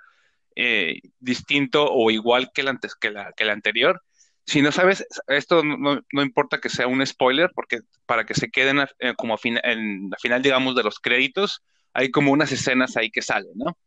eh, 0.55 0.99
distinto 1.19 1.85
o 1.91 2.09
igual 2.09 2.49
que 2.51 2.61
el, 2.61 2.69
antes, 2.69 2.95
que, 2.95 3.11
la, 3.11 3.31
que 3.33 3.47
anterior. 3.47 4.01
Si 4.43 4.63
no 4.63 4.71
sabes, 4.71 5.05
esto 5.27 5.63
no, 5.63 6.01
no, 6.11 6.21
importa 6.23 6.59
que 6.59 6.69
sea 6.69 6.87
un 6.87 7.05
spoiler, 7.05 7.51
porque 7.53 7.81
para 8.07 8.25
que 8.25 8.33
se 8.33 8.49
queden 8.49 8.79
eh, 8.97 9.13
como 9.15 9.37
en 9.43 10.09
la 10.09 10.17
final, 10.17 10.41
digamos, 10.41 10.75
de 10.75 10.81
los 10.81 10.99
créditos, 10.99 11.61
hay 11.93 12.09
como 12.09 12.31
unas 12.31 12.51
escenas 12.51 12.97
ahí 12.97 13.11
que 13.11 13.21
salen, 13.21 13.53
¿no? 13.53 13.77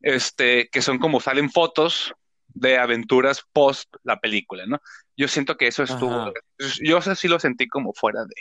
Este, 0.00 0.68
que 0.72 0.82
son 0.82 0.98
como 0.98 1.20
salen 1.20 1.52
fotos 1.52 2.12
de 2.48 2.78
aventuras 2.78 3.44
post 3.52 3.94
la 4.02 4.18
película, 4.18 4.66
¿no? 4.66 4.80
Yo 5.16 5.28
siento 5.28 5.56
que 5.56 5.68
eso 5.68 5.84
estuvo, 5.84 6.32
yo 6.82 7.00
sí 7.00 7.28
lo 7.28 7.38
sentí 7.38 7.68
como 7.68 7.92
fuera 7.92 8.24
de, 8.24 8.34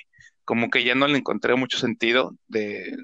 como 0.45 0.69
que 0.69 0.83
ya 0.83 0.95
no 0.95 1.07
le 1.07 1.17
encontré 1.17 1.55
mucho 1.55 1.77
sentido 1.77 2.35
de, 2.47 2.95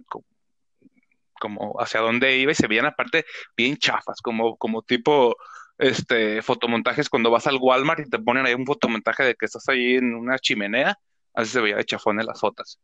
como 1.39 1.75
hacia 1.79 2.01
dónde 2.01 2.37
iba 2.37 2.51
y 2.51 2.55
se 2.55 2.67
veían 2.67 2.85
aparte 2.85 3.25
bien 3.55 3.77
chafas, 3.77 4.21
como, 4.21 4.57
como 4.57 4.81
tipo 4.81 5.35
este 5.77 6.41
fotomontajes 6.41 7.09
cuando 7.09 7.31
vas 7.31 7.47
al 7.47 7.57
Walmart 7.59 8.01
y 8.05 8.09
te 8.09 8.19
ponen 8.19 8.45
ahí 8.45 8.53
un 8.53 8.65
fotomontaje 8.65 9.23
de 9.23 9.35
que 9.35 9.45
estás 9.45 9.67
ahí 9.69 9.95
en 9.95 10.13
una 10.13 10.37
chimenea, 10.37 10.95
así 11.33 11.51
se 11.51 11.61
veía 11.61 11.77
de 11.77 11.85
chafón 11.85 12.19
en 12.19 12.25
las 12.25 12.39
fotos. 12.39 12.79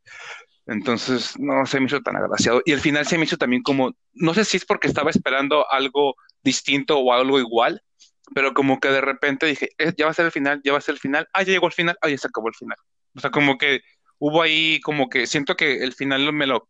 Entonces, 0.68 1.38
no 1.38 1.66
se 1.66 1.80
me 1.80 1.86
hizo 1.86 2.02
tan 2.02 2.16
agraciado. 2.16 2.62
Y 2.66 2.74
al 2.74 2.80
final 2.80 3.06
se 3.06 3.18
me 3.18 3.26
hizo 3.26 3.38
también 3.38 3.62
como, 3.62 3.94
no 4.14 4.34
sé 4.34 4.46
si 4.46 4.58
es 4.58 4.66
porque 4.66 4.88
estaba 4.88 5.12
esperando 5.12 5.70
algo 5.72 6.16
distinto 6.42 6.98
o 6.98 7.14
algo 7.14 7.40
igual, 7.40 7.82
pero 8.34 8.54
como 8.54 8.80
que 8.80 8.88
de 8.90 9.02
repente 9.02 9.46
dije, 9.46 9.70
eh, 9.78 9.94
ya 9.96 10.06
va 10.06 10.12
a 10.12 10.16
ser 10.16 10.26
el 10.26 10.32
final, 10.32 10.62
ya 10.64 10.72
va 10.72 10.80
a 10.80 10.82
ser 10.82 10.94
el 10.96 11.00
final, 11.00 11.28
ah, 11.34 11.44
ya 11.44 11.54
llegó 11.54 11.68
el 11.68 11.74
final, 11.74 11.98
ah, 12.02 12.10
ya 12.10 12.18
se 12.18 12.28
acabó 12.28 12.48
el 12.48 12.56
final. 12.56 12.78
O 13.16 13.20
sea, 13.20 13.30
como 13.30 13.58
que 13.58 13.82
hubo 14.26 14.42
ahí, 14.42 14.80
como 14.82 15.08
que 15.08 15.28
siento 15.28 15.56
que 15.56 15.84
el 15.84 15.94
final 15.94 16.34
me 16.34 16.48
lo, 16.48 16.68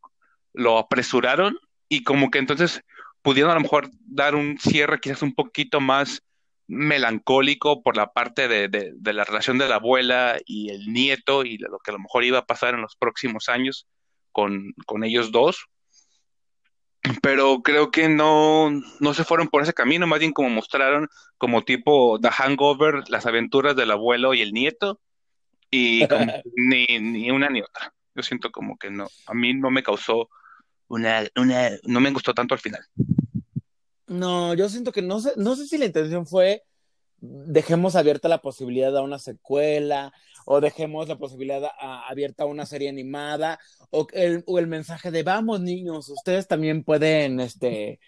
lo 0.54 0.78
apresuraron 0.78 1.58
y 1.88 2.04
como 2.04 2.30
que 2.30 2.40
entonces 2.40 2.82
pudieron 3.22 3.52
a 3.52 3.56
lo 3.56 3.62
mejor 3.62 3.90
dar 4.02 4.36
un 4.36 4.58
cierre 4.60 5.00
quizás 5.00 5.22
un 5.22 5.34
poquito 5.34 5.80
más 5.80 6.22
melancólico 6.68 7.82
por 7.82 7.96
la 7.96 8.12
parte 8.12 8.50
de, 8.50 8.68
de, 8.68 9.14
la 9.14 9.24
relación 9.24 9.58
de 9.58 9.70
la 9.70 9.76
abuela 9.76 10.38
y 10.46 10.70
el 10.70 10.92
nieto 10.92 11.46
y 11.46 11.58
lo 11.58 11.80
que 11.80 11.92
a 11.92 11.94
lo 11.94 12.00
mejor 12.00 12.26
iba 12.26 12.40
a 12.40 12.46
pasar 12.46 12.74
en 12.74 12.82
los 12.82 12.98
próximos 12.98 13.48
años 13.48 13.88
con, 14.34 14.74
con 14.86 15.06
ellos 15.06 15.32
dos. 15.32 15.68
Pero 17.22 17.62
creo 17.62 17.90
que 17.90 18.10
no, 18.10 18.70
no 19.00 19.14
se 19.14 19.24
fueron 19.24 19.48
por 19.48 19.64
ese 19.64 19.74
camino, 19.74 20.08
más 20.08 20.20
bien 20.20 20.34
como 20.34 20.50
mostraron 20.50 21.08
como 21.38 21.64
tipo 21.64 22.20
The 22.20 22.32
Hangover, 22.32 23.04
las 23.08 23.26
aventuras 23.26 23.78
del 23.78 23.92
abuelo 23.92 24.34
y 24.34 24.42
el 24.42 24.52
nieto, 24.52 25.00
y 25.72 26.02
ni, 26.56 26.86
ni 27.00 27.32
una 27.32 27.50
ni 27.50 27.62
otra. 27.62 27.94
Yo 28.14 28.24
siento 28.24 28.52
como 28.52 28.78
que 28.78 28.90
no, 28.90 29.08
a 29.26 29.34
mí 29.34 29.54
no 29.54 29.70
me 29.72 29.84
causó 29.84 30.30
una, 30.88 31.24
una, 31.36 31.72
no 31.84 32.00
me 32.00 32.12
gustó 32.12 32.34
tanto 32.34 32.54
al 32.54 32.60
final. 32.60 32.82
No, 34.08 34.54
yo 34.54 34.70
siento 34.70 34.92
que 34.92 35.02
no 35.02 35.20
sé, 35.20 35.34
no 35.36 35.56
sé 35.56 35.68
si 35.68 35.78
la 35.78 35.86
intención 35.86 36.26
fue 36.28 36.64
dejemos 37.18 37.96
abierta 37.96 38.28
la 38.28 38.42
posibilidad 38.42 38.96
a 38.96 39.02
una 39.02 39.20
secuela 39.20 40.14
o 40.46 40.62
dejemos 40.62 41.08
la 41.08 41.18
posibilidad 41.18 41.64
abierta 41.80 42.44
a 42.44 42.48
una 42.48 42.66
serie 42.66 42.90
animada 42.90 43.60
o 43.90 44.08
el, 44.14 44.44
o 44.46 44.60
el 44.60 44.68
mensaje 44.68 45.12
de 45.12 45.24
vamos 45.24 45.62
niños, 45.62 46.10
ustedes 46.10 46.48
también 46.48 46.84
pueden 46.84 47.40
este 47.40 48.00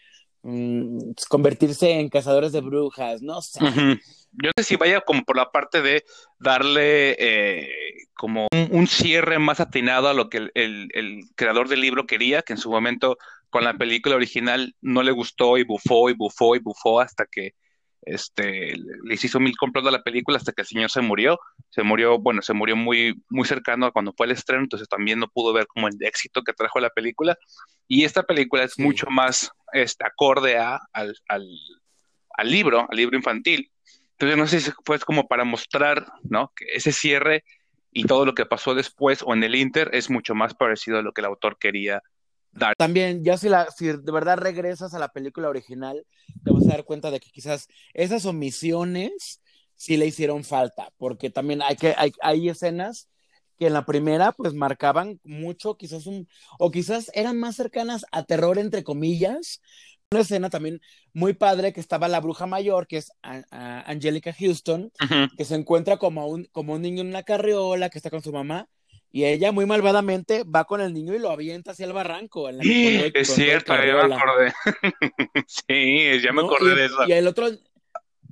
mm, 0.48 1.12
convertirse 1.30 1.92
en 2.00 2.10
cazadores 2.10 2.52
de 2.52 2.62
brujas, 2.62 3.22
no 3.22 3.42
sé. 3.42 3.60
Yo 3.60 4.50
no 4.50 4.52
sé 4.58 4.64
si 4.64 4.76
vaya 4.76 5.02
como 5.02 5.24
por 5.24 5.36
la 5.36 5.52
parte 5.52 5.82
de 5.82 6.04
darle 6.40 7.16
eh, 7.20 7.70
como 8.14 8.48
un, 8.72 8.88
cierre 8.88 9.40
más 9.40 9.60
atinado 9.60 10.10
a 10.10 10.14
lo 10.14 10.30
que 10.30 10.50
el, 10.54 11.22
creador 11.36 11.70
del 11.70 11.82
libro 11.82 12.06
quería, 12.06 12.42
que 12.42 12.54
en 12.54 12.60
su 12.60 12.70
momento 12.70 13.18
con 13.50 13.64
la 13.64 13.78
película 13.78 14.16
original 14.16 14.76
no 14.82 15.04
le 15.04 15.12
gustó 15.12 15.58
y 15.58 15.64
bufó 15.64 16.10
y 16.10 16.14
bufó 16.14 16.56
y 16.56 16.60
bufó 16.60 17.00
hasta 17.00 17.26
que 17.26 17.56
este, 18.08 18.74
les 19.04 19.24
hizo 19.24 19.40
mil 19.40 19.56
compras 19.58 19.86
de 19.86 19.92
la 19.92 20.04
película 20.04 20.38
hasta 20.38 20.52
que 20.52 20.62
el 20.62 20.68
señor 20.68 20.90
se 20.90 21.02
murió. 21.02 21.40
Se 21.70 21.84
murió, 21.84 22.20
bueno, 22.20 22.42
se 22.42 22.54
murió 22.54 22.76
muy, 22.76 23.22
muy 23.30 23.46
cercano 23.48 23.86
a 23.86 23.92
cuando 23.92 24.14
fue 24.14 24.26
el 24.26 24.34
estreno, 24.34 24.64
entonces 24.64 24.88
también 24.88 25.20
no 25.20 25.28
pudo 25.28 25.54
ver 25.54 25.68
como 25.68 25.88
el 25.88 25.96
éxito 26.00 26.44
que 26.44 26.54
trajo 26.54 26.80
la 26.80 26.90
película. 26.90 27.38
Y 27.88 28.04
esta 28.04 28.24
película 28.24 28.64
es 28.64 28.80
mucho 28.80 29.08
más 29.10 29.52
este, 29.74 30.06
acorde 30.06 30.58
a, 30.58 30.80
al, 30.94 31.16
al, 31.28 31.48
al 32.38 32.52
libro, 32.52 32.88
al 32.90 32.98
libro 32.98 33.18
infantil. 33.18 33.72
Entonces 34.12 34.38
no 34.38 34.48
sé 34.48 34.60
si 34.62 34.72
fue 34.84 35.00
como 35.00 35.28
para 35.28 35.44
mostrar, 35.44 36.08
¿no? 36.24 36.52
Que 36.56 36.66
ese 36.74 36.92
cierre 36.92 37.44
y 37.92 38.06
todo 38.06 38.26
lo 38.26 38.34
que 38.34 38.46
pasó 38.46 38.76
después 38.76 39.22
o 39.24 39.34
en 39.34 39.44
el 39.44 39.56
Inter 39.56 39.90
es 39.94 40.10
mucho 40.10 40.36
más 40.36 40.54
parecido 40.54 41.00
a 41.00 41.02
lo 41.02 41.14
que 41.14 41.22
el 41.22 41.26
autor 41.26 41.58
quería 41.60 42.02
También, 42.78 43.24
ya 43.24 43.38
si, 43.38 43.50
la, 43.50 43.70
si 43.70 43.86
de 43.88 44.12
verdad 44.12 44.38
regresas 44.38 44.94
a 44.94 45.00
la 45.00 45.10
película 45.10 45.50
original, 45.50 46.06
te 46.44 46.52
vas 46.52 46.66
a 46.66 46.72
dar 46.72 46.86
cuenta 46.86 47.12
de 47.12 47.20
que 47.20 47.30
quizás 47.30 47.68
esas 47.94 48.26
omisiones 48.26 49.42
sí 49.76 49.96
le 49.98 50.08
hicieron 50.08 50.44
falta, 50.44 50.92
porque 50.98 51.30
también 51.30 51.62
hay, 51.62 51.76
que, 51.76 51.94
hay, 51.98 52.12
hay 52.22 52.50
escenas 52.50 53.10
que 53.60 53.68
en 53.68 53.74
la 53.74 53.86
primera 53.86 54.32
pues 54.32 54.54
marcaban 54.54 55.20
mucho, 55.24 55.78
quizás 55.78 56.06
un, 56.06 56.28
o 56.60 56.72
quizás 56.72 57.12
eran 57.14 57.40
más 57.40 57.56
cercanas 57.56 58.06
a 58.12 58.24
terror 58.24 58.58
entre 58.60 58.84
comillas. 58.84 59.62
Una 60.10 60.22
escena 60.22 60.50
también 60.50 60.80
muy 61.12 61.34
padre 61.34 61.74
que 61.74 61.82
estaba 61.82 62.08
la 62.08 62.22
bruja 62.22 62.46
mayor, 62.46 62.88
que 62.88 62.98
es 62.98 63.12
Angelica 63.52 64.32
Houston, 64.32 64.90
que 65.38 65.44
se 65.44 65.56
encuentra 65.56 65.98
como 65.98 66.28
un, 66.28 66.46
como 66.54 66.76
un 66.76 66.82
niño 66.82 67.02
en 67.02 67.10
una 67.10 67.24
carriola, 67.24 67.90
que 67.90 67.98
está 67.98 68.10
con 68.10 68.22
su 68.22 68.32
mamá, 68.32 68.70
y 69.12 69.26
ella 69.26 69.52
muy 69.52 69.66
malvadamente 69.66 70.44
va 70.44 70.66
con 70.66 70.82
el 70.82 70.94
niño 70.94 71.14
y 71.14 71.20
lo 71.20 71.32
avienta 71.32 71.72
hacia 71.72 71.86
el 71.86 71.94
barranco. 71.94 72.50
En 72.50 72.60
es 72.62 73.34
cierto, 73.34 73.74
ya 73.74 74.08
me 74.08 74.16
acordé. 74.16 74.54
sí, 75.48 76.22
ya 76.22 76.34
me 76.34 76.42
acordé 76.42 76.76
de 76.76 76.86
eso. 76.86 77.08
Y 77.08 77.14
el 77.14 77.28
otro, 77.28 77.50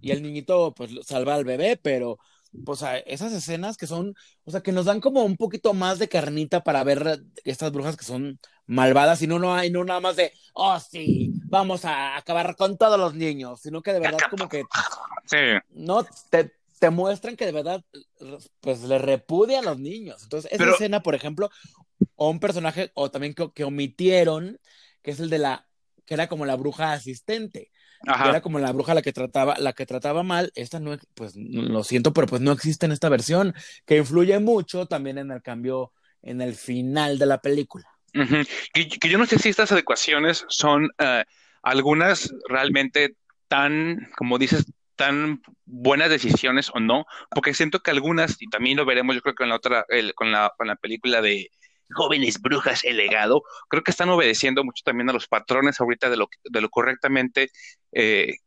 y 0.01 0.11
el 0.11 0.21
niñito 0.21 0.73
pues 0.75 0.91
salva 1.03 1.35
al 1.35 1.45
bebé, 1.45 1.77
pero 1.81 2.19
pues 2.63 2.83
esas 3.05 3.33
escenas 3.33 3.77
que 3.77 3.87
son, 3.87 4.15
o 4.45 4.51
sea, 4.51 4.61
que 4.61 4.71
nos 4.71 4.85
dan 4.85 5.01
como 5.01 5.23
un 5.23 5.37
poquito 5.37 5.73
más 5.73 5.99
de 5.99 6.07
carnita 6.07 6.63
para 6.63 6.83
ver 6.83 7.21
estas 7.43 7.71
brujas 7.71 7.97
que 7.97 8.05
son 8.05 8.39
malvadas 8.65 9.21
y 9.21 9.27
no, 9.27 9.39
no 9.39 9.53
hay, 9.53 9.71
no 9.71 9.83
nada 9.83 9.99
más 9.99 10.15
de, 10.15 10.31
oh 10.53 10.79
sí, 10.79 11.31
vamos 11.45 11.85
a 11.85 12.15
acabar 12.15 12.55
con 12.55 12.77
todos 12.77 12.99
los 12.99 13.13
niños, 13.13 13.61
sino 13.61 13.81
que 13.81 13.93
de 13.93 13.99
verdad 13.99 14.19
como 14.29 14.47
que 14.47 14.63
sí. 15.25 15.37
no 15.71 16.05
te, 16.29 16.51
te 16.85 16.91
muestran 16.91 17.35
que 17.35 17.45
de 17.45 17.51
verdad 17.51 17.83
pues 18.59 18.83
le 18.83 18.99
repudia 18.99 19.59
a 19.59 19.63
los 19.63 19.79
niños. 19.79 20.21
Entonces, 20.23 20.51
esa 20.51 20.69
escena, 20.69 21.01
por 21.01 21.15
ejemplo, 21.15 21.49
o 22.15 22.29
un 22.29 22.39
personaje, 22.39 22.91
o 22.93 23.09
también 23.09 23.33
que, 23.33 23.63
omitieron, 23.63 24.59
que 25.01 25.11
es 25.11 25.19
el 25.19 25.29
de 25.29 25.39
la, 25.39 25.67
que 26.05 26.13
era 26.13 26.27
como 26.27 26.45
la 26.45 26.55
bruja 26.55 26.93
asistente. 26.93 27.71
Que 28.03 28.29
era 28.29 28.41
como 28.41 28.59
la 28.59 28.71
bruja 28.71 28.93
la 28.93 29.01
que 29.01 29.13
trataba, 29.13 29.55
la 29.57 29.73
que 29.73 29.87
trataba 29.87 30.21
mal, 30.21 30.51
esta 30.53 30.79
no, 30.79 30.95
pues 31.15 31.33
lo 31.35 31.83
siento, 31.83 32.13
pero 32.13 32.27
pues 32.27 32.39
no 32.39 32.51
existe 32.51 32.85
en 32.85 32.91
esta 32.91 33.09
versión, 33.09 33.55
que 33.85 33.97
influye 33.97 34.37
mucho 34.37 34.85
también 34.85 35.17
en 35.17 35.31
el 35.31 35.41
cambio, 35.41 35.91
en 36.21 36.39
el 36.41 36.53
final 36.53 37.17
de 37.17 37.25
la 37.25 37.41
película. 37.41 37.85
que, 38.73 39.09
yo 39.09 39.17
no 39.17 39.25
sé 39.25 39.39
si 39.39 39.49
estas 39.49 39.71
adecuaciones 39.71 40.45
son 40.49 40.89
eh, 40.99 41.23
algunas 41.63 42.31
realmente 42.47 43.15
tan, 43.47 44.07
como 44.15 44.37
dices, 44.37 44.65
tan 44.95 45.41
buenas 45.65 46.09
decisiones 46.09 46.69
o 46.73 46.79
no, 46.79 47.05
porque 47.31 47.53
siento 47.53 47.81
que 47.81 47.91
algunas, 47.91 48.41
y 48.41 48.47
también 48.47 48.77
lo 48.77 48.85
veremos 48.85 49.15
yo 49.15 49.21
creo 49.21 49.35
que 49.35 49.43
en 49.43 49.49
la 49.49 49.55
otra, 49.55 49.85
con, 50.15 50.31
la, 50.31 50.53
con 50.57 50.67
la 50.67 50.75
película 50.75 51.21
de 51.21 51.49
Jóvenes 51.91 52.41
Brujas, 52.41 52.83
el 52.83 52.97
legado, 52.97 53.43
creo 53.69 53.83
que 53.83 53.91
están 53.91 54.09
obedeciendo 54.09 54.63
mucho 54.63 54.83
también 54.83 55.09
a 55.09 55.13
los 55.13 55.27
patrones 55.27 55.79
ahorita 55.79 56.09
de 56.09 56.17
lo, 56.17 56.29
de 56.43 56.61
lo 56.61 56.69
correctamente 56.69 57.51
eh, 57.91 58.37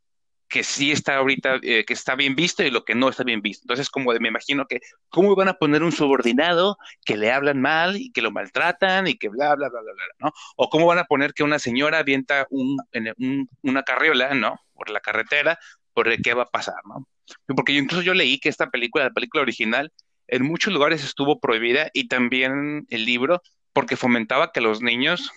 que 0.48 0.64
sí 0.64 0.90
está 0.90 1.16
ahorita, 1.16 1.60
eh, 1.62 1.84
que 1.84 1.92
está 1.92 2.14
bien 2.14 2.34
visto 2.34 2.62
y 2.62 2.70
lo 2.70 2.84
que 2.84 2.94
no 2.94 3.08
está 3.08 3.22
bien 3.22 3.42
visto. 3.42 3.64
Entonces, 3.64 3.90
como 3.90 4.12
de, 4.12 4.20
me 4.20 4.28
imagino 4.28 4.66
que, 4.66 4.80
¿cómo 5.10 5.36
van 5.36 5.48
a 5.48 5.54
poner 5.54 5.82
un 5.82 5.92
subordinado 5.92 6.78
que 7.04 7.16
le 7.16 7.30
hablan 7.30 7.60
mal 7.60 7.96
y 7.96 8.10
que 8.12 8.22
lo 8.22 8.30
maltratan 8.30 9.06
y 9.06 9.16
que 9.16 9.28
bla, 9.28 9.54
bla, 9.54 9.68
bla, 9.68 9.80
bla, 9.82 9.92
bla, 9.92 10.04
¿no? 10.20 10.32
O 10.56 10.70
cómo 10.70 10.86
van 10.86 10.98
a 10.98 11.04
poner 11.04 11.34
que 11.34 11.42
una 11.42 11.58
señora 11.58 11.98
avienta 11.98 12.46
un, 12.50 12.78
un, 13.18 13.48
una 13.62 13.82
carriola, 13.82 14.34
¿no? 14.34 14.58
Por 14.72 14.90
la 14.90 15.00
carretera 15.00 15.58
por 15.94 16.14
qué 16.22 16.34
va 16.34 16.44
a 16.44 16.50
pasar, 16.50 16.76
¿no? 16.84 17.06
Porque 17.54 17.72
incluso 17.72 18.02
yo 18.02 18.14
leí 18.14 18.38
que 18.38 18.48
esta 18.48 18.70
película, 18.70 19.04
la 19.04 19.10
película 19.10 19.42
original, 19.42 19.92
en 20.28 20.44
muchos 20.44 20.72
lugares 20.72 21.04
estuvo 21.04 21.40
prohibida 21.40 21.90
y 21.92 22.08
también 22.08 22.86
el 22.90 23.04
libro 23.04 23.42
porque 23.72 23.96
fomentaba 23.96 24.52
que 24.52 24.60
los 24.60 24.82
niños 24.82 25.30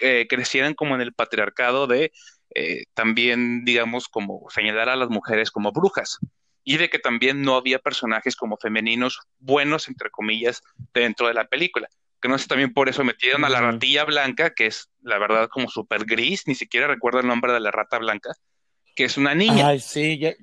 eh, 0.00 0.26
crecieran 0.28 0.74
como 0.74 0.94
en 0.94 1.00
el 1.00 1.14
patriarcado 1.14 1.86
de 1.86 2.12
eh, 2.54 2.84
también, 2.94 3.64
digamos, 3.64 4.08
como 4.08 4.46
señalar 4.50 4.88
a 4.88 4.96
las 4.96 5.08
mujeres 5.08 5.50
como 5.50 5.72
brujas 5.72 6.18
y 6.64 6.78
de 6.78 6.88
que 6.88 6.98
también 6.98 7.42
no 7.42 7.56
había 7.56 7.78
personajes 7.78 8.36
como 8.36 8.56
femeninos 8.56 9.20
buenos, 9.38 9.88
entre 9.88 10.10
comillas, 10.10 10.62
dentro 10.94 11.28
de 11.28 11.34
la 11.34 11.46
película. 11.46 11.88
Que 12.20 12.28
no 12.28 12.38
sé, 12.38 12.46
también 12.46 12.72
por 12.72 12.88
eso 12.88 13.04
metieron 13.04 13.44
a 13.44 13.50
la 13.50 13.60
ratilla 13.60 14.04
blanca, 14.04 14.54
que 14.54 14.66
es 14.66 14.88
la 15.02 15.18
verdad 15.18 15.48
como 15.50 15.68
súper 15.68 16.06
gris, 16.06 16.44
ni 16.46 16.54
siquiera 16.54 16.86
recuerdo 16.86 17.20
el 17.20 17.26
nombre 17.26 17.52
de 17.52 17.60
la 17.60 17.70
rata 17.70 17.98
blanca, 17.98 18.32
que 18.94 19.04
es 19.04 19.16
una 19.16 19.34
niña. 19.34 19.68
Ay, 19.68 19.80
sí, 19.80 20.18
ya, 20.18 20.34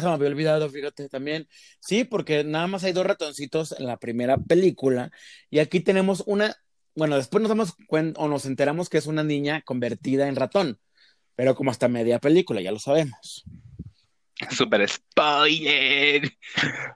se 0.00 0.06
me 0.06 0.12
había 0.12 0.28
olvidado, 0.28 0.68
fíjate 0.70 1.08
también. 1.08 1.48
Sí, 1.80 2.04
porque 2.04 2.44
nada 2.44 2.66
más 2.66 2.84
hay 2.84 2.92
dos 2.92 3.06
ratoncitos 3.06 3.72
en 3.78 3.86
la 3.86 3.98
primera 3.98 4.36
película 4.38 5.10
y 5.50 5.58
aquí 5.58 5.80
tenemos 5.80 6.22
una, 6.26 6.56
bueno, 6.94 7.16
después 7.16 7.42
nos 7.42 7.48
damos 7.48 7.74
cuenta 7.86 8.20
o 8.20 8.28
nos 8.28 8.46
enteramos 8.46 8.88
que 8.88 8.98
es 8.98 9.06
una 9.06 9.24
niña 9.24 9.62
convertida 9.62 10.28
en 10.28 10.36
ratón, 10.36 10.78
pero 11.34 11.54
como 11.54 11.70
hasta 11.70 11.88
media 11.88 12.18
película, 12.18 12.60
ya 12.60 12.72
lo 12.72 12.78
sabemos. 12.78 13.44
Super 14.50 14.88
spoiler. 14.88 16.30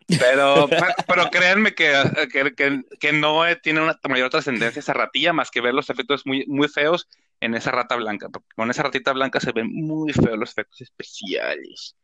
Pero, 0.07 0.69
pero 1.09 1.31
créanme 1.31 1.75
que, 1.75 1.93
que, 2.33 2.85
que, 3.01 3.13
no 3.13 3.43
tiene 3.63 3.83
una 3.83 3.99
mayor 4.09 4.31
trascendencia 4.31 4.79
esa 4.79 4.93
ratilla 4.93 5.33
más 5.33 5.51
que 5.51 5.61
ver 5.61 5.75
los 5.75 5.91
efectos 5.91 6.25
muy, 6.25 6.47
muy 6.47 6.69
feos 6.69 7.09
en 7.43 7.55
esa 7.55 7.73
rata 7.73 7.97
blanca. 7.97 8.29
Porque 8.29 8.49
con 8.55 8.71
esa 8.71 8.85
ratita 8.85 9.13
blanca 9.13 9.41
se 9.41 9.53
ven 9.53 9.71
muy 9.71 10.13
feos 10.13 10.39
los 10.39 10.51
efectos 10.51 10.81
especiales. 10.81 11.97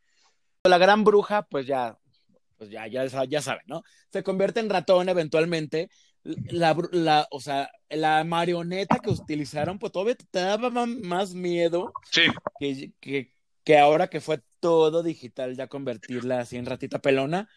La 0.65 0.77
gran 0.77 1.03
bruja, 1.03 1.43
pues 1.43 1.65
ya, 1.65 1.97
pues 2.57 2.69
ya, 2.69 2.85
ya, 2.87 3.05
ya 3.05 3.41
saben, 3.41 3.63
¿no? 3.65 3.83
Se 4.11 4.21
convierte 4.21 4.59
en 4.59 4.69
ratón 4.69 5.07
eventualmente. 5.09 5.89
La, 6.23 6.75
la, 6.91 7.27
o 7.31 7.39
sea, 7.39 7.71
la 7.89 8.23
marioneta 8.25 8.99
que 8.99 9.09
utilizaron, 9.09 9.79
pues 9.79 9.93
todavía 9.93 10.15
te 10.15 10.39
daba 10.39 10.69
más 10.69 11.33
miedo 11.33 11.93
sí. 12.11 12.23
que, 12.59 12.91
que, 12.99 13.33
que 13.63 13.77
ahora 13.77 14.09
que 14.09 14.19
fue 14.19 14.41
todo 14.59 15.01
digital, 15.01 15.55
ya 15.55 15.67
convertirla 15.67 16.41
así 16.41 16.57
en 16.57 16.65
ratita 16.65 16.99
pelona, 16.99 17.47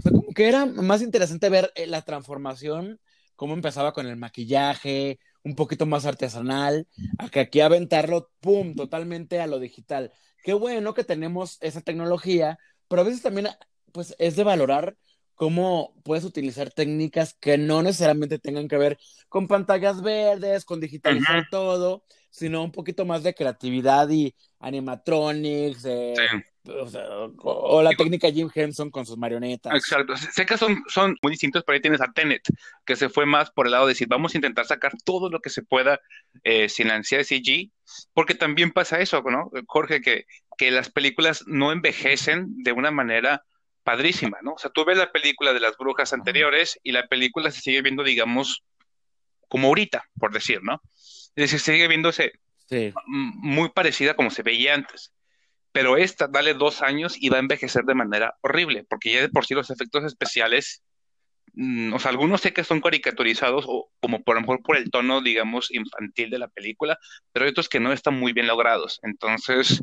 fue 0.00 0.12
como 0.12 0.32
que 0.32 0.46
era 0.46 0.66
más 0.66 1.02
interesante 1.02 1.48
ver 1.48 1.72
eh, 1.74 1.88
la 1.88 2.02
transformación, 2.02 3.00
cómo 3.34 3.54
empezaba 3.54 3.92
con 3.92 4.06
el 4.06 4.16
maquillaje, 4.16 5.18
un 5.44 5.54
poquito 5.54 5.86
más 5.86 6.06
artesanal, 6.06 6.86
a 7.18 7.28
que 7.28 7.40
aquí 7.40 7.60
aventarlo, 7.60 8.30
¡pum!, 8.40 8.74
totalmente 8.74 9.40
a 9.40 9.46
lo 9.46 9.58
digital. 9.58 10.12
Qué 10.42 10.54
bueno 10.54 10.94
que 10.94 11.04
tenemos 11.04 11.58
esa 11.60 11.80
tecnología, 11.80 12.58
pero 12.88 13.02
a 13.02 13.04
veces 13.04 13.22
también, 13.22 13.48
pues, 13.92 14.14
es 14.18 14.36
de 14.36 14.44
valorar 14.44 14.96
cómo 15.34 15.94
puedes 16.04 16.24
utilizar 16.24 16.70
técnicas 16.70 17.34
que 17.34 17.58
no 17.58 17.82
necesariamente 17.82 18.38
tengan 18.38 18.68
que 18.68 18.76
ver 18.76 18.98
con 19.28 19.48
pantallas 19.48 20.02
verdes, 20.02 20.64
con 20.64 20.78
digitalizar 20.78 21.46
todo, 21.50 22.04
sino 22.30 22.62
un 22.62 22.70
poquito 22.70 23.04
más 23.04 23.22
de 23.22 23.34
creatividad 23.34 24.08
y 24.10 24.34
animatronics, 24.60 25.84
o, 26.64 27.82
la 27.82 27.90
técnica 27.90 28.30
Jim 28.30 28.50
Henson 28.54 28.90
con 28.90 29.04
sus 29.04 29.16
marionetas. 29.16 29.74
Exacto. 29.74 30.16
Sé 30.16 30.46
que 30.46 30.56
son, 30.56 30.82
son 30.88 31.16
muy 31.22 31.32
distintos, 31.32 31.64
pero 31.64 31.74
ahí 31.74 31.80
tienes 31.80 32.00
a 32.00 32.12
Tenet, 32.12 32.42
que 32.84 32.96
se 32.96 33.08
fue 33.08 33.26
más 33.26 33.50
por 33.50 33.66
el 33.66 33.72
lado 33.72 33.86
de 33.86 33.92
decir, 33.92 34.08
vamos 34.08 34.34
a 34.34 34.38
intentar 34.38 34.66
sacar 34.66 34.92
todo 35.04 35.28
lo 35.28 35.40
que 35.40 35.50
se 35.50 35.62
pueda 35.62 36.00
eh, 36.44 36.68
sin 36.68 36.88
la 36.88 36.94
ansiedad 36.94 37.24
de 37.26 37.40
CG, 37.40 37.70
porque 38.12 38.34
también 38.34 38.70
pasa 38.70 39.00
eso, 39.00 39.22
¿no? 39.22 39.50
Jorge, 39.66 40.00
que, 40.00 40.26
que 40.56 40.70
las 40.70 40.90
películas 40.90 41.44
no 41.46 41.72
envejecen 41.72 42.62
de 42.62 42.72
una 42.72 42.90
manera 42.90 43.44
padrísima, 43.82 44.38
¿no? 44.42 44.52
O 44.52 44.58
sea, 44.58 44.70
tú 44.70 44.84
ves 44.84 44.96
la 44.98 45.10
película 45.10 45.52
de 45.52 45.60
las 45.60 45.76
brujas 45.76 46.12
anteriores 46.12 46.78
y 46.82 46.92
la 46.92 47.06
película 47.08 47.50
se 47.50 47.60
sigue 47.60 47.82
viendo, 47.82 48.04
digamos, 48.04 48.62
como 49.48 49.68
ahorita, 49.68 50.04
por 50.18 50.32
decir, 50.32 50.60
¿no? 50.62 50.80
Se 51.36 51.58
sigue 51.58 51.88
viéndose 51.88 52.32
muy 53.06 53.68
parecida 53.70 54.14
como 54.14 54.30
se 54.30 54.42
veía 54.42 54.74
antes. 54.74 55.12
Pero 55.72 55.96
esta, 55.96 56.28
dale 56.28 56.54
dos 56.54 56.82
años 56.82 57.16
y 57.18 57.30
va 57.30 57.38
a 57.38 57.40
envejecer 57.40 57.84
de 57.84 57.94
manera 57.94 58.36
horrible, 58.42 58.84
porque 58.88 59.12
ya 59.12 59.20
de 59.22 59.28
por 59.28 59.46
sí 59.46 59.54
los 59.54 59.70
efectos 59.70 60.04
especiales, 60.04 60.82
mm, 61.54 61.94
o 61.94 61.98
sea, 61.98 62.10
algunos 62.10 62.42
sé 62.42 62.52
que 62.52 62.64
son 62.64 62.80
caricaturizados, 62.80 63.64
o 63.66 63.90
como 64.00 64.22
por 64.22 64.34
lo 64.34 64.42
mejor 64.42 64.62
por 64.62 64.76
el 64.76 64.90
tono, 64.90 65.22
digamos, 65.22 65.70
infantil 65.70 66.30
de 66.30 66.38
la 66.38 66.48
película, 66.48 66.98
pero 67.32 67.44
hay 67.44 67.50
otros 67.50 67.68
que 67.68 67.80
no 67.80 67.92
están 67.92 68.18
muy 68.18 68.32
bien 68.32 68.46
logrados. 68.46 69.00
Entonces, 69.02 69.82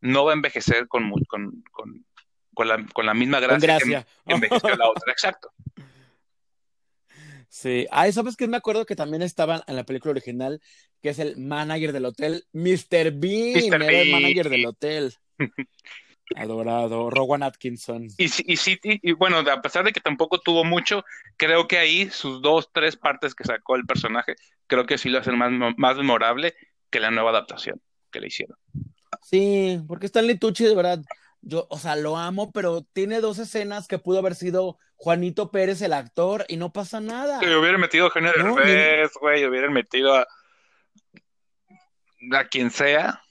no 0.00 0.24
va 0.24 0.32
a 0.32 0.34
envejecer 0.34 0.88
con, 0.88 1.10
con, 1.28 1.64
con 2.54 2.68
la, 2.68 2.84
con 2.94 3.04
la 3.04 3.14
misma 3.14 3.38
gracia, 3.40 4.06
que 4.26 4.34
envejeció 4.34 4.74
la 4.76 4.88
otra, 4.88 5.12
exacto. 5.12 5.52
Sí, 7.48 7.86
ah, 7.90 8.10
¿sabes 8.10 8.36
qué? 8.36 8.48
Me 8.48 8.56
acuerdo 8.56 8.84
que 8.86 8.96
también 8.96 9.22
estaba 9.22 9.62
en 9.66 9.76
la 9.76 9.84
película 9.84 10.12
original, 10.12 10.60
que 11.00 11.10
es 11.10 11.18
el 11.18 11.36
manager 11.36 11.92
del 11.92 12.06
hotel, 12.06 12.44
Mr. 12.52 13.12
Bean, 13.12 13.70
Mr. 13.70 13.82
el 13.82 14.10
manager 14.10 14.48
del 14.50 14.66
hotel. 14.66 15.14
Adorado, 16.34 17.08
Rowan 17.10 17.42
Atkinson. 17.42 18.08
Y, 18.18 18.24
y 18.24 18.56
sí, 18.56 18.78
y, 18.82 19.12
bueno, 19.12 19.38
a 19.38 19.62
pesar 19.62 19.84
de 19.84 19.92
que 19.92 20.00
tampoco 20.00 20.40
tuvo 20.40 20.64
mucho, 20.64 21.04
creo 21.36 21.68
que 21.68 21.78
ahí 21.78 22.10
sus 22.10 22.42
dos, 22.42 22.70
tres 22.72 22.96
partes 22.96 23.34
que 23.34 23.44
sacó 23.44 23.76
el 23.76 23.86
personaje, 23.86 24.34
creo 24.66 24.86
que 24.86 24.98
sí 24.98 25.08
lo 25.08 25.18
hacen 25.18 25.38
más, 25.38 25.52
más 25.76 25.96
memorable 25.96 26.54
que 26.90 26.98
la 26.98 27.10
nueva 27.10 27.30
adaptación 27.30 27.80
que 28.10 28.20
le 28.20 28.26
hicieron. 28.26 28.56
Sí, 29.22 29.80
porque 29.86 30.06
Stanley 30.06 30.38
Tucci, 30.38 30.64
de 30.64 30.74
verdad, 30.74 31.00
yo, 31.42 31.66
o 31.70 31.78
sea, 31.78 31.94
lo 31.94 32.16
amo, 32.16 32.50
pero 32.50 32.82
tiene 32.92 33.20
dos 33.20 33.38
escenas 33.38 33.86
que 33.86 33.98
pudo 33.98 34.18
haber 34.18 34.34
sido 34.34 34.78
Juanito 34.96 35.50
Pérez, 35.50 35.80
el 35.82 35.92
actor, 35.92 36.44
y 36.48 36.56
no 36.56 36.72
pasa 36.72 37.00
nada. 37.00 37.38
Si 37.38 37.46
hubieran 37.46 37.80
metido 37.80 38.04
a 38.04 38.08
Eugenio 38.08 38.32
Derbez, 38.32 39.12
güey, 39.20 39.44
hubieran 39.44 39.72
metido 39.72 40.14
a... 40.14 40.26
a 42.32 42.44
quien 42.48 42.70
sea, 42.70 43.22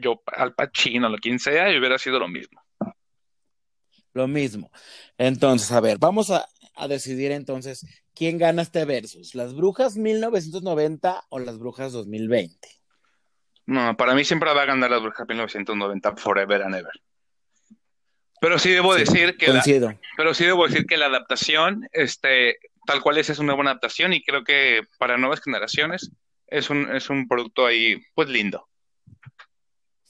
yo 0.00 0.22
al 0.26 0.54
Pacino, 0.54 1.08
lo 1.08 1.18
quien 1.18 1.38
sea, 1.38 1.72
y 1.72 1.78
hubiera 1.78 1.98
sido 1.98 2.18
lo 2.18 2.28
mismo. 2.28 2.60
Lo 4.14 4.28
mismo. 4.28 4.70
Entonces, 5.16 5.72
a 5.72 5.80
ver, 5.80 5.98
vamos 5.98 6.30
a, 6.30 6.46
a 6.74 6.88
decidir 6.88 7.32
entonces 7.32 7.86
quién 8.14 8.38
gana 8.38 8.62
este 8.62 8.84
versus, 8.84 9.34
las 9.34 9.54
brujas 9.54 9.96
1990 9.96 11.24
o 11.28 11.38
las 11.38 11.58
brujas 11.58 11.92
2020. 11.92 12.68
No, 13.66 13.96
para 13.96 14.14
mí 14.14 14.24
siempre 14.24 14.52
va 14.52 14.62
a 14.62 14.66
ganar 14.66 14.90
las 14.90 15.02
brujas 15.02 15.26
1990 15.26 16.16
forever 16.16 16.62
and 16.62 16.74
ever. 16.74 16.92
Pero 18.40 18.58
sí 18.58 18.70
debo 18.70 18.94
decir 18.94 19.36
que 19.36 19.52
la, 19.52 19.62
pero 20.16 20.34
sí 20.34 20.44
debo 20.44 20.66
decir 20.66 20.84
que 20.84 20.96
la 20.96 21.06
adaptación, 21.06 21.88
este, 21.92 22.58
tal 22.86 23.00
cual 23.00 23.18
es, 23.18 23.30
es 23.30 23.38
una 23.38 23.54
buena 23.54 23.70
adaptación 23.70 24.12
y 24.12 24.22
creo 24.22 24.42
que 24.42 24.82
para 24.98 25.16
nuevas 25.16 25.40
generaciones 25.40 26.10
es 26.48 26.68
un, 26.68 26.92
es 26.94 27.08
un 27.08 27.28
producto 27.28 27.64
ahí, 27.64 28.02
pues 28.14 28.28
lindo. 28.28 28.68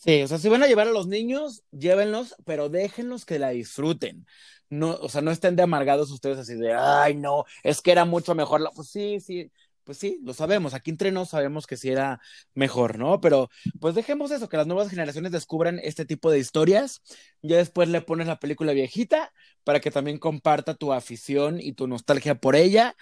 Sí, 0.05 0.21
o 0.23 0.27
sea, 0.27 0.38
si 0.38 0.49
van 0.49 0.62
a 0.65 0.67
llevar 0.67 0.88
a 0.88 0.91
los 0.93 1.07
niños, 1.07 1.62
llévenlos, 1.71 2.35
pero 2.45 2.69
déjenlos 2.69 3.25
que 3.25 3.38
la 3.38 3.51
disfruten. 3.51 4.27
No, 4.69 4.97
o 5.01 5.09
sea, 5.09 5.23
no 5.23 5.31
estén 5.31 5.55
de 5.55 5.62
amargados 5.62 6.11
ustedes 6.11 6.38
así 6.38 6.55
de, 6.55 6.73
ay, 6.75 7.15
no, 7.15 7.45
es 7.62 7.81
que 7.83 7.93
era 7.93 8.05
mucho 8.05 8.35
mejor. 8.35 8.61
La... 8.61 8.71
Pues 8.71 8.88
sí, 8.88 9.21
sí, 9.21 9.53
pues 9.85 9.99
sí, 9.99 10.19
lo 10.25 10.35
sabemos, 10.35 10.75
aquí 10.75 10.91
entre 10.91 11.12
nos 11.12 11.29
sabemos 11.31 11.69
que 11.69 11.77
sí 11.77 11.88
era 11.88 12.21
mejor, 12.55 12.99
¿no? 12.99 13.21
Pero 13.21 13.49
pues 13.81 13.95
dejemos 13.95 14.33
eso, 14.33 14.49
que 14.49 14.57
las 14.57 14.67
nuevas 14.67 14.88
generaciones 14.88 15.31
descubran 15.31 15.79
este 15.79 16.05
tipo 16.05 16.33
de 16.33 16.38
historias, 16.41 17.03
ya 17.41 17.59
después 17.59 17.88
le 17.88 18.01
pones 18.01 18.27
la 18.27 18.41
película 18.41 18.73
viejita 18.73 19.33
para 19.62 19.79
que 19.81 19.93
también 19.93 20.19
comparta 20.19 20.75
tu 20.75 20.93
afición 20.93 21.61
y 21.61 21.75
tu 21.75 21.87
nostalgia 21.87 22.35
por 22.37 22.57
ella 22.57 22.97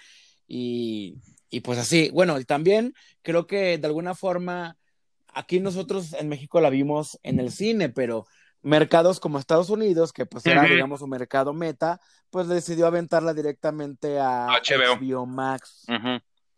y, 0.46 1.16
y 1.48 1.60
pues 1.60 1.78
así, 1.78 2.10
bueno, 2.10 2.38
y 2.38 2.44
también 2.44 2.92
creo 3.22 3.46
que 3.46 3.78
de 3.78 3.86
alguna 3.86 4.14
forma 4.14 4.76
aquí 5.34 5.60
nosotros 5.60 6.12
en 6.14 6.28
México 6.28 6.60
la 6.60 6.70
vimos 6.70 7.18
en 7.22 7.40
el 7.40 7.50
cine, 7.50 7.88
pero 7.88 8.26
mercados 8.62 9.20
como 9.20 9.38
Estados 9.38 9.70
Unidos, 9.70 10.12
que 10.12 10.26
pues 10.26 10.44
era, 10.46 10.62
digamos, 10.64 11.00
un 11.02 11.10
mercado 11.10 11.52
meta, 11.52 12.00
pues 12.30 12.48
decidió 12.48 12.86
aventarla 12.86 13.34
directamente 13.34 14.18
a 14.18 14.48
HBO, 14.48 15.26
Max. 15.26 15.86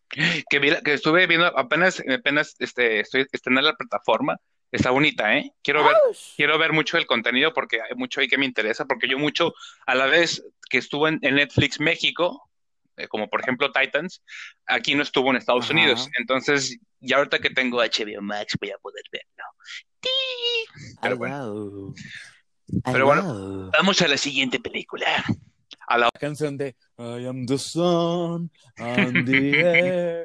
Que, 0.08 0.80
que 0.84 0.92
estuve 0.92 1.26
viendo 1.26 1.46
apenas, 1.58 2.02
apenas 2.12 2.54
este, 2.58 3.00
estoy 3.00 3.26
en 3.46 3.54
la 3.54 3.74
plataforma. 3.74 4.36
Está 4.70 4.90
bonita, 4.90 5.36
¿eh? 5.36 5.52
Quiero 5.62 5.84
ver, 5.84 5.94
quiero 6.34 6.58
ver 6.58 6.72
mucho 6.72 6.96
el 6.96 7.06
contenido 7.06 7.52
porque 7.52 7.80
hay 7.82 7.94
mucho 7.94 8.20
ahí 8.20 8.28
que 8.28 8.38
me 8.38 8.46
interesa, 8.46 8.86
porque 8.86 9.06
yo 9.06 9.18
mucho, 9.18 9.52
a 9.86 9.94
la 9.94 10.06
vez 10.06 10.42
que 10.70 10.78
estuvo 10.78 11.08
en, 11.08 11.20
Netflix 11.20 11.78
México, 11.78 12.48
eh, 12.96 13.06
como 13.06 13.28
por 13.28 13.42
ejemplo 13.42 13.70
Titans, 13.70 14.22
aquí 14.66 14.94
no 14.94 15.02
estuvo 15.02 15.28
en 15.30 15.36
Estados 15.36 15.68
Unidos. 15.68 16.08
Entonces, 16.18 16.78
ya 17.02 17.18
ahorita 17.18 17.38
que 17.38 17.50
tengo 17.50 17.78
HBO 17.78 18.22
Max 18.22 18.56
voy 18.58 18.70
a 18.70 18.78
poder 18.78 19.04
verlo. 19.12 19.44
Pero 21.00 21.16
bueno. 21.16 21.94
Pero 22.84 23.04
bueno, 23.04 23.70
vamos 23.76 24.00
a 24.00 24.08
la 24.08 24.16
siguiente 24.16 24.58
película 24.58 25.06
a 25.88 25.98
la 25.98 26.08
canción 26.18 26.56
de 26.56 26.74
I 26.98 27.26
am 27.26 27.44
the 27.44 27.58
sun 27.58 28.50
and 28.76 29.26
the 29.26 29.60
air. 29.60 30.24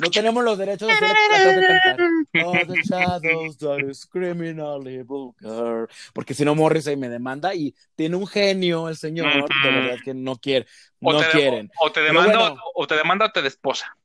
No 0.00 0.10
tenemos 0.10 0.44
los 0.44 0.58
derechos 0.58 0.88
de 0.88 0.94
cantar. 0.94 2.00
All 2.44 2.66
the 2.66 2.82
shadows 2.82 3.56
that 3.58 3.78
is 3.88 4.04
criminally 4.04 5.02
vulgar. 5.02 5.88
Porque 6.12 6.34
si 6.34 6.44
no, 6.44 6.54
Morris 6.54 6.86
ahí 6.86 6.96
me 6.96 7.08
demanda 7.08 7.54
y 7.54 7.74
tiene 7.94 8.16
un 8.16 8.26
genio 8.26 8.90
el 8.90 8.96
señor. 8.96 9.26
De 9.62 9.70
verdad 9.70 9.96
que 10.04 10.12
no 10.12 10.36
quiere. 10.36 10.66
No 11.00 11.18
quieren. 11.32 11.70
O 11.80 11.90
te 11.90 12.00
demanda 12.00 12.56
o 12.74 12.86
te 12.86 12.96
demanda 12.96 13.26
o 13.26 13.32
te 13.32 13.40
desposa. 13.40 13.96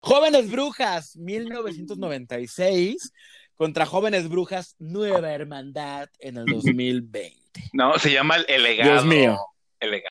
Jóvenes 0.00 0.50
Brujas, 0.50 1.16
1996 1.16 3.12
contra 3.54 3.84
Jóvenes 3.84 4.28
Brujas, 4.28 4.74
Nueva 4.78 5.32
Hermandad 5.32 6.08
en 6.18 6.38
el 6.38 6.46
2020. 6.46 7.40
No, 7.74 7.98
se 7.98 8.10
llama 8.10 8.36
El 8.48 8.62
Legado. 8.62 8.92
Dios 8.92 9.04
mío. 9.04 9.38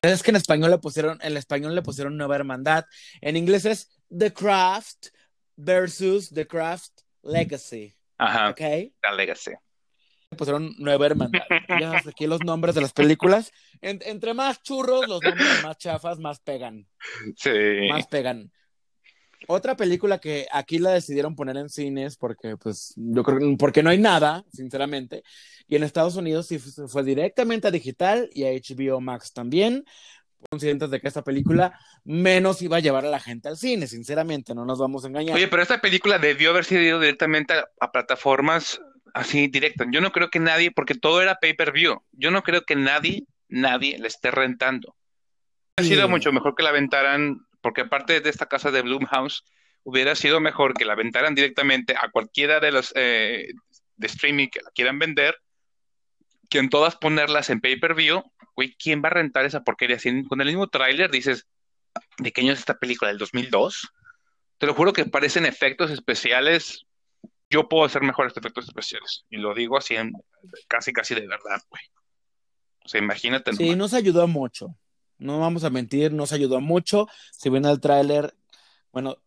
Es 0.02 0.24
que 0.24 0.32
en 0.32 0.38
español 0.38 0.72
le 0.72 0.78
pusieron, 0.78 1.20
en 1.22 1.38
español 1.38 1.74
le 1.74 1.82
pusieron 1.82 2.18
Nueva 2.18 2.36
Hermandad. 2.36 2.86
En 3.22 3.38
inglés 3.38 3.66
es 3.66 3.90
The 4.16 4.32
Craft 4.34 5.08
versus 5.56 6.30
The 6.30 6.48
Craft 6.48 7.02
Legacy. 7.24 7.96
Ajá. 8.18 8.50
¿Ok? 8.50 8.62
La 9.02 9.14
Legacy. 9.14 9.52
Le 10.32 10.38
pusieron 10.38 10.76
Nueva 10.78 11.08
Hermandad. 11.08 11.42
ya 11.80 12.02
aquí 12.06 12.28
los 12.28 12.44
nombres 12.44 12.76
de 12.76 12.82
las 12.82 12.94
películas. 12.94 13.52
entre 13.82 14.36
más 14.36 14.62
churros, 14.62 15.08
los 15.08 15.22
nombres 15.24 15.64
más 15.64 15.78
chafas, 15.78 16.20
más 16.20 16.40
pegan. 16.40 16.88
Sí. 17.36 17.90
Más 17.90 18.06
pegan. 18.08 18.52
Otra 19.48 19.76
película 19.76 20.20
que 20.20 20.48
aquí 20.52 20.80
la 20.80 20.92
decidieron 20.92 21.36
poner 21.36 21.58
en 21.58 21.70
cines 21.70 22.18
porque, 22.18 22.58
pues, 22.58 22.94
yo 22.98 23.24
creo 23.24 23.40
porque 23.58 23.82
no 23.82 23.90
hay 23.90 23.98
nada, 23.98 24.44
sinceramente. 24.52 25.24
Y 25.68 25.76
en 25.76 25.84
Estados 25.84 26.16
Unidos 26.16 26.48
sí 26.48 26.60
fue 26.60 27.04
directamente 27.04 27.68
a 27.68 27.72
digital 27.72 28.30
y 28.34 28.44
a 28.44 28.52
HBO 28.52 29.00
Max 29.02 29.34
también. 29.34 29.86
Conscientes 30.50 30.90
de 30.90 31.02
que 31.02 31.08
esta 31.08 31.24
película 31.24 31.78
menos 32.06 32.62
iba 32.62 32.78
a 32.78 32.80
llevar 32.80 33.06
a 33.06 33.10
la 33.10 33.20
gente 33.20 33.50
al 33.50 33.58
cine, 33.58 33.88
sinceramente, 33.88 34.56
no 34.56 34.66
nos 34.66 34.80
vamos 34.80 35.04
a 35.04 35.08
engañar. 35.08 35.36
Oye, 35.36 35.48
pero 35.48 35.62
esta 35.62 35.82
película 35.82 36.18
debió 36.18 36.52
haber 36.52 36.66
sido 36.66 37.00
directamente 37.00 37.54
a, 37.80 37.92
plataformas 37.92 38.80
así 39.14 39.48
directas. 39.48 39.88
Yo 39.92 40.00
no 40.00 40.12
creo 40.12 40.30
que 40.30 40.40
nadie, 40.40 40.72
porque 40.72 40.96
todo 40.96 41.22
era 41.22 41.36
pay-per-view, 41.36 42.02
yo 42.14 42.32
no 42.32 42.44
creo 42.44 42.64
que 42.64 42.76
nadie, 42.76 43.26
nadie 43.50 44.00
le 44.00 44.08
esté 44.08 44.32
rentando. 44.32 44.96
Ha 45.78 45.84
sido 45.84 46.08
mucho 46.08 46.32
mejor 46.32 46.56
que 46.56 46.64
la 46.64 46.70
aventaran 46.70 47.42
porque 47.62 47.82
aparte 47.82 48.22
de 48.22 48.30
esta 48.30 48.48
casa 48.48 48.72
de 48.72 48.82
Bloomhouse, 48.82 49.44
hubiera 49.84 50.16
sido 50.16 50.40
mejor 50.40 50.74
que 50.74 50.86
la 50.86 50.94
aventaran 50.94 51.36
directamente 51.36 51.96
a 51.96 52.10
cualquiera 52.12 52.60
de 52.60 52.72
los 52.72 52.92
eh, 52.96 53.48
de 53.96 54.08
streaming 54.08 54.48
que 54.48 54.62
la 54.62 54.72
quieran 54.72 55.00
vender, 55.00 55.38
que 56.50 56.60
en 56.60 56.70
todas 56.70 56.96
ponerlas 56.96 57.50
en 57.50 57.62
pay-per-view, 57.62 58.24
güey, 58.56 58.76
¿quién 58.76 59.02
va 59.04 59.08
a 59.08 59.14
rentar 59.14 59.46
esa 59.46 59.64
porquería? 59.64 59.98
con 60.28 60.42
el 60.42 60.48
mismo 60.48 60.68
tráiler 60.68 61.12
dices, 61.12 61.48
¿de 62.18 62.32
qué 62.32 62.42
año 62.42 62.54
es 62.54 62.60
esta 62.60 62.78
película? 62.78 63.10
¿Del 63.10 63.18
2002? 63.18 63.88
Te 64.58 64.66
lo 64.66 64.74
juro 64.74 64.94
que 64.94 65.06
parecen 65.06 65.46
efectos 65.46 65.92
especiales. 65.92 66.86
Yo 67.50 67.70
puedo 67.70 67.86
hacer 67.86 68.02
mejores 68.02 68.36
efectos 68.36 68.66
especiales. 68.66 69.26
Y 69.30 69.38
lo 69.38 69.54
digo 69.54 69.78
así, 69.78 69.96
casi, 70.68 70.92
casi 70.92 71.16
de 71.16 71.28
verdad, 71.28 71.62
güey. 71.70 71.82
O 72.84 72.90
sea, 72.90 73.00
imagínate. 73.00 73.54
Sí, 73.54 73.76
nos 73.76 73.94
ayudó 73.94 74.28
mucho. 74.28 74.76
No 75.20 75.40
vamos 75.40 75.64
a 75.64 75.70
mentir, 75.70 76.12
nos 76.12 76.32
ayudó 76.32 76.60
mucho. 76.62 77.08
Si 77.32 77.50
ven 77.50 77.66
el 77.66 77.80
tráiler, 77.80 78.34
bueno, 78.92 79.18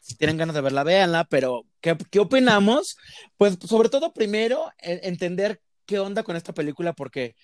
si 0.00 0.14
tienen 0.14 0.36
ganas 0.36 0.54
de 0.54 0.60
verla, 0.60 0.84
véanla, 0.84 1.24
pero 1.24 1.64
¿qué, 1.80 1.96
¿qué, 2.10 2.20
opinamos? 2.20 2.96
Pues 3.36 3.58
sobre 3.66 3.88
todo 3.88 4.12
primero 4.12 4.70
entender 4.78 5.60
qué 5.86 5.98
onda 5.98 6.22
con 6.22 6.36
esta 6.36 6.52
película, 6.52 6.92
porque 6.92 7.34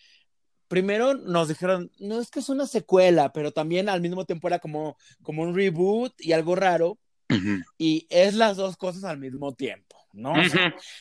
primero 0.69 1.15
nos 1.15 1.49
dijeron, 1.49 1.91
no 1.99 2.21
es 2.21 2.31
que 2.31 2.41
es 2.41 2.49
una 2.49 2.67
secuela, 2.67 3.33
pero 3.33 3.53
también 3.53 3.89
al 3.89 4.01
mismo 4.01 4.25
tiempo 4.25 4.49
era 4.49 4.59
como, 4.59 4.97
como 5.23 5.43
un 5.43 5.55
reboot 5.55 6.13
y 6.19 6.33
algo 6.33 6.55
raro, 6.55 6.99
y 7.79 8.07
es 8.11 8.35
las 8.35 8.57
dos 8.57 8.77
cosas 8.77 9.05
al 9.05 9.19
mismo 9.19 9.55
tiempo, 9.55 9.97
¿no? 10.13 10.35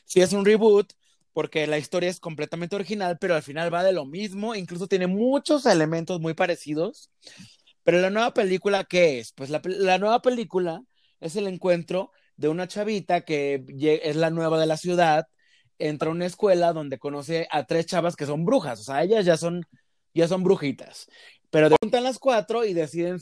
si 0.06 0.22
es 0.22 0.34
un 0.34 0.46
reboot, 0.46 0.94
porque 1.34 1.68
la 1.68 1.78
historia 1.78 2.10
es 2.10 2.20
completamente 2.20 2.76
original, 2.76 3.18
pero 3.20 3.36
al 3.36 3.44
final 3.44 3.74
va 3.74 3.84
de 3.84 3.92
lo 3.92 4.06
mismo, 4.06 4.56
incluso 4.56 4.88
tiene 4.88 5.08
muchos 5.08 5.66
elementos 5.66 6.20
muy 6.20 6.34
parecidos. 6.34 7.12
Pero 7.84 8.00
la 8.00 8.10
nueva 8.10 8.34
película, 8.34 8.86
¿qué 8.86 9.20
es? 9.20 9.34
Pues 9.34 9.50
la, 9.50 9.60
nueva 9.98 10.22
película 10.22 10.84
es 11.20 11.36
el 11.36 11.48
encuentro 11.48 12.12
de 12.38 12.50
una 12.50 12.68
chavita 12.68 13.22
que 13.22 13.64
es 14.04 14.16
la 14.16 14.30
nueva 14.30 14.60
de 14.60 14.68
la 14.68 14.78
ciudad, 14.78 15.28
entra 15.80 16.10
a 16.10 16.12
una 16.12 16.26
escuela 16.26 16.74
donde 16.74 17.00
conoce 17.00 17.48
a 17.52 17.66
tres 17.66 17.86
chavas 17.86 18.16
que 18.16 18.26
son 18.26 18.46
brujas, 18.46 18.80
o 18.80 18.84
sea, 18.84 19.04
ellas 19.04 19.26
ya 19.26 19.38
son, 19.38 19.66
ya 20.14 20.28
son 20.28 20.44
brujitas, 20.44 21.08
pero 21.50 21.70
juntan 21.82 22.04
las 22.04 22.20
cuatro 22.20 22.66
y 22.66 22.74
deciden, 22.74 23.20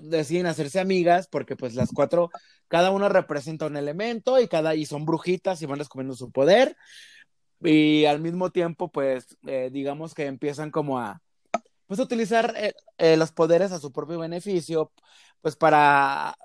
deciden 0.00 0.46
hacerse 0.46 0.80
amigas 0.80 1.28
porque 1.28 1.56
pues 1.56 1.74
las 1.74 1.90
cuatro, 1.92 2.30
cada 2.68 2.90
una 2.90 3.08
representa 3.08 3.66
un 3.66 3.76
elemento 3.76 4.40
y 4.40 4.48
cada, 4.48 4.74
y 4.74 4.86
son 4.86 5.04
brujitas 5.06 5.60
y 5.62 5.66
van 5.66 5.78
descubriendo 5.78 6.14
su 6.14 6.30
poder 6.30 6.76
y 7.64 8.06
al 8.06 8.20
mismo 8.20 8.50
tiempo, 8.50 8.90
pues, 8.90 9.36
eh, 9.46 9.70
digamos 9.72 10.14
que 10.14 10.26
empiezan 10.26 10.70
como 10.70 10.98
a, 11.00 11.22
pues, 11.86 12.00
utilizar 12.00 12.54
eh, 12.56 12.74
eh, 12.98 13.16
los 13.16 13.32
poderes 13.32 13.72
a 13.72 13.78
su 13.80 13.92
propio 13.92 14.18
beneficio, 14.20 14.92
pues, 15.42 15.56
para, 15.56 16.36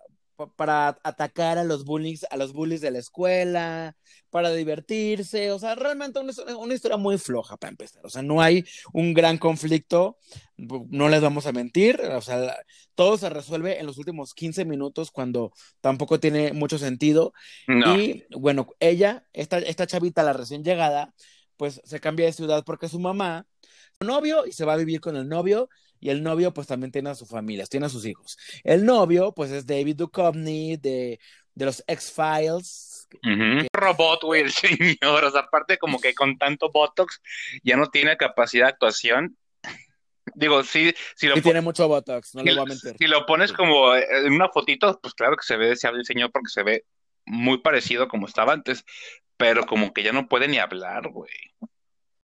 para 0.48 1.00
atacar 1.04 1.58
a 1.58 1.64
los 1.64 1.86
bullies, 1.86 2.26
a 2.30 2.38
los 2.38 2.54
bullies 2.54 2.82
de 2.82 2.92
la 2.92 3.00
escuela, 3.00 3.96
para 4.30 4.52
divertirse, 4.52 5.52
o 5.52 5.60
sea, 5.60 5.76
realmente 5.76 6.20
una, 6.20 6.34
una, 6.58 6.74
historia 6.74 6.98
muy 6.98 7.18
floja 7.18 7.58
para 7.58 7.72
empezar, 7.72 8.06
o 8.06 8.10
sea, 8.10 8.22
no 8.22 8.42
hay 8.42 8.64
un 8.94 9.14
gran 9.14 9.38
conflicto, 9.38 10.18
no 10.58 11.10
les 11.10 11.22
vamos 11.22 11.46
a 11.46 11.52
mentir, 11.52 12.00
o 12.02 12.22
sea, 12.22 12.56
todo 12.96 13.18
se 13.18 13.30
resuelve 13.30 13.80
en 13.80 13.86
los 13.86 13.98
últimos 13.98 14.34
15 14.34 14.66
minutos 14.66 15.12
cuando 15.12 15.52
tampoco 15.82 16.20
tiene 16.20 16.52
mucho 16.52 16.78
sentido. 16.78 17.32
Y 17.96 18.26
bueno, 18.38 18.68
ella, 18.80 19.26
esta, 19.32 19.60
esta 19.60 19.88
chavita, 19.88 20.22
la 20.22 20.34
recién 20.34 20.64
llegada, 20.64 21.14
pues 21.56 21.82
se 21.86 22.00
cambia 22.00 22.26
de 22.26 22.34
ciudad 22.34 22.64
porque 22.66 22.90
su 22.90 23.00
mamá, 23.00 23.46
su 24.00 24.06
novio, 24.06 24.46
y 24.46 24.52
se 24.52 24.66
va 24.66 24.74
a 24.74 24.78
vivir 24.78 25.00
con 25.00 25.16
el 25.16 25.30
novio, 25.30 25.70
y 26.00 26.10
el 26.10 26.24
novio 26.24 26.54
pues 26.54 26.68
también 26.68 26.92
tiene 26.92 27.10
a 27.10 27.16
su 27.16 27.26
familia, 27.26 27.66
tiene 27.66 27.88
a 27.88 27.90
sus 27.90 28.06
hijos. 28.06 28.38
El 28.64 28.86
novio 28.86 29.34
pues 29.34 29.52
es 29.52 29.66
David 29.66 29.96
Duchovny 29.98 30.78
de, 30.78 31.20
de 31.54 31.66
los 31.66 31.84
X-Files. 31.88 33.08
Uh 33.24 33.66
Robot, 33.74 34.24
güey, 34.24 34.44
el 34.44 34.52
señor. 34.52 35.24
O 35.24 35.32
sea, 35.32 35.42
aparte 35.42 35.78
como 35.78 36.00
que 36.00 36.14
con 36.14 36.38
tanto 36.38 36.72
Botox 36.72 37.22
ya 37.64 37.76
no 37.76 37.88
tiene 37.88 38.18
capacidad 38.18 38.66
de 38.66 38.72
actuación. 38.74 39.38
Digo, 40.36 40.64
sí, 40.64 40.94
si 41.16 41.28
lo 41.28 41.38
y 41.38 41.42
tiene 41.42 41.62
mucho 41.62 41.88
Botox, 41.88 42.36
no 42.36 42.44
le 42.44 42.54
voy 42.54 42.62
a 42.62 42.66
mentir. 42.66 42.96
Si 43.00 43.08
lo 43.08 43.26
pones 43.26 43.52
como 43.52 43.96
en 43.96 44.32
una 44.32 44.50
fotito, 44.50 45.00
pues 45.02 45.16
claro 45.16 45.36
que 45.36 45.44
se 45.44 45.58
ve 45.58 45.70
deseable 45.70 46.02
el 46.02 46.06
señor 46.06 46.32
porque 46.32 46.50
se 46.50 46.64
ve 46.64 46.86
muy 47.26 47.58
parecido 47.60 48.08
como 48.08 48.28
estaba 48.28 48.54
antes, 48.54 48.86
pero 49.38 49.66
como 49.66 49.92
que 49.92 50.04
ya 50.04 50.12
no 50.12 50.28
puede 50.28 50.48
ni 50.48 50.60
hablar, 50.60 51.10
güey 51.10 51.32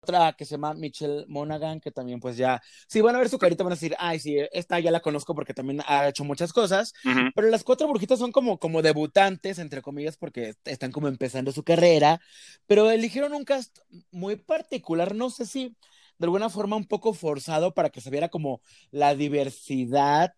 otra 0.05 0.33
que 0.33 0.45
se 0.45 0.51
llama 0.51 0.73
Michelle 0.73 1.25
Monaghan, 1.27 1.79
que 1.79 1.91
también 1.91 2.19
pues 2.19 2.37
ya, 2.37 2.61
si 2.87 3.01
van 3.01 3.15
a 3.15 3.19
ver 3.19 3.29
su 3.29 3.39
carita 3.39 3.63
van 3.63 3.73
a 3.73 3.75
decir, 3.75 3.95
ay, 3.99 4.19
sí, 4.19 4.37
esta 4.51 4.79
ya 4.79 4.91
la 4.91 4.99
conozco 4.99 5.33
porque 5.33 5.53
también 5.53 5.81
ha 5.87 6.07
hecho 6.07 6.23
muchas 6.23 6.53
cosas, 6.53 6.93
pero 7.35 7.49
las 7.49 7.63
cuatro 7.63 7.87
brujitas 7.87 8.19
son 8.19 8.31
como, 8.31 8.59
como 8.59 8.81
debutantes, 8.81 9.59
entre 9.59 9.81
comillas, 9.81 10.17
porque 10.17 10.53
están 10.65 10.91
como 10.91 11.07
empezando 11.07 11.51
su 11.51 11.63
carrera, 11.63 12.21
pero 12.67 12.91
eligieron 12.91 13.33
un 13.33 13.43
cast 13.43 13.79
muy 14.11 14.35
particular, 14.35 15.15
no 15.15 15.29
sé 15.29 15.45
si 15.45 15.75
de 16.17 16.25
alguna 16.25 16.49
forma 16.49 16.75
un 16.75 16.85
poco 16.85 17.13
forzado 17.13 17.73
para 17.73 17.89
que 17.89 18.01
se 18.01 18.09
viera 18.09 18.29
como 18.29 18.61
la 18.91 19.15
diversidad 19.15 20.33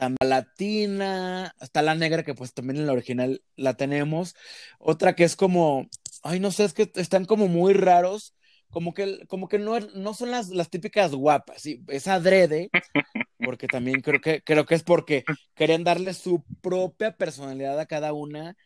tan 0.00 0.16
latina, 0.24 1.54
hasta 1.58 1.82
la 1.82 1.94
negra, 1.94 2.22
que 2.22 2.34
pues 2.34 2.54
también 2.54 2.78
en 2.78 2.86
la 2.86 2.94
original 2.94 3.42
la 3.56 3.74
tenemos. 3.74 4.34
Otra 4.78 5.14
que 5.14 5.24
es 5.24 5.36
como, 5.36 5.88
ay, 6.22 6.40
no 6.40 6.50
sé, 6.50 6.64
es 6.64 6.72
que 6.72 6.90
están 6.94 7.26
como 7.26 7.48
muy 7.48 7.74
raros, 7.74 8.34
como 8.70 8.94
que, 8.94 9.26
como 9.26 9.48
que 9.48 9.58
no, 9.58 9.78
no 9.80 10.14
son 10.14 10.30
las, 10.30 10.48
las 10.48 10.70
típicas 10.70 11.12
guapas, 11.12 11.62
¿sí? 11.62 11.82
es 11.88 12.08
adrede, 12.08 12.70
porque 13.38 13.66
también 13.66 14.00
creo 14.00 14.20
que, 14.20 14.42
creo 14.42 14.64
que 14.64 14.74
es 14.74 14.82
porque 14.82 15.24
querían 15.54 15.84
darle 15.84 16.14
su 16.14 16.44
propia 16.60 17.16
personalidad 17.16 17.78
a 17.78 17.86
cada 17.86 18.12
una 18.12 18.56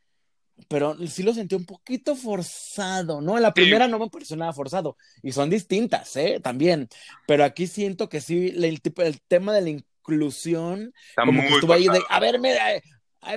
pero 0.69 0.97
sí 1.09 1.23
lo 1.23 1.35
sentí 1.35 1.55
un 1.55 1.67
poquito 1.67 2.15
forzado, 2.15 3.21
¿no? 3.21 3.39
La 3.39 3.53
primera 3.53 3.89
no 3.89 3.99
me 3.99 4.09
pareció 4.09 4.37
nada 4.37 4.53
forzado, 4.53 4.97
y 5.23 5.33
son 5.33 5.51
distintas, 5.51 6.15
¿eh? 6.17 6.41
También, 6.43 6.89
pero 7.27 7.45
aquí 7.45 7.67
siento 7.67 8.09
que 8.09 8.21
sí, 8.21 8.53
el, 8.55 8.81
el 8.99 9.21
tema 9.23 9.53
de 9.53 9.63
la 9.63 9.71
inclusión, 9.71 10.93
Está 11.09 11.25
como 11.25 11.41
que 11.41 11.49
estuvo 11.49 11.73
ahí 11.73 11.89
de, 11.89 12.01
a 12.09 12.21
ver, 12.21 12.39
mira, 12.39 12.61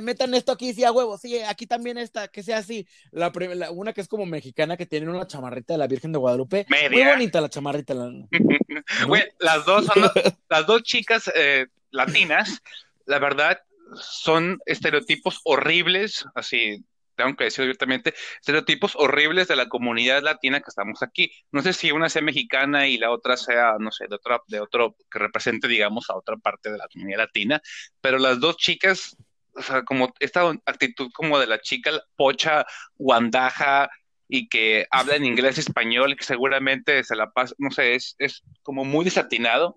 metan 0.01 0.33
esto 0.33 0.51
aquí, 0.51 0.73
sí, 0.73 0.83
a 0.83 0.91
huevo, 0.91 1.17
sí, 1.17 1.39
aquí 1.39 1.67
también 1.67 1.97
está, 1.97 2.27
que 2.27 2.43
sea 2.43 2.57
así. 2.57 2.87
La, 3.11 3.31
una 3.71 3.93
que 3.93 4.01
es 4.01 4.07
como 4.07 4.25
mexicana, 4.25 4.77
que 4.77 4.85
tiene 4.85 5.09
una 5.09 5.27
chamarrita 5.27 5.73
de 5.73 5.79
la 5.79 5.87
Virgen 5.87 6.11
de 6.11 6.19
Guadalupe. 6.19 6.65
Muy 6.91 7.03
bonita 7.03 7.41
la 7.41 7.49
chamarrita. 7.49 7.93
las 9.39 9.65
dos 9.65 9.85
son 9.85 9.95
las 10.49 10.65
dos 10.65 10.83
chicas 10.83 11.31
eh, 11.35 11.67
latinas, 11.91 12.61
la 13.05 13.19
verdad, 13.19 13.59
son 13.95 14.59
estereotipos 14.65 15.39
horribles, 15.43 16.25
así 16.35 16.83
tengo 17.17 17.35
que 17.35 17.45
decir 17.45 17.63
abiertamente, 17.63 18.13
estereotipos 18.39 18.95
horribles 18.95 19.47
de 19.47 19.55
la 19.55 19.67
comunidad 19.67 20.21
latina 20.21 20.59
que 20.59 20.69
estamos 20.69 21.01
aquí. 21.01 21.31
No 21.51 21.61
sé 21.61 21.73
si 21.73 21.91
una 21.91 22.09
sea 22.09 22.21
mexicana 22.21 22.87
y 22.87 22.97
la 22.97 23.11
otra 23.11 23.35
sea, 23.35 23.75
no 23.79 23.91
sé, 23.91 24.05
de 24.07 24.15
otra, 24.15 24.41
de 24.47 24.59
otro, 24.61 24.95
que 25.11 25.19
represente, 25.19 25.67
digamos, 25.67 26.09
a 26.09 26.15
otra 26.15 26.37
parte 26.37 26.71
de 26.71 26.77
la 26.77 26.87
comunidad 26.87 27.17
latina, 27.17 27.61
pero 27.99 28.19
las 28.19 28.39
dos 28.39 28.55
chicas, 28.57 29.17
o 29.57 29.61
sea, 29.61 29.83
como 29.83 30.13
esta 30.19 30.49
actitud 30.65 31.09
como 31.13 31.39
de 31.39 31.47
la 31.47 31.59
chica 31.59 31.91
pocha, 32.15 32.65
guandaja, 32.95 33.89
y 34.29 34.49
que 34.49 34.85
habla 34.91 35.15
en 35.15 35.25
inglés 35.25 35.57
español, 35.57 36.15
que 36.17 36.23
seguramente 36.23 37.03
se 37.03 37.15
la 37.15 37.31
pasa, 37.31 37.55
no 37.57 37.71
sé, 37.71 37.95
es, 37.95 38.15
es 38.19 38.43
como 38.61 38.83
muy 38.83 39.05
desatinado. 39.05 39.75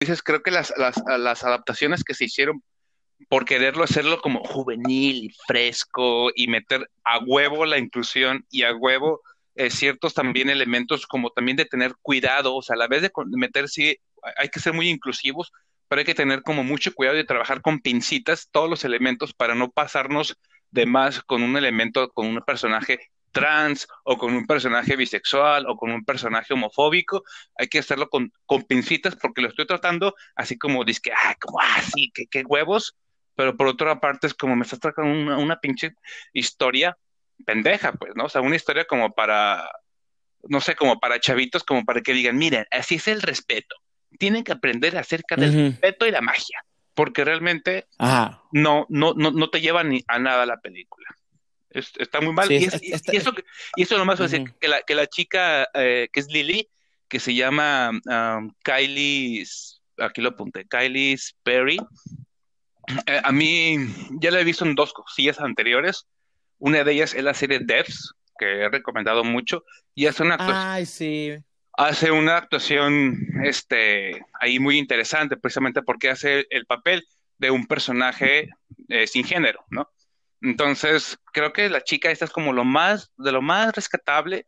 Dices, 0.00 0.22
creo 0.22 0.42
que 0.42 0.50
las, 0.50 0.72
las, 0.76 1.02
las 1.18 1.44
adaptaciones 1.44 2.02
que 2.02 2.14
se 2.14 2.24
hicieron 2.24 2.62
por 3.28 3.44
quererlo 3.44 3.84
hacerlo 3.84 4.20
como 4.20 4.42
juvenil 4.44 5.24
y 5.24 5.30
fresco 5.46 6.30
y 6.34 6.48
meter 6.48 6.90
a 7.04 7.18
huevo 7.18 7.64
la 7.64 7.78
inclusión 7.78 8.44
y 8.50 8.64
a 8.64 8.74
huevo 8.74 9.20
eh, 9.54 9.70
ciertos 9.70 10.14
también 10.14 10.50
elementos 10.50 11.06
como 11.06 11.30
también 11.30 11.56
de 11.56 11.64
tener 11.64 11.94
cuidado, 12.02 12.56
o 12.56 12.62
sea, 12.62 12.74
a 12.74 12.78
la 12.78 12.88
vez 12.88 13.02
de 13.02 13.12
meter, 13.26 13.68
sí, 13.68 13.96
hay 14.36 14.48
que 14.48 14.60
ser 14.60 14.72
muy 14.72 14.88
inclusivos, 14.88 15.52
pero 15.88 16.00
hay 16.00 16.04
que 16.04 16.14
tener 16.14 16.42
como 16.42 16.64
mucho 16.64 16.92
cuidado 16.94 17.16
de 17.16 17.24
trabajar 17.24 17.60
con 17.62 17.80
pincitas 17.80 18.48
todos 18.50 18.68
los 18.70 18.84
elementos 18.84 19.32
para 19.34 19.54
no 19.54 19.70
pasarnos 19.70 20.36
de 20.70 20.86
más 20.86 21.22
con 21.22 21.42
un 21.42 21.56
elemento, 21.56 22.10
con 22.10 22.26
un 22.26 22.40
personaje 22.42 23.10
trans 23.32 23.86
o 24.04 24.16
con 24.16 24.34
un 24.34 24.46
personaje 24.46 24.96
bisexual 24.96 25.66
o 25.68 25.76
con 25.76 25.90
un 25.90 26.04
personaje 26.04 26.54
homofóbico, 26.54 27.24
hay 27.58 27.68
que 27.68 27.80
hacerlo 27.80 28.08
con, 28.08 28.32
con 28.46 28.62
pincitas 28.62 29.16
porque 29.16 29.42
lo 29.42 29.48
estoy 29.48 29.66
tratando 29.66 30.14
así 30.36 30.56
como 30.56 30.84
dice 30.84 31.00
que, 31.02 31.12
ah, 31.12 31.34
como, 31.40 31.58
ah, 31.60 31.82
sí, 31.82 32.12
qué 32.30 32.42
huevos, 32.46 32.96
pero 33.34 33.56
por 33.56 33.66
otra 33.66 34.00
parte 34.00 34.26
es 34.26 34.34
como 34.34 34.56
me 34.56 34.62
estás 34.62 34.80
tratando 34.80 35.10
una, 35.12 35.38
una 35.38 35.60
pinche 35.60 35.94
historia 36.32 36.96
pendeja, 37.44 37.92
pues, 37.92 38.12
¿no? 38.14 38.24
O 38.26 38.28
sea, 38.28 38.40
una 38.40 38.56
historia 38.56 38.84
como 38.84 39.12
para, 39.12 39.68
no 40.48 40.60
sé, 40.60 40.76
como 40.76 41.00
para 41.00 41.20
chavitos, 41.20 41.64
como 41.64 41.84
para 41.84 42.00
que 42.00 42.12
digan, 42.12 42.36
miren, 42.36 42.66
así 42.70 42.96
es 42.96 43.08
el 43.08 43.22
respeto. 43.22 43.76
Tienen 44.18 44.44
que 44.44 44.52
aprender 44.52 44.96
acerca 44.96 45.36
del 45.36 45.70
respeto 45.70 46.06
y 46.06 46.10
la 46.10 46.20
magia, 46.20 46.64
porque 46.94 47.24
realmente 47.24 47.86
no, 48.52 48.86
no, 48.88 49.14
no, 49.16 49.30
no 49.30 49.50
te 49.50 49.60
lleva 49.60 49.84
ni 49.84 50.04
a 50.08 50.18
nada 50.18 50.46
la 50.46 50.58
película. 50.58 51.06
está 51.70 52.20
muy 52.20 52.32
mal. 52.32 52.50
y, 52.50 52.64
eso, 52.64 53.32
y 53.76 53.82
eso 53.82 53.98
nomás 53.98 54.20
uh 54.20 54.24
decir, 54.24 54.54
que 54.60 54.68
la, 54.68 54.82
que 54.82 54.94
la 54.94 55.06
chica 55.06 55.68
eh, 55.74 56.08
que 56.12 56.20
es 56.20 56.28
Lily, 56.28 56.68
que 57.08 57.20
se 57.20 57.34
llama 57.34 57.90
um, 57.90 58.52
Kylie, 58.62 59.44
aquí 59.98 60.20
lo 60.20 60.30
apunté, 60.30 60.66
Kylie 60.66 61.16
Perry, 61.42 61.78
eh, 63.06 63.20
a 63.22 63.32
mí 63.32 63.76
ya 64.20 64.30
la 64.30 64.40
he 64.40 64.44
visto 64.44 64.64
en 64.64 64.74
dos 64.74 64.92
cosillas 64.92 65.40
anteriores. 65.40 66.06
Una 66.58 66.84
de 66.84 66.92
ellas 66.92 67.14
es 67.14 67.24
la 67.24 67.34
serie 67.34 67.60
Devs, 67.60 68.14
que 68.38 68.62
he 68.62 68.68
recomendado 68.68 69.24
mucho, 69.24 69.64
y 69.94 70.06
hace 70.06 70.22
una 70.22 70.34
actuación. 70.34 71.44
Hace 71.76 72.10
una 72.10 72.36
actuación 72.36 73.18
este, 73.42 74.22
ahí 74.40 74.58
muy 74.58 74.78
interesante, 74.78 75.36
precisamente 75.36 75.82
porque 75.82 76.10
hace 76.10 76.46
el 76.50 76.66
papel 76.66 77.04
de 77.38 77.50
un 77.50 77.66
personaje 77.66 78.50
eh, 78.88 79.06
sin 79.06 79.24
género, 79.24 79.64
¿no? 79.70 79.90
Entonces, 80.40 81.18
creo 81.32 81.52
que 81.52 81.68
la 81.68 81.82
chica 81.82 82.10
esta 82.10 82.26
es 82.26 82.30
como 82.30 82.52
lo 82.52 82.64
más, 82.64 83.10
de 83.16 83.32
lo 83.32 83.42
más 83.42 83.74
rescatable, 83.74 84.46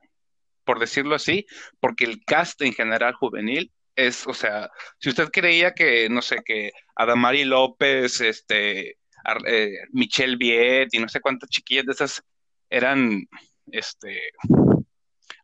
por 0.65 0.79
decirlo 0.79 1.15
así, 1.15 1.47
porque 1.81 2.05
el 2.05 2.25
cast 2.25 2.61
en 2.63 2.75
general 2.75 3.15
juvenil 3.15 3.73
es, 3.97 4.27
o 4.27 4.35
sea, 4.35 4.71
si 4.99 5.09
usted 5.09 5.31
creía 5.31 5.73
que, 5.73 6.09
no 6.11 6.23
sé, 6.23 6.43
que 6.45 6.73
Adamari 6.95 7.45
López, 7.45 8.21
este, 8.21 8.99
eh, 9.47 9.73
Michelle 9.93 10.37
Viet 10.37 10.89
y 10.93 10.99
no 10.99 11.09
sé 11.09 11.21
cuántas 11.21 11.49
chiquillas 11.51 11.87
de 11.87 11.93
esas 11.93 12.23
eran, 12.69 13.27
este, 13.73 14.21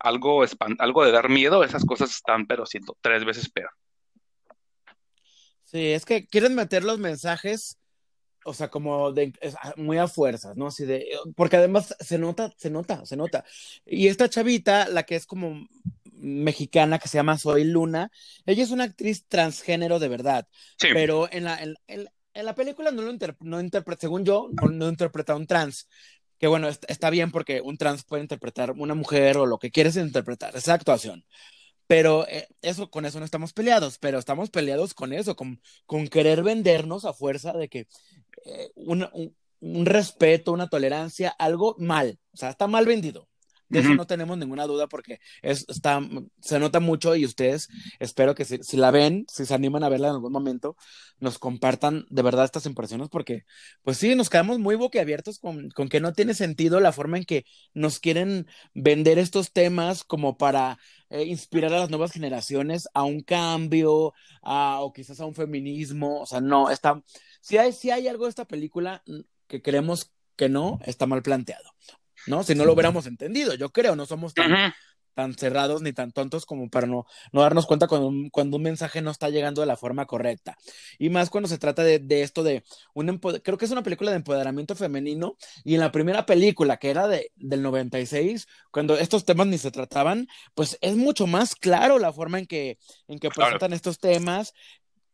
algo, 0.03 0.45
algo 0.79 1.05
de 1.05 1.13
dar 1.13 1.29
miedo, 1.29 1.65
esas 1.65 1.85
cosas 1.85 2.11
están, 2.11 2.47
pero 2.47 2.67
siendo 2.67 2.97
tres 3.01 3.25
veces 3.25 3.51
peor. 3.51 3.71
Sí, 5.65 5.93
es 5.93 6.05
que 6.05 6.27
quieren 6.27 6.55
meter 6.55 6.85
los 6.85 6.99
mensajes, 6.99 7.79
o 8.45 8.53
sea, 8.53 8.69
como 8.69 9.13
de 9.13 9.33
muy 9.77 9.99
a 9.99 10.07
fuerzas, 10.09 10.57
¿no? 10.57 10.67
Así 10.67 10.85
de, 10.85 11.07
porque 11.35 11.57
además 11.57 11.97
se 12.01 12.19
nota, 12.19 12.53
se 12.59 12.71
nota, 12.71 13.07
se 13.07 13.17
nota. 13.17 13.45
Y 13.87 14.09
esta 14.09 14.29
chavita, 14.29 14.89
la 14.89 15.05
que 15.05 15.17
es 15.17 15.25
como 15.25 15.67
mexicana 16.23 16.99
que 16.99 17.09
se 17.09 17.19
llama 17.19 17.37
Soy 17.37 17.65
Luna. 17.65 18.11
Ella 18.47 18.63
es 18.63 18.71
una 18.71 18.85
actriz 18.85 19.27
transgénero 19.27 19.99
de 19.99 20.09
verdad, 20.09 20.49
pero 20.79 21.29
en 21.31 21.45
la, 21.45 21.61
en, 21.61 22.09
la 22.35 22.55
película 22.55 22.91
no 22.91 23.03
lo 23.03 23.61
interpreta, 23.61 24.01
según 24.01 24.25
yo, 24.25 24.49
no, 24.71 24.89
interpreta 24.89 25.37
un 25.37 25.47
trans. 25.47 25.89
Que 26.43 26.49
bueno, 26.49 26.69
está, 26.69 27.09
bien 27.09 27.31
porque 27.31 27.61
un 27.61 27.79
trans 27.79 28.03
puede 28.03 28.25
interpretar 28.25 28.73
una 28.73 28.97
mujer 28.97 29.37
o 29.37 29.47
lo 29.47 29.61
que 29.61 29.71
quieres 29.71 29.95
interpretar, 29.95 30.57
esa 30.57 30.75
actuación. 30.75 31.25
Pero 31.87 32.27
eh, 32.27 32.49
eso, 32.63 32.91
con 32.91 33.07
eso 33.07 33.21
no 33.21 33.25
estamos 33.25 33.53
peleados, 33.53 33.99
pero 33.99 34.19
estamos 34.19 34.51
peleados 34.51 34.93
con 34.93 35.13
eso, 35.13 35.37
con, 35.37 35.61
con 35.87 36.09
querer 36.09 36.43
vendernos 36.43 37.05
a 37.05 37.13
fuerza 37.13 37.53
de 37.53 37.69
que 37.69 37.87
eh, 38.45 38.73
un, 38.75 39.09
un 39.61 39.87
respeto, 39.87 40.51
una 40.51 40.69
tolerancia, 40.69 41.31
algo 41.31 41.77
mal, 41.79 42.19
o 42.33 42.37
sea, 42.37 42.51
está 42.51 42.67
mal 42.67 42.87
vendido. 42.87 43.29
De 43.73 43.81
eso 43.81 43.95
no 43.95 44.07
tenemos 44.07 44.37
ninguna 44.37 44.67
duda 44.67 44.87
porque 44.87 45.19
es, 45.41 45.65
está, 45.69 46.01
se 46.41 46.59
nota 46.59 46.79
mucho 46.79 47.17
y 47.17 47.25
ustedes 47.25 47.69
espero 47.99 48.35
que 48.35 48.45
si, 48.45 48.77
la 48.77 48.91
ven, 48.91 49.25
si 49.29 49.47
se 49.47 49.55
animan 49.55 49.83
a 49.83 49.89
verla 49.89 50.09
en 50.09 50.15
algún 50.15 50.33
momento, 50.33 50.77
nos 51.21 51.39
compartan 51.39 52.05
de 52.11 52.23
verdad 52.23 52.45
estas 52.45 52.67
impresiones 52.67 53.09
porque, 53.09 53.45
pues 53.83 53.97
sí, 53.97 54.15
nos 54.15 54.29
quedamos 54.29 54.59
muy 54.59 54.77
boquiabiertos 54.77 55.39
con, 55.39 55.71
con 55.71 55.89
que 55.89 56.01
no 56.01 56.13
tiene 56.13 56.35
sentido 56.35 56.81
la 56.81 56.93
forma 56.93 57.17
en 57.17 57.25
que 57.25 57.45
nos 57.73 57.99
quieren 57.99 58.47
vender 58.75 59.19
estos 59.19 59.53
temas 59.53 60.05
como 60.05 60.37
para 60.37 60.79
eh, 61.09 61.25
inspirar 61.25 61.73
a 61.73 61.79
las 61.81 61.91
nuevas 61.91 62.13
generaciones 62.13 62.89
a 62.95 63.05
un 63.05 63.21
cambio 63.21 64.13
a, 64.43 64.81
o 64.81 64.93
quizás 64.93 65.21
a 65.21 65.27
un 65.27 65.35
feminismo. 65.35 66.21
O 66.21 66.27
sea, 66.27 66.41
no, 66.41 66.71
está, 66.71 67.03
si 67.41 67.59
hay, 67.59 67.73
si 67.73 67.91
hay 67.91 68.09
algo 68.09 68.25
de 68.25 68.31
esta 68.31 68.47
película 68.47 69.03
que 69.47 69.63
creemos 69.63 70.13
que 70.37 70.49
no, 70.49 70.79
está 70.85 71.07
mal 71.07 71.23
planteado. 71.23 71.71
¿No? 72.27 72.43
Si 72.43 72.55
no 72.55 72.65
lo 72.65 72.73
hubiéramos 72.73 73.07
entendido, 73.07 73.55
yo 73.55 73.71
creo, 73.71 73.97
no 73.97 74.07
somos 74.07 74.35
tan, 74.35 74.73
tan 75.15 75.35
cerrados 75.35 75.83
ni 75.83 75.93
tan 75.93 76.13
tontos 76.13 76.47
como 76.47 76.69
para 76.71 76.87
no, 76.87 77.07
no 77.33 77.43
darnos 77.43 77.67
cuenta 77.67 77.87
cuando 77.87 78.09
un, 78.09 78.31
cuando 78.31 78.57
un 78.57 78.63
mensaje 78.63 79.03
no 79.03 79.11
está 79.11 79.29
llegando 79.29 79.61
de 79.61 79.67
la 79.67 79.77
forma 79.77 80.07
correcta. 80.07 80.57
Y 80.99 81.11
más 81.11 81.31
cuando 81.31 81.49
se 81.49 81.59
trata 81.59 81.83
de, 81.83 81.99
de 81.99 82.23
esto 82.23 82.43
de 82.43 82.65
un 82.95 83.19
creo 83.19 83.59
que 83.59 83.65
es 83.65 83.71
una 83.71 83.83
película 83.83 84.11
de 84.11 84.19
empoderamiento 84.19 84.75
femenino 84.75 85.37
y 85.65 85.75
en 85.75 85.81
la 85.81 85.93
primera 85.93 86.27
película 86.27 86.79
que 86.79 86.91
era 86.91 87.09
de, 87.09 87.33
del 87.37 87.63
96, 87.63 88.47
cuando 88.71 88.97
estos 88.97 89.25
temas 89.25 89.47
ni 89.47 89.59
se 89.59 89.71
trataban, 89.71 90.29
pues 90.55 90.79
es 90.81 90.97
mucho 90.97 91.27
más 91.27 91.55
claro 91.55 91.99
la 91.99 92.13
forma 92.13 92.39
en 92.39 92.47
que, 92.47 92.79
en 93.09 93.19
que 93.19 93.31
presentan 93.31 93.73
estos 93.73 93.99
temas, 93.99 94.55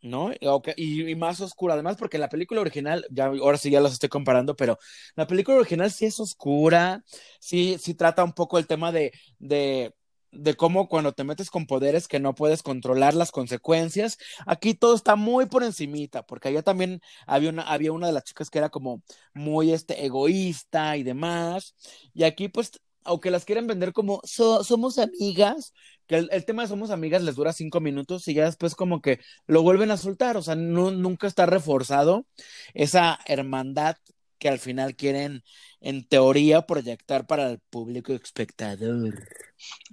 ¿no? 0.02 0.30
Y, 0.76 1.14
más 1.16 1.40
oscura, 1.40 1.74
además, 1.74 1.96
porque 1.96 2.18
la 2.18 2.28
película 2.28 2.60
original, 2.60 3.06
ya 3.10 3.26
ahora 3.26 3.58
sí 3.58 3.70
ya 3.70 3.80
los 3.80 3.92
estoy 3.92 4.08
comparando, 4.08 4.56
pero 4.56 4.78
la 5.16 5.26
película 5.26 5.58
original 5.58 5.90
sí 5.90 6.06
es 6.06 6.20
oscura, 6.20 7.04
sí, 7.40 7.76
sí 7.80 7.94
trata 7.94 8.24
un 8.24 8.32
poco 8.32 8.58
el 8.58 8.66
tema 8.66 8.92
de, 8.92 9.12
de, 9.38 9.94
de 10.30 10.54
cómo 10.54 10.88
cuando 10.88 11.12
te 11.12 11.24
metes 11.24 11.50
con 11.50 11.66
poderes 11.66 12.08
que 12.08 12.20
no 12.20 12.34
puedes 12.34 12.62
controlar 12.62 13.14
las 13.14 13.32
consecuencias, 13.32 14.18
aquí 14.46 14.74
todo 14.74 14.94
está 14.94 15.16
muy 15.16 15.46
por 15.46 15.62
encimita, 15.64 16.24
porque 16.24 16.48
allá 16.48 16.62
también 16.62 17.00
había 17.26 17.50
una, 17.50 17.62
había 17.62 17.92
una 17.92 18.06
de 18.08 18.12
las 18.12 18.24
chicas 18.24 18.50
que 18.50 18.58
era 18.58 18.70
como 18.70 19.02
muy 19.34 19.72
este, 19.72 20.04
egoísta 20.04 20.96
y 20.96 21.02
demás, 21.02 21.74
y 22.14 22.24
aquí 22.24 22.48
pues 22.48 22.72
aunque 23.04 23.30
las 23.30 23.46
quieren 23.46 23.66
vender 23.66 23.92
como 23.94 24.20
somos 24.24 24.98
amigas, 24.98 25.72
que 26.08 26.16
el, 26.16 26.44
tema 26.44 26.62
de 26.62 26.68
somos 26.68 26.90
amigas 26.90 27.22
les 27.22 27.36
dura 27.36 27.52
cinco 27.52 27.80
minutos 27.80 28.26
y 28.26 28.34
ya 28.34 28.46
después 28.46 28.74
como 28.74 29.00
que 29.00 29.20
lo 29.46 29.62
vuelven 29.62 29.90
a 29.90 29.96
soltar, 29.96 30.36
o 30.36 30.42
sea, 30.42 30.56
nunca 30.56 31.26
está 31.26 31.46
reforzado 31.46 32.26
esa 32.74 33.18
hermandad 33.26 33.96
que 34.38 34.48
al 34.48 34.58
final 34.58 34.96
quieren, 34.96 35.44
en 35.80 36.06
teoría, 36.08 36.62
proyectar 36.62 37.26
para 37.26 37.50
el 37.50 37.58
público 37.70 38.12
espectador. 38.12 39.14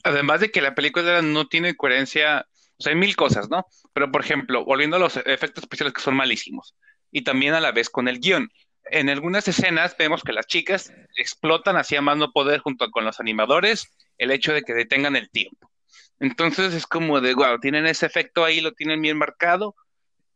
Además 0.03 0.39
de 0.39 0.51
que 0.51 0.61
la 0.61 0.73
película 0.73 1.21
no 1.21 1.47
tiene 1.47 1.75
coherencia, 1.75 2.47
o 2.77 2.83
sea, 2.83 2.93
hay 2.93 2.99
mil 2.99 3.15
cosas, 3.15 3.49
¿no? 3.49 3.65
Pero, 3.93 4.11
por 4.11 4.21
ejemplo, 4.21 4.63
volviendo 4.63 4.97
a 4.97 4.99
los 4.99 5.17
efectos 5.17 5.63
especiales 5.63 5.93
que 5.93 6.01
son 6.01 6.15
malísimos, 6.15 6.75
y 7.11 7.23
también 7.23 7.53
a 7.53 7.59
la 7.59 7.71
vez 7.71 7.89
con 7.89 8.07
el 8.07 8.19
guion 8.19 8.49
en 8.91 9.09
algunas 9.09 9.47
escenas 9.47 9.95
vemos 9.97 10.21
que 10.23 10.33
las 10.33 10.47
chicas 10.47 10.93
explotan 11.17 11.77
hacia 11.77 12.01
más 12.01 12.17
no 12.17 12.31
poder 12.31 12.59
junto 12.59 12.89
con 12.91 13.05
los 13.05 13.19
animadores 13.19 13.87
el 14.17 14.31
hecho 14.31 14.53
de 14.53 14.61
que 14.61 14.73
detengan 14.73 15.15
el 15.15 15.29
tiempo. 15.29 15.71
Entonces 16.19 16.73
es 16.73 16.87
como 16.87 17.21
de, 17.21 17.33
wow, 17.33 17.59
tienen 17.59 17.85
ese 17.85 18.05
efecto 18.05 18.45
ahí, 18.45 18.61
lo 18.61 18.71
tienen 18.73 19.01
bien 19.01 19.17
marcado, 19.17 19.75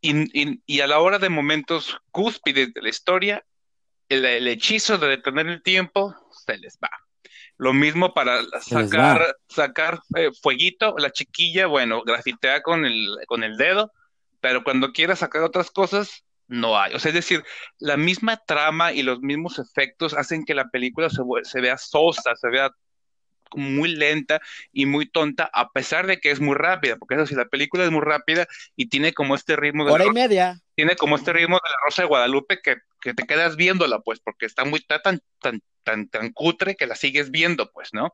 y, 0.01 0.79
a 0.79 0.87
la 0.87 0.99
hora 0.99 1.19
de 1.19 1.29
momentos 1.29 1.97
cúspides 2.11 2.73
de 2.73 2.81
la 2.81 2.89
historia, 2.89 3.45
el, 4.07 4.47
hechizo 4.47 4.97
de 4.97 5.07
detener 5.07 5.47
el 5.47 5.61
tiempo 5.61 6.15
se 6.31 6.57
les 6.57 6.77
va. 6.83 6.89
Lo 7.57 7.73
mismo 7.73 8.13
para 8.13 8.41
sacar, 8.61 9.35
sacar 9.49 9.99
eh, 10.15 10.29
fueguito, 10.41 10.95
la 10.97 11.11
chiquilla, 11.11 11.67
bueno, 11.67 12.01
grafitea 12.03 12.61
con 12.61 12.85
el, 12.85 13.17
con 13.27 13.43
el 13.43 13.57
dedo, 13.57 13.91
pero 14.39 14.63
cuando 14.63 14.93
quiera 14.93 15.17
sacar 15.17 15.43
otras 15.43 15.69
cosas, 15.69 16.23
no 16.47 16.79
hay. 16.79 16.93
O 16.95 16.99
sea, 16.99 17.09
es 17.09 17.15
decir, 17.15 17.43
la 17.77 17.97
misma 17.97 18.37
trama 18.37 18.93
y 18.93 19.03
los 19.03 19.19
mismos 19.19 19.59
efectos 19.59 20.13
hacen 20.13 20.45
que 20.45 20.55
la 20.55 20.69
película 20.69 21.09
se, 21.09 21.21
se 21.43 21.61
vea 21.61 21.77
sosa, 21.77 22.35
se 22.35 22.49
vea 22.49 22.71
muy 23.55 23.95
lenta 23.95 24.41
y 24.71 24.85
muy 24.85 25.07
tonta, 25.07 25.49
a 25.53 25.69
pesar 25.69 26.07
de 26.07 26.19
que 26.19 26.31
es 26.31 26.39
muy 26.39 26.55
rápida, 26.55 26.95
porque 26.97 27.15
eso 27.15 27.25
sí, 27.25 27.35
la 27.35 27.45
película 27.45 27.83
es 27.83 27.91
muy 27.91 28.01
rápida 28.01 28.47
y 28.75 28.89
tiene 28.89 29.13
como 29.13 29.35
este 29.35 29.55
ritmo 29.55 29.85
de... 29.85 29.91
Hora 29.91 30.05
y 30.05 30.11
media. 30.11 30.59
Tiene 30.75 30.95
como 30.95 31.15
este 31.15 31.33
ritmo 31.33 31.55
de 31.55 31.69
la 31.69 31.77
Rosa 31.85 32.03
de 32.03 32.07
Guadalupe 32.07 32.61
que, 32.61 32.77
que 33.01 33.13
te 33.13 33.25
quedas 33.25 33.55
viéndola, 33.55 33.99
pues, 33.99 34.19
porque 34.19 34.45
está 34.45 34.65
muy 34.65 34.79
tan, 34.81 35.19
tan, 35.39 35.61
tan, 35.83 36.07
tan 36.07 36.31
cutre 36.31 36.75
que 36.75 36.87
la 36.87 36.95
sigues 36.95 37.31
viendo, 37.31 37.71
pues, 37.71 37.93
¿no? 37.93 38.13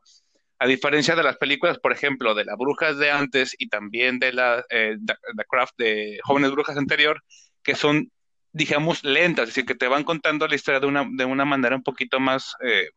A 0.58 0.66
diferencia 0.66 1.14
de 1.14 1.22
las 1.22 1.36
películas, 1.36 1.78
por 1.78 1.92
ejemplo, 1.92 2.34
de 2.34 2.44
las 2.44 2.56
brujas 2.56 2.98
de 2.98 3.10
antes 3.10 3.54
y 3.58 3.68
también 3.68 4.18
de 4.18 4.32
la 4.32 4.64
eh, 4.70 4.96
The 5.06 5.44
Craft 5.48 5.74
de 5.76 6.18
Jóvenes 6.22 6.50
Brujas 6.50 6.76
anterior, 6.76 7.22
que 7.62 7.74
son 7.74 8.10
digamos, 8.56 9.04
lentas, 9.04 9.42
es 9.42 9.48
decir, 9.50 9.66
que 9.66 9.74
te 9.74 9.86
van 9.86 10.02
contando 10.02 10.48
la 10.48 10.54
historia 10.54 10.80
de 10.80 10.86
una, 10.86 11.06
de 11.10 11.26
una 11.26 11.44
manera 11.44 11.76
un 11.76 11.82
poquito 11.82 12.18
más, 12.20 12.54
eh, 12.64 12.88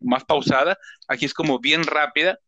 más 0.00 0.24
pausada. 0.24 0.78
Aquí 1.08 1.24
es 1.24 1.34
como 1.34 1.58
bien 1.58 1.84
rápida, 1.84 2.38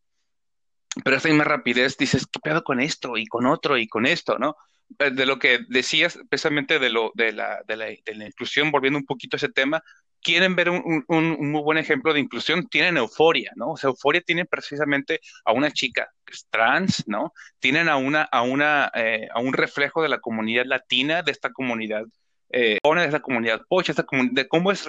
pero 1.03 1.15
esa 1.15 1.29
misma 1.29 1.43
rapidez 1.43 1.97
dices, 1.97 2.27
¿qué 2.27 2.39
pedo 2.39 2.63
con 2.63 2.79
esto? 2.79 3.17
Y 3.17 3.25
con 3.25 3.45
otro, 3.45 3.77
y 3.77 3.87
con 3.87 4.05
esto, 4.05 4.37
¿no? 4.37 4.55
Eh, 4.99 5.11
de 5.11 5.25
lo 5.25 5.39
que 5.39 5.59
decías, 5.69 6.19
precisamente 6.29 6.79
de, 6.79 6.89
lo, 6.89 7.11
de, 7.15 7.31
la, 7.31 7.61
de, 7.67 7.77
la, 7.77 8.25
inclusión, 8.25 8.71
volviendo 8.71 8.99
un 8.99 9.05
poquito 9.05 9.35
a 9.35 9.39
ese 9.39 9.49
tema, 9.49 9.81
quieren 10.21 10.55
ver 10.55 10.69
un, 10.69 11.03
un, 11.07 11.51
muy 11.51 11.61
buen 11.61 11.77
ejemplo 11.77 12.13
de 12.13 12.19
inclusión, 12.19 12.67
tienen 12.67 12.97
euforia, 12.97 13.51
¿no? 13.55 13.71
O 13.71 13.77
sea, 13.77 13.89
euforia 13.89 14.21
tiene 14.21 14.45
precisamente 14.45 15.21
a 15.45 15.53
una 15.53 15.71
chica 15.71 16.09
que 16.25 16.33
es 16.33 16.47
trans, 16.49 17.07
¿no? 17.07 17.33
Tienen 17.59 17.89
a 17.89 17.97
una, 17.97 18.23
a 18.23 18.41
una, 18.41 18.91
eh, 18.93 19.27
a 19.33 19.39
un 19.39 19.53
reflejo 19.53 20.03
de 20.03 20.09
la 20.09 20.19
comunidad 20.19 20.65
latina, 20.65 21.23
de 21.23 21.31
esta 21.31 21.51
comunidad 21.51 22.05
eh, 22.53 22.77
de 22.83 23.05
esa 23.05 23.21
comunidad 23.21 23.61
pocha, 23.67 23.91
esa 23.91 24.05
de 24.31 24.47
cómo 24.47 24.71
es 24.71 24.87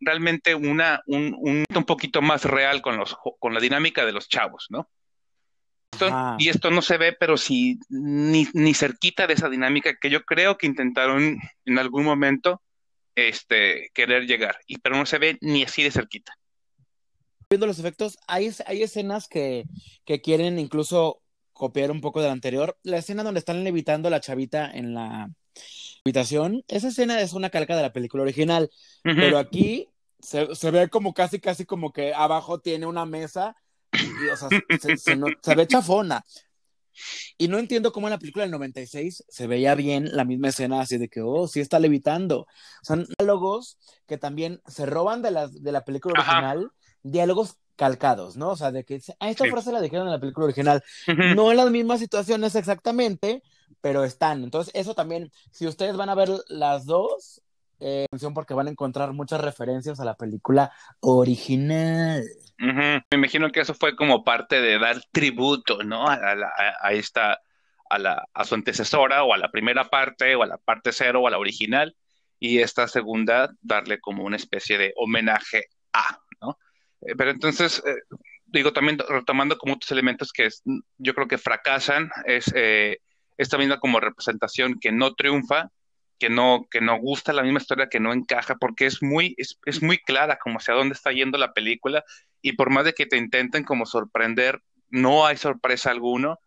realmente 0.00 0.54
una, 0.54 1.02
un, 1.06 1.34
un, 1.38 1.64
un, 1.74 1.84
poquito 1.84 2.22
más 2.22 2.44
real 2.44 2.82
con, 2.82 2.96
los, 2.96 3.16
con 3.38 3.54
la 3.54 3.60
dinámica 3.60 4.04
de 4.04 4.12
los 4.12 4.28
chavos, 4.28 4.66
¿no? 4.70 4.88
y 6.38 6.48
esto 6.48 6.72
no 6.72 6.82
se 6.82 6.98
ve, 6.98 7.12
pero 7.12 7.36
sí, 7.36 7.78
ni, 7.88 8.48
ni 8.52 8.74
cerquita 8.74 9.28
de 9.28 9.34
esa 9.34 9.48
dinámica 9.48 9.96
que 10.00 10.10
yo 10.10 10.24
creo 10.24 10.58
que 10.58 10.66
intentaron 10.66 11.38
en 11.64 11.78
algún 11.78 12.04
momento 12.04 12.62
este, 13.14 13.90
querer 13.94 14.26
llegar, 14.26 14.58
y, 14.66 14.78
pero 14.78 14.96
no 14.96 15.06
se 15.06 15.18
ve 15.18 15.38
ni 15.40 15.62
así 15.62 15.82
de 15.82 15.92
cerquita. 15.92 16.36
Viendo 17.48 17.66
los 17.66 17.78
efectos, 17.78 18.18
hay, 18.26 18.50
hay 18.66 18.82
escenas 18.82 19.28
que, 19.28 19.66
que 20.04 20.20
quieren 20.20 20.58
incluso 20.58 21.20
copiar 21.52 21.92
un 21.92 22.00
poco 22.00 22.20
de 22.20 22.26
la 22.26 22.32
anterior. 22.32 22.76
La 22.82 22.98
escena 22.98 23.22
donde 23.22 23.38
están 23.38 23.62
levitando 23.62 24.08
a 24.08 24.10
la 24.10 24.20
chavita 24.20 24.68
en 24.68 24.94
la, 24.94 25.30
habitación, 26.04 26.62
esa 26.68 26.88
escena 26.88 27.20
es 27.22 27.32
una 27.32 27.48
calca 27.48 27.74
de 27.74 27.82
la 27.82 27.92
película 27.92 28.22
original, 28.24 28.70
pero 29.02 29.38
aquí 29.38 29.88
se, 30.20 30.70
ve 30.70 30.90
como 30.90 31.14
casi, 31.14 31.40
casi 31.40 31.64
como 31.64 31.92
que 31.92 32.12
abajo 32.12 32.60
tiene 32.60 32.84
una 32.84 33.06
mesa 33.06 33.56
y, 33.92 34.28
o 34.28 34.36
sea, 34.36 34.48
se, 34.78 35.54
ve 35.54 35.66
chafona. 35.66 36.22
Y 37.38 37.48
no 37.48 37.58
entiendo 37.58 37.90
cómo 37.90 38.06
en 38.06 38.12
la 38.12 38.18
película 38.18 38.44
del 38.44 38.52
96 38.52 39.24
se 39.26 39.46
veía 39.46 39.74
bien 39.74 40.14
la 40.14 40.24
misma 40.24 40.48
escena, 40.48 40.82
así 40.82 40.98
de 40.98 41.08
que, 41.08 41.22
oh, 41.22 41.48
sí 41.48 41.60
está 41.60 41.78
levitando. 41.78 42.46
Son 42.82 43.06
diálogos 43.18 43.78
que 44.06 44.18
también 44.18 44.60
se 44.66 44.84
roban 44.84 45.22
de 45.22 45.30
la, 45.30 45.48
de 45.48 45.72
la 45.72 45.86
película 45.86 46.20
original, 46.20 46.70
diálogos 47.02 47.56
calcados, 47.76 48.36
¿no? 48.36 48.50
O 48.50 48.56
sea, 48.56 48.72
de 48.72 48.84
que 48.84 49.00
a 49.18 49.30
esta 49.30 49.46
frase 49.46 49.72
la 49.72 49.80
dijeron 49.80 50.06
en 50.06 50.12
la 50.12 50.20
película 50.20 50.44
original. 50.44 50.84
No 51.34 51.50
en 51.50 51.56
las 51.56 51.70
mismas 51.70 51.98
situaciones 51.98 52.54
exactamente, 52.54 53.42
pero 53.80 54.04
están. 54.04 54.44
Entonces, 54.44 54.74
eso 54.74 54.94
también, 54.94 55.30
si 55.50 55.66
ustedes 55.66 55.96
van 55.96 56.08
a 56.08 56.14
ver 56.14 56.30
las 56.48 56.86
dos, 56.86 57.42
eh, 57.80 58.06
porque 58.34 58.54
van 58.54 58.68
a 58.68 58.70
encontrar 58.70 59.12
muchas 59.12 59.40
referencias 59.40 60.00
a 60.00 60.04
la 60.04 60.16
película 60.16 60.72
original. 61.00 62.24
Me 62.58 63.02
imagino 63.10 63.50
que 63.50 63.60
eso 63.60 63.74
fue 63.74 63.96
como 63.96 64.24
parte 64.24 64.60
de 64.60 64.78
dar 64.78 65.02
tributo, 65.12 65.82
¿no? 65.82 66.08
A, 66.08 66.18
a, 66.80 66.92
esta, 66.92 67.40
a, 67.90 67.98
la, 67.98 68.26
a 68.32 68.44
su 68.44 68.54
antecesora, 68.54 69.24
o 69.24 69.34
a 69.34 69.38
la 69.38 69.50
primera 69.50 69.84
parte, 69.90 70.34
o 70.34 70.42
a 70.42 70.46
la 70.46 70.58
parte 70.58 70.92
cero, 70.92 71.22
o 71.22 71.28
a 71.28 71.30
la 71.30 71.38
original, 71.38 71.94
y 72.38 72.60
esta 72.60 72.88
segunda 72.88 73.50
darle 73.60 74.00
como 74.00 74.24
una 74.24 74.36
especie 74.36 74.78
de 74.78 74.92
homenaje 74.96 75.64
a, 75.92 76.18
¿no? 76.40 76.58
Eh, 77.00 77.14
pero 77.16 77.30
entonces, 77.30 77.82
eh, 77.86 78.16
digo, 78.46 78.72
también 78.72 78.98
retomando 79.08 79.58
como 79.58 79.74
otros 79.74 79.90
elementos 79.90 80.32
que 80.32 80.48
yo 80.98 81.14
creo 81.14 81.28
que 81.28 81.38
fracasan, 81.38 82.10
es 82.24 82.50
eh, 82.54 82.98
esta 83.36 83.58
misma 83.58 83.80
como 83.80 84.00
representación 84.00 84.78
que 84.80 84.92
no 84.92 85.14
triunfa, 85.14 85.70
que 86.18 86.30
no, 86.30 86.66
que 86.70 86.80
no 86.80 86.98
gusta 86.98 87.32
la 87.32 87.42
misma 87.42 87.58
historia, 87.58 87.88
que 87.88 88.00
no 88.00 88.12
encaja, 88.12 88.56
porque 88.56 88.86
es 88.86 89.02
muy, 89.02 89.34
es, 89.36 89.58
es 89.66 89.82
muy 89.82 89.98
clara 89.98 90.38
como 90.38 90.58
hacia 90.58 90.74
dónde 90.74 90.94
está 90.94 91.12
yendo 91.12 91.38
la 91.38 91.52
película, 91.52 92.04
y 92.40 92.52
por 92.52 92.70
más 92.70 92.84
de 92.84 92.92
que 92.92 93.06
te 93.06 93.16
intenten 93.16 93.64
como 93.64 93.86
sorprender, 93.86 94.62
no 94.90 95.26
hay 95.26 95.36
sorpresa 95.36 95.90
alguno 95.90 96.38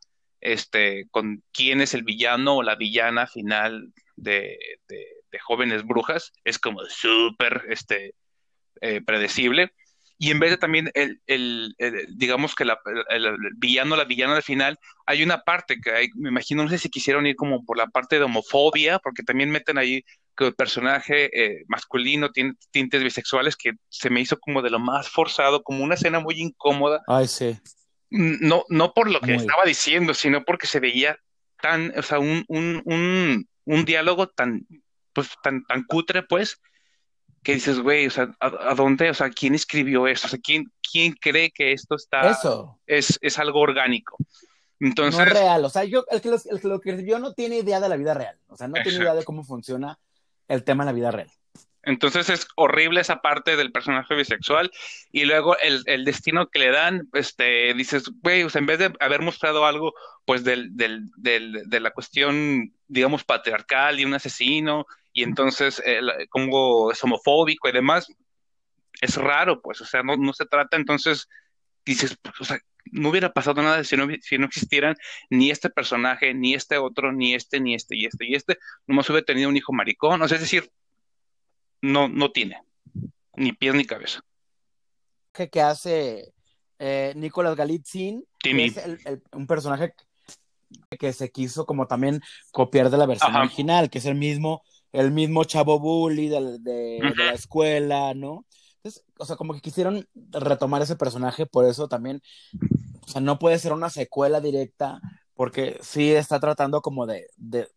este, 0.41 1.07
con 1.11 1.43
quién 1.51 1.81
es 1.81 1.93
el 1.93 2.03
villano 2.03 2.57
o 2.57 2.63
la 2.63 2.75
villana 2.75 3.27
final 3.27 3.93
de, 4.15 4.57
de, 4.87 5.07
Jóvenes 5.39 5.85
Brujas, 5.85 6.33
es 6.45 6.57
como 6.57 6.83
súper 6.85 7.65
este, 7.69 8.15
predecible 9.05 9.71
y 10.19 10.31
en 10.31 10.39
vez 10.39 10.51
de 10.51 10.57
también 10.57 10.89
el, 10.95 11.21
el, 11.27 11.75
digamos 12.15 12.55
que 12.55 12.65
la, 12.65 12.79
el, 13.09 13.37
villano, 13.57 13.95
la 13.95 14.05
villana 14.05 14.35
al 14.35 14.43
final, 14.43 14.79
hay 15.05 15.21
una 15.21 15.41
parte 15.43 15.79
que 15.79 15.91
hay, 15.91 16.09
me 16.15 16.29
imagino, 16.29 16.63
no 16.63 16.69
sé 16.69 16.79
si 16.79 16.89
quisieron 16.89 17.27
ir 17.27 17.35
como 17.35 17.63
por 17.63 17.77
la 17.77 17.87
parte 17.87 18.17
de 18.17 18.25
homofobia, 18.25 18.97
porque 18.99 19.23
también 19.23 19.51
meten 19.51 19.77
ahí 19.77 20.03
que 20.35 20.47
el 20.47 20.55
personaje 20.55 21.29
eh, 21.33 21.65
masculino 21.67 22.31
tiene 22.31 22.53
tintes 22.71 23.03
bisexuales 23.03 23.55
que 23.55 23.73
se 23.89 24.09
me 24.09 24.21
hizo 24.21 24.39
como 24.39 24.61
de 24.61 24.71
lo 24.71 24.79
más 24.79 25.09
forzado, 25.09 25.61
como 25.61 25.83
una 25.83 25.95
escena 25.95 26.19
muy 26.19 26.41
incómoda. 26.41 27.03
Ay, 27.07 27.27
sí. 27.27 27.57
No, 28.09 28.63
no 28.69 28.93
por 28.93 29.11
lo 29.11 29.19
que 29.19 29.35
estaba 29.35 29.65
diciendo, 29.65 30.13
sino 30.13 30.43
porque 30.45 30.65
se 30.65 30.79
veía 30.79 31.19
tan, 31.61 31.91
o 31.97 32.01
sea, 32.01 32.19
un, 32.19 32.43
un, 32.47 32.81
un, 32.85 33.49
un 33.65 33.85
diálogo 33.85 34.29
tan, 34.29 34.65
pues, 35.13 35.29
tan, 35.43 35.63
tan 35.65 35.83
cutre, 35.83 36.23
pues, 36.23 36.59
que 37.43 37.53
dices, 37.53 37.79
güey, 37.79 38.07
o 38.07 38.11
sea, 38.11 38.35
¿a, 38.39 38.75
dónde? 38.75 39.09
O 39.09 39.13
sea, 39.13 39.29
¿quién 39.29 39.55
escribió 39.55 40.07
esto? 40.07 40.27
O 40.27 40.29
sea, 40.29 40.39
¿quién, 40.39 40.71
quién 40.91 41.13
cree 41.13 41.51
que 41.51 41.71
esto 41.71 41.95
está... 41.95 42.31
Eso. 42.31 42.79
Es, 42.85 43.17
es 43.21 43.39
algo 43.39 43.59
orgánico. 43.59 44.17
Entonces... 44.79 45.17
No 45.17 45.25
es 45.25 45.33
real, 45.33 45.65
o 45.65 45.69
sea, 45.69 45.83
yo, 45.85 46.05
el 46.11 46.21
que, 46.21 46.29
lo, 46.29 46.35
el 46.35 46.61
que 46.61 46.67
lo 46.67 46.75
escribió 46.75 47.19
no 47.19 47.33
tiene 47.33 47.59
idea 47.59 47.79
de 47.79 47.89
la 47.89 47.95
vida 47.95 48.13
real, 48.13 48.37
o 48.47 48.55
sea, 48.55 48.67
no 48.67 48.75
tiene 48.83 48.99
idea 48.99 49.15
de 49.15 49.23
cómo 49.23 49.43
funciona 49.43 49.97
el 50.47 50.63
tema 50.63 50.83
en 50.83 50.87
la 50.87 50.93
vida 50.93 51.11
real. 51.11 51.31
Entonces 51.87 52.29
es 52.29 52.47
horrible 52.55 52.99
esa 52.99 53.21
parte 53.21 53.55
del 53.55 53.71
personaje 53.71 54.13
bisexual. 54.13 54.71
Y 55.11 55.23
luego 55.23 55.57
el, 55.59 55.83
el 55.85 56.03
destino 56.03 56.47
que 56.47 56.59
le 56.59 56.69
dan, 56.69 57.07
este, 57.13 57.73
dices, 57.73 58.11
güey, 58.21 58.43
o 58.43 58.49
sea, 58.49 58.59
en 58.59 58.65
vez 58.65 58.79
de 58.79 58.93
haber 58.99 59.21
mostrado 59.21 59.65
algo, 59.65 59.93
pues, 60.25 60.43
del, 60.43 60.75
del, 60.75 61.09
del, 61.15 61.63
de 61.65 61.79
la 61.79 61.91
cuestión, 61.91 62.73
digamos, 62.89 63.23
patriarcal 63.23 63.99
y 63.99 64.05
un 64.05 64.13
asesino, 64.13 64.85
y 65.13 65.23
entonces 65.23 65.81
como 66.29 66.91
es 66.91 67.01
homofóbico 67.03 67.69
y 67.69 67.71
demás, 67.71 68.07
es 68.99 69.15
raro, 69.15 69.61
pues, 69.61 69.79
o 69.79 69.85
sea, 69.85 70.03
no, 70.03 70.17
no 70.17 70.33
se 70.33 70.45
trata, 70.45 70.75
entonces 70.75 71.29
dices, 71.85 72.17
o 72.39 72.43
sea, 72.43 72.59
no 72.91 73.09
hubiera 73.09 73.31
pasado 73.31 73.61
nada 73.61 73.81
si 73.85 73.95
no, 73.95 74.07
si 74.21 74.37
no 74.37 74.45
existieran 74.45 74.95
ni 75.29 75.51
este 75.51 75.69
personaje, 75.69 76.33
ni 76.33 76.53
este 76.53 76.77
otro, 76.77 77.13
ni 77.13 77.33
este, 77.33 77.61
ni 77.61 77.75
este, 77.75 77.95
y 77.95 78.05
este, 78.05 78.25
y 78.25 78.35
este, 78.35 78.57
nomás 78.87 79.09
hubiera 79.09 79.25
tenido 79.25 79.47
un 79.47 79.55
hijo 79.55 79.71
maricón, 79.71 80.21
o 80.21 80.27
sea, 80.27 80.35
es 80.35 80.41
decir, 80.41 80.69
no, 81.81 82.07
no 82.07 82.31
tiene 82.31 82.61
ni 83.37 83.53
pies 83.53 83.75
ni 83.75 83.85
cabeza. 83.85 84.19
Que, 85.31 85.61
hace 85.61 86.33
eh, 86.79 87.13
Nicolás 87.15 87.55
Galitzin, 87.55 88.25
que 88.39 88.65
es 88.65 88.75
un 89.31 89.45
personaje 89.45 89.93
que 90.99 91.13
se 91.13 91.31
quiso 91.31 91.65
como 91.65 91.87
también 91.87 92.21
copiar 92.51 92.89
de 92.89 92.97
la 92.97 93.05
versión 93.05 93.35
original, 93.35 93.89
que 93.89 93.99
es 93.99 94.05
el 94.05 94.15
mismo, 94.15 94.63
el 94.91 95.11
mismo 95.11 95.43
chavo 95.43 95.79
bully 95.79 96.27
de, 96.27 96.99
la 97.15 97.33
escuela, 97.33 98.15
¿no? 98.15 98.45
Entonces, 98.77 99.05
o 99.17 99.25
sea, 99.25 99.35
como 99.35 99.53
que 99.53 99.61
quisieron 99.61 100.07
retomar 100.31 100.81
ese 100.81 100.95
personaje, 100.95 101.45
por 101.45 101.65
eso 101.65 101.87
también, 101.87 102.21
o 103.01 103.07
sea, 103.07 103.21
no 103.21 103.37
puede 103.37 103.59
ser 103.59 103.73
una 103.73 103.91
secuela 103.91 104.41
directa, 104.41 104.99
porque 105.35 105.77
sí 105.81 106.11
está 106.11 106.39
tratando 106.39 106.81
como 106.81 107.05
de, 107.05 107.27
de 107.37 107.67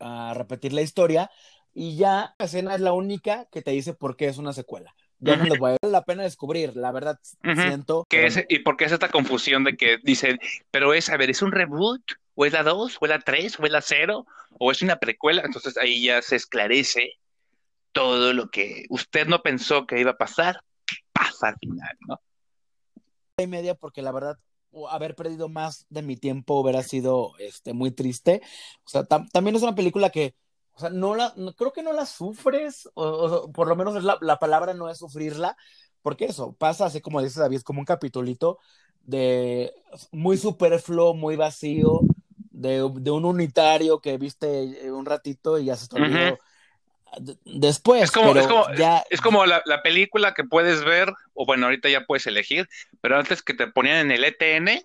a 0.00 0.32
repetir 0.34 0.72
la 0.72 0.82
historia, 0.82 1.30
y 1.74 1.96
ya 1.96 2.34
la 2.38 2.44
escena 2.44 2.74
es 2.74 2.80
la 2.80 2.92
única 2.92 3.46
que 3.46 3.62
te 3.62 3.70
dice 3.70 3.94
por 3.94 4.16
qué 4.16 4.26
es 4.26 4.38
una 4.38 4.52
secuela. 4.52 4.94
Ya 5.20 5.36
no 5.36 5.44
les 5.44 5.58
voy 5.58 5.72
a 5.72 5.76
dar 5.82 5.90
la 5.90 6.04
pena 6.04 6.22
descubrir, 6.22 6.76
la 6.76 6.92
verdad 6.92 7.18
siento. 7.42 8.06
¿Y 8.48 8.60
por 8.60 8.76
qué 8.76 8.84
es 8.84 8.92
esta 8.92 9.08
confusión 9.08 9.64
de 9.64 9.76
que 9.76 9.98
dicen, 10.02 10.38
pero 10.70 10.94
es, 10.94 11.10
a 11.10 11.16
ver, 11.16 11.30
¿es 11.30 11.42
un 11.42 11.50
reboot? 11.50 12.02
¿O 12.36 12.46
es 12.46 12.52
la 12.52 12.62
2? 12.62 12.98
¿O 13.00 13.04
es 13.04 13.10
la 13.10 13.18
3? 13.18 13.58
¿O 13.58 13.66
es 13.66 13.72
la 13.72 13.82
0? 13.82 14.26
¿O 14.60 14.70
es 14.70 14.80
una 14.82 14.96
precuela? 14.96 15.42
Entonces 15.44 15.76
ahí 15.76 16.04
ya 16.04 16.22
se 16.22 16.36
esclarece 16.36 17.14
todo 17.90 18.32
lo 18.32 18.48
que 18.48 18.84
usted 18.90 19.26
no 19.26 19.42
pensó 19.42 19.86
que 19.86 19.98
iba 19.98 20.12
a 20.12 20.18
pasar, 20.18 20.60
pasa 21.12 21.48
al 21.48 21.56
final, 21.58 21.96
¿no? 22.06 22.20
Y 23.38 23.46
media 23.48 23.74
porque 23.74 24.02
la 24.02 24.12
verdad 24.12 24.38
haber 24.90 25.14
perdido 25.16 25.48
más 25.48 25.86
de 25.88 26.02
mi 26.02 26.16
tiempo 26.16 26.60
hubiera 26.60 26.82
sido 26.82 27.32
este, 27.38 27.72
muy 27.72 27.90
triste. 27.90 28.40
O 28.84 28.88
sea, 28.88 29.04
también 29.04 29.56
es 29.56 29.62
una 29.62 29.74
película 29.74 30.10
que 30.10 30.34
o 30.78 30.80
sea, 30.80 30.90
no 30.90 31.16
la, 31.16 31.34
creo 31.56 31.72
que 31.72 31.82
no 31.82 31.92
la 31.92 32.06
sufres, 32.06 32.88
o, 32.94 33.50
por 33.50 33.66
lo 33.66 33.74
menos 33.74 34.04
la, 34.04 34.16
la, 34.20 34.38
palabra 34.38 34.74
no 34.74 34.88
es 34.88 34.98
sufrirla, 34.98 35.56
porque 36.02 36.26
eso 36.26 36.52
pasa 36.52 36.86
así 36.86 37.00
como 37.00 37.20
dice 37.20 37.40
David, 37.40 37.62
como 37.62 37.80
un 37.80 37.84
capitulito 37.84 38.60
de 39.02 39.74
muy 40.12 40.36
superfluo, 40.38 41.14
muy 41.14 41.34
vacío, 41.34 42.02
de, 42.52 42.88
de, 42.94 43.10
un 43.10 43.24
unitario 43.24 44.00
que 44.00 44.18
viste 44.18 44.88
un 44.92 45.04
ratito 45.04 45.58
y 45.58 45.64
ya 45.64 45.74
se 45.74 45.88
te 45.88 45.96
olvidó. 45.96 46.38
Después, 47.44 48.04
es 48.04 48.12
como, 48.12 48.36
es 48.36 48.46
como, 48.46 48.72
ya... 48.74 49.02
es 49.10 49.20
como 49.20 49.46
la, 49.46 49.62
la, 49.64 49.82
película 49.82 50.32
que 50.32 50.44
puedes 50.44 50.84
ver, 50.84 51.12
o 51.34 51.44
bueno, 51.44 51.66
ahorita 51.66 51.88
ya 51.88 52.06
puedes 52.06 52.28
elegir, 52.28 52.68
pero 53.00 53.18
antes 53.18 53.42
que 53.42 53.54
te 53.54 53.66
ponían 53.66 53.96
en 53.96 54.12
el 54.12 54.22
ETN, 54.22 54.80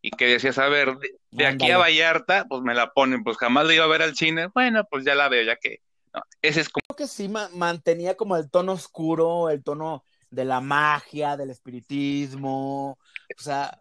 y 0.00 0.10
que 0.10 0.26
decías, 0.26 0.58
a 0.58 0.68
ver, 0.68 0.96
de, 1.30 1.46
aquí 1.46 1.70
a 1.70 1.78
Vallarta, 1.78 2.46
pues 2.48 2.62
me 2.62 2.74
la 2.74 2.92
ponen, 2.92 3.24
pues 3.24 3.36
jamás 3.36 3.66
la 3.66 3.74
iba 3.74 3.84
a 3.84 3.88
ver 3.88 4.02
al 4.02 4.16
cine, 4.16 4.48
bueno, 4.54 4.84
pues 4.90 5.04
ya 5.04 5.14
la 5.14 5.28
veo, 5.28 5.42
ya 5.42 5.56
que, 5.56 5.80
ese 6.42 6.60
es 6.60 6.68
como... 6.68 6.82
Creo 6.88 7.06
que 7.06 7.12
sí 7.12 7.28
mantenía 7.28 8.16
como 8.16 8.36
el 8.36 8.50
tono 8.50 8.72
oscuro, 8.72 9.50
el 9.50 9.62
tono 9.62 10.04
de 10.30 10.44
la 10.44 10.60
magia, 10.60 11.36
del 11.36 11.50
espiritismo, 11.50 12.98
o 13.36 13.42
sea, 13.42 13.78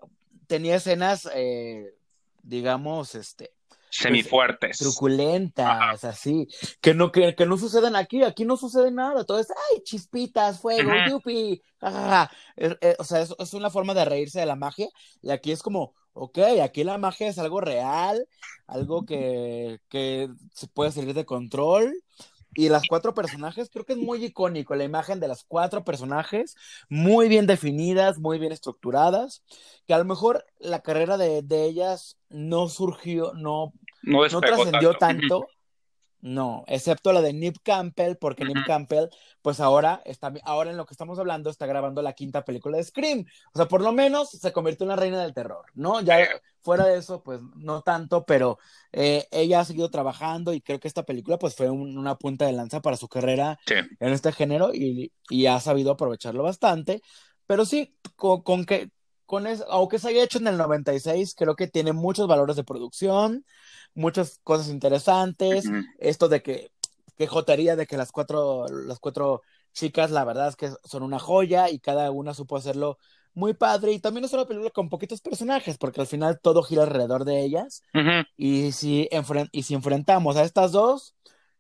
tenía 0.47 0.76
escenas, 0.76 1.30
eh, 1.34 1.93
digamos, 2.41 3.15
este, 3.15 3.51
semifuertes. 3.90 4.78
Truculentas, 4.78 6.04
así. 6.04 6.48
Que 6.82 6.94
no, 6.94 7.12
que, 7.12 7.36
que, 7.36 7.46
no 7.46 7.58
suceden 7.58 7.96
aquí, 7.96 8.24
aquí 8.24 8.46
no 8.46 8.58
sucede 8.58 8.92
nada. 8.92 9.26
Todo 9.26 9.40
es, 9.40 9.50
ay, 9.50 9.82
chispitas, 9.84 10.60
fuego, 10.60 10.92
yupi, 11.10 11.62
o 11.82 13.04
sea, 13.04 13.22
es, 13.22 13.36
es, 13.38 13.54
una 13.54 13.70
forma 13.70 13.94
de 13.94 14.06
reírse 14.06 14.40
de 14.40 14.46
la 14.46 14.56
magia. 14.56 14.90
Y 15.22 15.32
aquí 15.32 15.52
es 15.52 15.62
como, 15.62 15.94
ok, 16.14 16.40
aquí 16.64 16.84
la 16.84 16.98
magia 16.98 17.28
es 17.28 17.38
algo 17.38 17.62
real, 17.62 18.28
algo 18.66 19.06
que, 19.06 19.80
que 19.90 20.30
se 20.54 20.68
puede 20.68 20.92
salir 20.92 21.14
de 21.14 21.26
control. 21.26 21.94
Y 22.58 22.70
las 22.70 22.88
cuatro 22.89 23.14
personajes, 23.14 23.70
creo 23.72 23.86
que 23.86 23.93
es 23.93 23.99
muy 23.99 24.26
icónico 24.26 24.74
la 24.74 24.84
imagen 24.84 25.20
de 25.20 25.28
las 25.28 25.43
cuatro 25.43 25.84
personajes, 25.84 26.55
muy 26.89 27.28
bien 27.30 27.45
definidas, 27.45 28.18
muy 28.18 28.39
bien 28.39 28.51
estructuradas, 28.51 29.43
que 29.86 29.93
a 29.93 29.99
lo 29.99 30.05
mejor 30.05 30.43
la 30.58 30.82
carrera 30.82 31.18
de, 31.18 31.43
de 31.43 31.66
ellas 31.66 32.18
no 32.30 32.68
surgió, 32.68 33.32
no, 33.36 33.74
no, 34.01 34.41
trascendió 34.41 34.95
tanto. 34.95 35.47
No, 36.20 36.63
excepto 36.68 37.13
la 37.13 37.22
de 37.22 37.32
Nip 37.32 37.57
Campbell, 37.63 38.15
porque 38.15 38.43
Nip 38.43 38.65
Campbell, 38.65 39.09
pues 39.41 39.59
ahora 39.59 40.01
está, 40.03 40.34
ahora 40.43 40.72
en 40.72 40.78
lo 40.78 40.86
que 40.86 40.93
estamos 40.93 41.20
hablando, 41.20 41.49
está 41.49 41.68
grabando 41.68 42.01
la 42.01 42.13
quinta 42.13 42.43
película 42.43 42.78
de 42.78 42.84
Scream. 42.84 43.26
O 43.53 43.57
sea, 43.57 43.68
por 43.68 43.82
lo 43.82 43.91
menos 43.91 44.32
se 44.32 44.51
convirtió 44.51 44.86
en 44.86 44.89
la 44.89 44.95
reina 44.95 45.22
del 45.22 45.34
terror, 45.34 45.65
¿no? 45.76 46.01
Ya 46.01 46.28
fuera 46.61 46.86
de 46.86 46.97
eso, 46.97 47.24
pues 47.24 47.39
no 47.55 47.82
tanto, 47.82 48.26
pero 48.26 48.57
eh, 48.91 49.28
ella 49.32 49.61
ha 49.61 49.65
seguido 49.65 49.89
trabajando 49.89 50.53
y 50.53 50.61
creo 50.61 50.80
que 50.80 50.88
esta 50.88 51.03
película, 51.03 51.38
pues 51.38 51.55
fue 51.55 51.70
una 51.70 52.18
punta 52.18 52.45
de 52.45 52.53
lanza 52.53 52.82
para 52.82 52.97
su 52.97 53.07
carrera 53.07 53.59
en 53.68 54.11
este 54.11 54.32
género 54.32 54.74
y, 54.74 55.13
y, 55.30 55.45
ha 55.45 55.59
sabido 55.59 55.91
aprovecharlo 55.91 56.43
bastante. 56.43 57.01
Pero 57.45 57.65
sí, 57.65 57.95
con, 58.15 58.41
con 58.41 58.65
que, 58.65 58.89
con 59.28 59.46
eso, 59.46 59.64
aunque 59.70 60.00
se 60.00 60.10
haya 60.10 60.24
hecho 60.24 60.40
en 60.40 60.48
el 60.48 60.58
96, 60.58 61.36
creo 61.36 61.56
que 61.56 61.68
tiene 61.68 61.94
muchos 61.94 62.28
valores 62.28 62.56
de 62.56 62.64
producción 62.64 63.46
muchas 63.98 64.40
cosas 64.44 64.70
interesantes. 64.70 65.66
Esto 66.00 66.30
de 66.30 66.42
que, 66.42 66.72
que 67.18 67.28
jotería 67.28 67.76
de 67.76 67.88
que 67.88 67.98
las 67.98 68.12
cuatro, 68.12 68.66
las 68.68 69.00
cuatro 69.00 69.42
chicas, 69.74 70.12
la 70.12 70.24
verdad 70.24 70.48
es 70.48 70.56
que 70.56 70.70
son 70.86 71.04
una 71.04 71.20
joya 71.20 71.70
y 71.70 71.80
cada 71.80 72.10
una 72.12 72.34
supo 72.34 72.56
hacerlo 72.56 72.98
muy 73.34 73.54
padre. 73.54 73.92
Y 73.92 74.00
también 74.00 74.24
es 74.24 74.34
una 74.34 74.46
película 74.46 74.70
con 74.70 74.90
poquitos 74.90 75.22
personajes, 75.22 75.78
porque 75.78 76.02
al 76.02 76.08
final 76.08 76.40
todo 76.42 76.64
gira 76.64 76.84
alrededor 76.84 77.26
de 77.26 77.44
ellas. 77.44 77.84
y, 78.38 78.72
si 78.72 79.10
y 79.52 79.64
si 79.64 79.74
enfrentamos 79.74 80.38
a 80.38 80.44
estas 80.44 80.72
dos, 80.72 81.16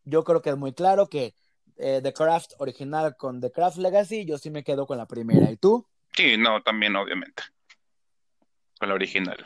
yo 0.05 0.23
creo 0.23 0.41
que 0.41 0.51
es 0.51 0.57
muy 0.57 0.73
claro 0.73 1.07
que 1.07 1.33
eh, 1.77 1.99
The 2.01 2.13
Craft 2.13 2.53
original 2.59 3.17
con 3.17 3.41
The 3.41 3.51
Craft 3.51 3.77
Legacy, 3.77 4.25
yo 4.25 4.37
sí 4.37 4.49
me 4.51 4.63
quedo 4.63 4.85
con 4.85 4.97
la 4.97 5.07
primera. 5.07 5.51
¿Y 5.51 5.57
tú? 5.57 5.85
Sí, 6.13 6.37
no, 6.37 6.61
también, 6.61 6.95
obviamente. 6.95 7.43
Con 8.79 8.89
la 8.89 8.95
original. 8.95 9.37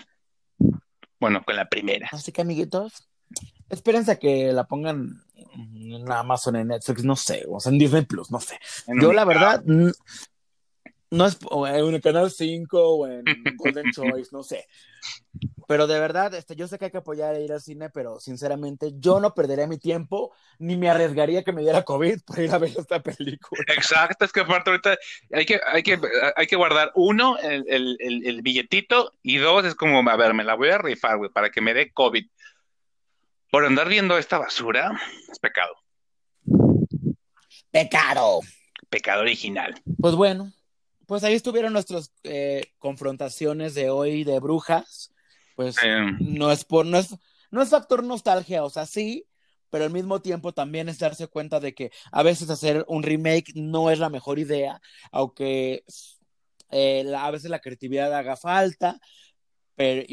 Bueno, 1.19 1.43
con 1.43 1.55
la 1.55 1.69
primera. 1.69 2.09
Así 2.11 2.31
que, 2.31 2.41
amiguitos, 2.41 3.07
espérense 3.69 4.11
a 4.11 4.15
que 4.17 4.51
la 4.51 4.65
pongan 4.65 5.23
en 5.35 6.11
Amazon, 6.11 6.55
en 6.55 6.67
Netflix, 6.69 7.03
no 7.03 7.15
sé, 7.15 7.45
o 7.49 7.59
sea, 7.59 7.71
en 7.71 7.79
Disney 7.79 8.05
Plus, 8.05 8.31
no 8.31 8.39
sé. 8.39 8.59
Yo, 8.99 9.13
la 9.13 9.25
verdad, 9.25 9.63
no 11.11 11.27
es 11.27 11.37
en 11.67 11.93
el 11.93 12.01
canal 12.01 12.31
5 12.31 12.79
o 12.79 13.07
en 13.07 13.23
Golden 13.57 13.91
Choice, 13.93 14.29
no 14.31 14.43
sé. 14.43 14.65
Pero 15.67 15.85
de 15.85 15.99
verdad, 15.99 16.33
este, 16.33 16.55
yo 16.55 16.67
sé 16.67 16.79
que 16.79 16.85
hay 16.85 16.91
que 16.91 16.97
apoyar 16.97 17.35
a 17.35 17.39
ir 17.39 17.51
al 17.51 17.61
cine, 17.61 17.89
pero 17.89 18.19
sinceramente 18.19 18.93
yo 18.95 19.19
no 19.19 19.33
perdería 19.33 19.67
mi 19.67 19.77
tiempo 19.77 20.33
ni 20.57 20.77
me 20.77 20.89
arriesgaría 20.89 21.43
que 21.43 21.51
me 21.51 21.61
diera 21.61 21.83
COVID 21.83 22.21
por 22.25 22.39
ir 22.39 22.51
a 22.51 22.57
ver 22.57 22.71
esta 22.77 23.01
película. 23.01 23.61
Exacto, 23.67 24.23
es 24.23 24.31
que 24.31 24.39
aparte 24.39 24.69
ahorita 24.69 24.97
hay 25.33 25.45
que, 25.45 25.59
hay 25.65 25.83
que, 25.83 25.99
hay 26.35 26.47
que 26.47 26.55
guardar 26.55 26.91
uno, 26.95 27.37
el, 27.39 27.65
el, 27.67 27.97
el, 27.99 28.41
billetito, 28.41 29.11
y 29.21 29.37
dos, 29.37 29.65
es 29.65 29.75
como, 29.75 30.09
a 30.09 30.15
ver, 30.15 30.33
me 30.33 30.45
la 30.45 30.55
voy 30.55 30.69
a 30.69 30.77
rifar, 30.77 31.17
güey, 31.17 31.29
para 31.29 31.49
que 31.49 31.61
me 31.61 31.73
dé 31.73 31.91
COVID. 31.91 32.25
Por 33.49 33.65
andar 33.65 33.89
viendo 33.89 34.17
esta 34.17 34.37
basura, 34.37 34.97
es 35.29 35.39
pecado. 35.39 35.75
Pecado. 37.69 38.39
Pecado 38.89 39.21
original. 39.21 39.81
Pues 39.99 40.15
bueno, 40.15 40.51
pues 41.11 41.25
ahí 41.25 41.33
estuvieron 41.33 41.73
nuestras 41.73 42.13
eh, 42.23 42.67
confrontaciones 42.79 43.73
de 43.73 43.89
hoy 43.89 44.23
de 44.23 44.39
brujas. 44.39 45.11
Pues 45.57 45.75
no 46.21 46.53
es 46.53 46.63
por, 46.63 46.85
no 46.85 46.99
es, 46.99 47.17
no 47.49 47.61
es 47.61 47.67
factor 47.67 48.01
nostalgia, 48.01 48.63
o 48.63 48.69
sea, 48.69 48.85
sí, 48.85 49.27
pero 49.69 49.83
al 49.83 49.91
mismo 49.91 50.21
tiempo 50.21 50.53
también 50.53 50.87
es 50.87 50.99
darse 50.99 51.27
cuenta 51.27 51.59
de 51.59 51.73
que 51.73 51.91
a 52.13 52.23
veces 52.23 52.49
hacer 52.49 52.85
un 52.87 53.03
remake 53.03 53.51
no 53.55 53.91
es 53.91 53.99
la 53.99 54.09
mejor 54.09 54.39
idea, 54.39 54.81
aunque 55.11 55.83
eh, 56.69 57.13
a 57.13 57.29
veces 57.29 57.51
la 57.51 57.59
creatividad 57.59 58.13
haga 58.13 58.37
falta, 58.37 58.97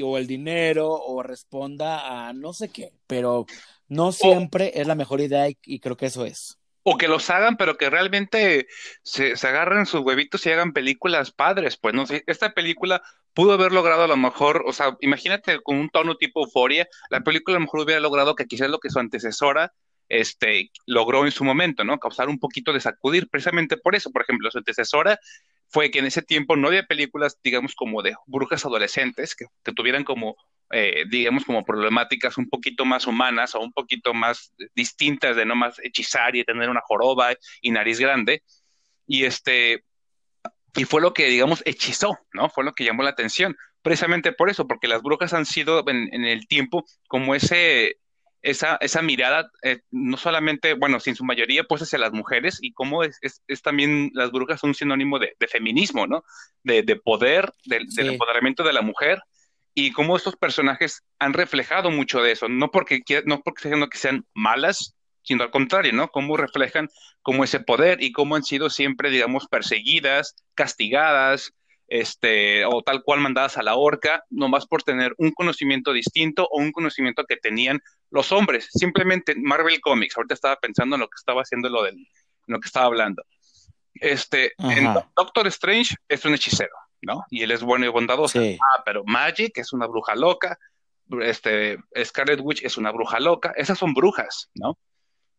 o 0.03 0.18
el 0.18 0.26
dinero, 0.26 0.90
o 0.90 1.22
responda 1.22 2.26
a 2.26 2.32
no 2.32 2.53
sé 2.53 2.70
qué, 2.70 2.92
pero 3.07 3.46
no 3.86 4.11
siempre 4.11 4.72
es 4.74 4.88
la 4.88 4.96
mejor 4.96 5.20
idea 5.20 5.46
y 5.49 5.78
creo 5.78 5.96
que 5.96 6.07
eso 6.07 6.24
es 6.24 6.58
o 6.91 6.97
que 6.97 7.07
los 7.07 7.28
hagan, 7.28 7.59
pero 7.59 7.76
que 7.76 7.91
realmente 7.91 8.66
se, 9.03 9.34
agarren 9.47 9.84
sus 9.84 10.01
huevitos 10.01 10.47
y 10.47 10.51
hagan 10.51 10.72
películas 10.72 11.30
padres. 11.30 11.76
Pues 11.76 11.95
no 11.95 12.07
sé, 12.07 12.24
esta 12.26 12.55
película 12.55 13.03
pudo 13.34 13.53
haber 13.53 13.72
logrado 13.72 14.05
a 14.05 14.09
lo 14.09 14.16
mejor, 14.16 14.64
o 14.66 14.72
sea, 14.72 14.97
imagínate 15.01 15.61
con 15.61 15.76
un 15.76 15.91
tono 15.91 16.16
tipo 16.16 16.43
euforia, 16.43 16.89
la 17.11 17.20
película 17.20 17.57
a 17.57 17.61
lo 17.61 17.66
mejor 17.66 17.80
hubiera 17.80 18.01
logrado 18.01 18.34
que 18.34 18.47
quizás 18.47 18.70
lo 18.70 18.78
que 18.78 18.89
su 18.89 18.99
antecesora 18.99 19.74
este, 20.09 20.70
logró 20.86 21.26
en 21.26 21.30
su 21.30 21.45
momento, 21.45 21.84
¿no? 21.84 21.99
Causar 21.99 22.30
un 22.30 22.39
poquito 22.39 22.72
de 22.72 22.80
sacudir, 22.80 23.28
precisamente 23.28 23.76
por 23.76 23.95
eso, 23.95 24.11
por 24.11 24.22
ejemplo, 24.22 24.51
su 24.51 24.57
antecesora 24.57 25.20
fue 25.66 25.91
que 25.91 25.99
en 25.99 26.07
ese 26.07 26.22
tiempo 26.22 26.57
no 26.57 26.68
había 26.68 26.86
películas, 26.86 27.39
digamos, 27.45 27.74
como 27.74 28.01
de 28.01 28.14
brujas 28.26 28.64
adolescentes 28.64 29.36
que 29.36 29.72
tuvieran 29.74 30.05
como 30.05 30.36
eh, 30.71 31.05
digamos, 31.09 31.45
como 31.45 31.64
problemáticas 31.64 32.37
un 32.37 32.49
poquito 32.49 32.85
más 32.85 33.07
humanas 33.07 33.55
o 33.55 33.61
un 33.61 33.73
poquito 33.73 34.12
más 34.12 34.53
distintas 34.75 35.35
de 35.37 35.47
no 35.47 35.57
más 35.57 35.79
hechizar 35.83 36.37
y 36.37 36.45
tener 36.45 36.69
una 36.69 36.83
joroba 36.83 37.35
y 37.62 37.71
nariz 37.71 37.99
grande. 37.99 38.43
Y 39.07 39.25
este, 39.25 39.85
y 40.77 40.85
fue 40.85 41.01
lo 41.01 41.14
que, 41.14 41.27
digamos, 41.27 41.62
hechizó, 41.64 42.19
¿no? 42.35 42.51
Fue 42.51 42.64
lo 42.64 42.75
que 42.75 42.85
llamó 42.85 43.03
la 43.03 43.11
atención. 43.11 43.57
Precisamente 43.83 44.33
por 44.33 44.51
eso, 44.51 44.66
porque 44.66 44.89
las 44.89 45.03
brujas 45.03 45.33
han 45.33 45.47
sido 45.47 45.83
en, 45.89 46.25
el 46.25 46.47
tiempo 46.47 46.85
como 47.09 47.35
ese, 47.35 47.97
esa, 48.43 48.77
esa 48.83 49.01
mirada, 49.01 49.51
eh, 49.62 49.81
no 49.91 50.19
solamente, 50.19 50.75
bueno, 50.75 51.01
sin 51.01 51.16
su 51.16 51.25
mayoría, 51.25 51.64
pues 51.64 51.81
hacia 51.81 51.99
las 51.99 52.12
mujeres 52.12 52.59
y 52.61 52.73
cómo 52.73 53.05
es, 53.05 53.19
es, 53.23 53.62
también 53.62 54.11
las 54.12 54.31
brujas 54.31 54.62
un 54.64 54.75
sinónimo 54.75 55.19
de, 55.19 55.35
feminismo, 55.49 56.07
¿no? 56.07 56.25
De, 56.62 56.83
de 56.83 56.97
poder, 56.97 57.55
del 57.64 57.89
empoderamiento 57.97 58.62
de 58.64 58.75
la 58.75 58.83
mujer 58.83 59.23
y 59.81 59.93
cómo 59.93 60.16
estos 60.16 60.35
personajes 60.35 61.05
han 61.20 61.35
reflejado 61.35 61.93
mucho 61.93 62.20
de 62.20 62.33
eso, 62.33 62.49
no 62.49 62.72
porque, 62.72 63.01
no 63.26 63.43
porque 63.43 63.70
que 63.89 63.99
sean 63.99 64.26
malas, 64.35 64.97
sino 65.22 65.45
al 65.45 65.53
contrario, 65.53 65.93
¿no? 65.93 66.09
Cómo 66.09 66.37
reflejan 66.37 66.89
como 67.22 67.45
ese 67.45 67.61
poder 67.61 68.03
y 68.03 68.11
cómo 68.11 68.35
han 68.35 68.43
sido 68.43 68.70
siempre, 68.70 69.09
digamos, 69.09 69.47
perseguidas, 69.47 70.35
castigadas, 70.57 71.53
este, 71.87 72.64
o 72.64 72.83
tal 72.83 73.05
cual 73.05 73.20
mandadas 73.20 73.57
a 73.57 73.62
la 73.62 73.76
horca, 73.76 74.24
nomás 74.31 74.66
por 74.66 74.83
tener 74.83 75.14
un 75.16 75.31
conocimiento 75.31 75.93
distinto 75.93 76.49
o 76.51 76.61
un 76.61 76.72
conocimiento 76.72 77.24
que 77.24 77.37
tenían 77.37 77.81
los 78.11 78.33
hombres. 78.33 78.68
Simplemente 78.72 79.37
Marvel 79.37 79.81
Comics, 79.81 80.16
ahorita 80.16 80.35
estaba 80.35 80.57
pensando 80.57 80.97
en 80.97 81.03
lo 81.03 81.07
que 81.07 81.18
estaba 81.20 81.43
haciendo 81.43 81.68
lo, 81.68 81.85
del, 81.85 82.05
lo 82.49 82.59
que 82.59 82.66
estaba 82.66 82.87
hablando. 82.87 83.22
Este, 83.95 84.55
en 84.59 84.93
Doctor 85.14 85.47
Strange 85.47 85.95
es 86.09 86.24
un 86.24 86.35
hechicero, 86.35 86.74
¿no? 87.03 87.24
Y 87.30 87.42
él 87.42 87.51
es 87.51 87.62
bueno 87.62 87.86
y 87.86 87.88
bondadoso. 87.88 88.40
Ah, 88.40 88.82
pero 88.84 89.05
Magic 89.05 89.57
es 89.59 89.72
una 89.72 89.86
bruja 89.86 90.14
loca, 90.14 90.59
este, 91.22 91.78
Scarlet 92.05 92.40
Witch 92.40 92.64
es 92.64 92.76
una 92.76 92.90
bruja 92.90 93.20
loca, 93.20 93.53
esas 93.57 93.78
son 93.78 93.94
brujas, 93.94 94.51
¿no? 94.55 94.78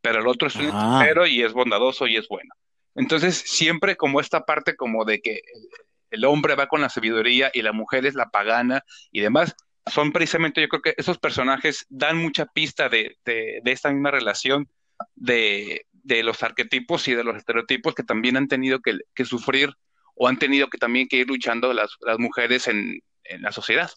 Pero 0.01 0.19
el 0.19 0.27
otro 0.27 0.47
es 0.47 0.55
un 0.55 0.67
hechicero 0.67 1.27
y 1.27 1.43
es 1.43 1.53
bondadoso 1.53 2.07
y 2.07 2.15
es 2.15 2.27
bueno. 2.27 2.53
Entonces, 2.95 3.37
siempre 3.37 3.95
como 3.95 4.19
esta 4.19 4.45
parte 4.45 4.75
como 4.75 5.05
de 5.05 5.21
que 5.21 5.41
el 6.09 6.25
hombre 6.25 6.55
va 6.55 6.67
con 6.67 6.81
la 6.81 6.89
sabiduría 6.89 7.51
y 7.53 7.61
la 7.61 7.73
mujer 7.73 8.05
es 8.05 8.15
la 8.15 8.29
pagana 8.29 8.83
y 9.11 9.21
demás, 9.21 9.55
son 9.85 10.11
precisamente, 10.11 10.61
yo 10.61 10.69
creo 10.69 10.81
que 10.81 10.95
esos 10.97 11.17
personajes 11.17 11.85
dan 11.89 12.17
mucha 12.17 12.45
pista 12.45 12.89
de, 12.89 13.17
de, 13.25 13.61
esta 13.65 13.91
misma 13.91 14.11
relación 14.11 14.69
de, 15.15 15.85
de, 15.91 16.23
los 16.23 16.43
arquetipos 16.43 17.07
y 17.07 17.13
de 17.13 17.23
los 17.23 17.35
estereotipos 17.35 17.95
que 17.95 18.03
también 18.03 18.37
han 18.37 18.47
tenido 18.47 18.79
que, 18.79 18.99
que 19.13 19.25
sufrir 19.25 19.75
o 20.21 20.27
han 20.27 20.37
tenido 20.37 20.67
que 20.67 20.77
también 20.77 21.07
que 21.07 21.15
ir 21.15 21.27
luchando 21.27 21.73
las, 21.73 21.91
las 22.01 22.19
mujeres 22.19 22.67
en, 22.67 22.99
en, 23.23 23.41
la 23.41 23.53
sociedad. 23.53 23.89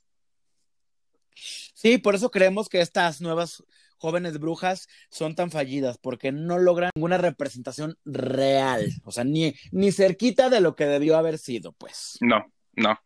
Sí, 1.35 1.99
por 1.99 2.15
eso 2.15 2.31
creemos 2.31 2.69
que 2.69 2.81
estas 2.81 3.21
nuevas 3.21 3.65
jóvenes 3.99 4.39
brujas 4.39 4.89
son 5.11 5.35
tan 5.35 5.51
fallidas, 5.51 5.99
porque 5.99 6.31
no 6.31 6.59
logran 6.59 6.93
ninguna 6.95 7.19
representación 7.19 7.99
real, 8.05 8.89
o 9.05 9.11
sea, 9.11 9.25
ni, 9.25 9.55
ni 9.73 9.91
cerquita 9.91 10.49
de 10.49 10.61
lo 10.61 10.77
que 10.77 10.87
debió 10.87 11.17
haber 11.17 11.39
sido, 11.39 11.73
pues. 11.73 12.19
No, 12.21 12.53
no. 12.75 12.97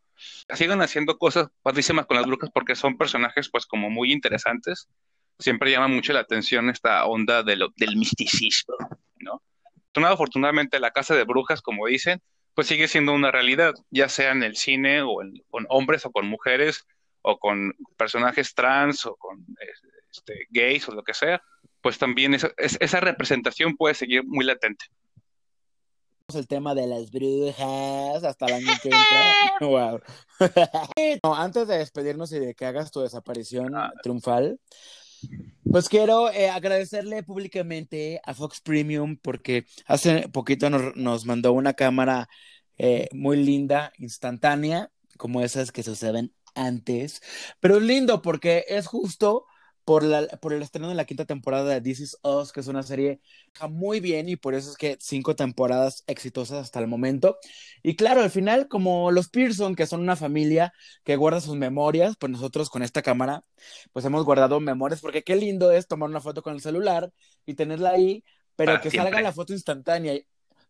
Siguen 0.54 0.82
haciendo 0.82 1.16
cosas 1.16 1.48
padrísimas 1.62 2.04
con 2.04 2.18
las 2.18 2.26
brujas 2.26 2.50
porque 2.52 2.74
son 2.74 2.98
personajes, 2.98 3.48
pues, 3.50 3.64
como 3.64 3.88
muy 3.88 4.12
interesantes. 4.12 4.88
Siempre 5.38 5.70
llama 5.70 5.88
mucho 5.88 6.12
la 6.12 6.20
atención 6.20 6.68
esta 6.68 7.06
onda 7.06 7.42
de 7.42 7.56
lo, 7.56 7.68
del 7.76 7.96
misticismo, 7.96 8.76
¿no? 9.20 9.42
Afortunadamente, 9.94 10.78
la 10.80 10.90
casa 10.90 11.14
de 11.14 11.24
brujas, 11.24 11.62
como 11.62 11.86
dicen, 11.86 12.20
pues 12.56 12.66
sigue 12.66 12.88
siendo 12.88 13.12
una 13.12 13.30
realidad, 13.30 13.74
ya 13.90 14.08
sea 14.08 14.32
en 14.32 14.42
el 14.42 14.56
cine 14.56 15.02
o 15.02 15.18
con 15.50 15.66
hombres 15.68 16.06
o 16.06 16.10
con 16.10 16.26
mujeres 16.26 16.86
o 17.20 17.38
con 17.38 17.74
personajes 17.96 18.54
trans 18.54 19.04
o 19.04 19.14
con 19.14 19.44
este, 20.10 20.46
gays 20.50 20.88
o 20.88 20.92
lo 20.92 21.04
que 21.04 21.14
sea, 21.14 21.42
pues 21.82 21.98
también 21.98 22.32
esa, 22.34 22.50
esa 22.56 23.00
representación 23.00 23.76
puede 23.76 23.94
seguir 23.94 24.24
muy 24.24 24.44
latente 24.44 24.86
el 26.34 26.48
tema 26.48 26.74
de 26.74 26.88
las 26.88 27.10
brujas 27.12 28.24
hasta 28.24 28.46
que 28.46 28.90
Wow. 29.60 30.00
antes 31.36 31.68
de 31.68 31.78
despedirnos 31.78 32.32
y 32.32 32.40
de 32.40 32.54
que 32.54 32.66
hagas 32.66 32.90
tu 32.90 33.00
desaparición 33.00 33.76
ah. 33.76 33.92
triunfal, 34.02 34.58
pues 35.70 35.88
quiero 35.88 36.30
eh, 36.30 36.48
agradecerle 36.48 37.22
públicamente 37.22 38.20
a 38.24 38.34
Fox 38.34 38.60
Premium 38.60 39.16
porque 39.20 39.66
hace 39.86 40.28
poquito 40.28 40.70
nos, 40.70 41.26
mandó 41.26 41.52
una 41.52 41.74
cámara 41.74 42.28
eh, 42.78 43.08
muy 43.12 43.36
linda, 43.42 43.92
instantánea, 43.98 44.90
como 45.16 45.42
esas 45.42 45.72
que 45.72 45.82
suceden 45.82 46.32
antes, 46.54 47.22
pero 47.60 47.80
lindo 47.80 48.22
porque 48.22 48.64
es 48.68 48.86
justo 48.86 49.46
por, 49.86 50.02
la, 50.02 50.26
por 50.26 50.52
el 50.52 50.62
estreno 50.62 50.88
de 50.88 50.96
la 50.96 51.04
quinta 51.04 51.26
temporada 51.26 51.72
de 51.72 51.80
This 51.80 52.00
Is 52.00 52.18
Us, 52.24 52.50
que 52.50 52.58
es 52.58 52.66
una 52.66 52.82
serie 52.82 53.20
muy 53.70 54.00
bien 54.00 54.28
y 54.28 54.34
por 54.34 54.54
eso 54.54 54.68
es 54.72 54.76
que 54.76 54.98
cinco 55.00 55.36
temporadas 55.36 56.02
exitosas 56.08 56.58
hasta 56.58 56.80
el 56.80 56.88
momento. 56.88 57.38
Y 57.84 57.94
claro, 57.94 58.20
al 58.20 58.30
final, 58.30 58.66
como 58.66 59.12
los 59.12 59.28
Pearson, 59.28 59.76
que 59.76 59.86
son 59.86 60.00
una 60.00 60.16
familia 60.16 60.72
que 61.04 61.14
guarda 61.14 61.40
sus 61.40 61.54
memorias, 61.54 62.16
pues 62.18 62.32
nosotros 62.32 62.68
con 62.68 62.82
esta 62.82 63.00
cámara, 63.00 63.44
pues 63.92 64.04
hemos 64.04 64.24
guardado 64.24 64.58
memorias, 64.58 65.00
porque 65.00 65.22
qué 65.22 65.36
lindo 65.36 65.70
es 65.70 65.86
tomar 65.86 66.10
una 66.10 66.20
foto 66.20 66.42
con 66.42 66.54
el 66.54 66.60
celular 66.60 67.12
y 67.46 67.54
tenerla 67.54 67.90
ahí, 67.90 68.24
pero 68.56 68.80
que 68.80 68.90
salga 68.90 69.20
la 69.20 69.32
foto 69.32 69.52
instantánea 69.52 70.14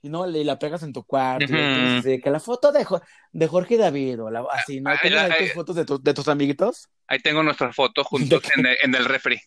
y 0.07 0.09
no 0.09 0.29
y 0.29 0.45
la 0.45 0.59
pegas 0.59 0.83
en 0.83 0.93
tu 0.93 1.05
cuarto 1.05 1.47
que 1.47 2.31
la 2.31 2.41
foto 2.41 2.73
de, 2.73 2.87
de 3.33 3.47
Jorge 3.47 3.77
David 3.77 4.23
o 4.23 4.51
así 4.51 4.81
no 4.81 4.91
ahí 4.91 4.99
tus 5.39 5.53
fotos 5.53 5.77
de, 5.77 5.85
de, 6.01 6.15
tus 6.15 6.29
amiguitos. 6.29 6.89
Ahí 7.07 7.19
tengo 7.19 7.43
nuestra 7.43 7.73
foto 7.73 8.05
juntos 8.05 8.43
en 8.57 8.67
el, 8.67 8.77
en 8.83 8.95
el 8.95 9.05
refri. 9.05 9.41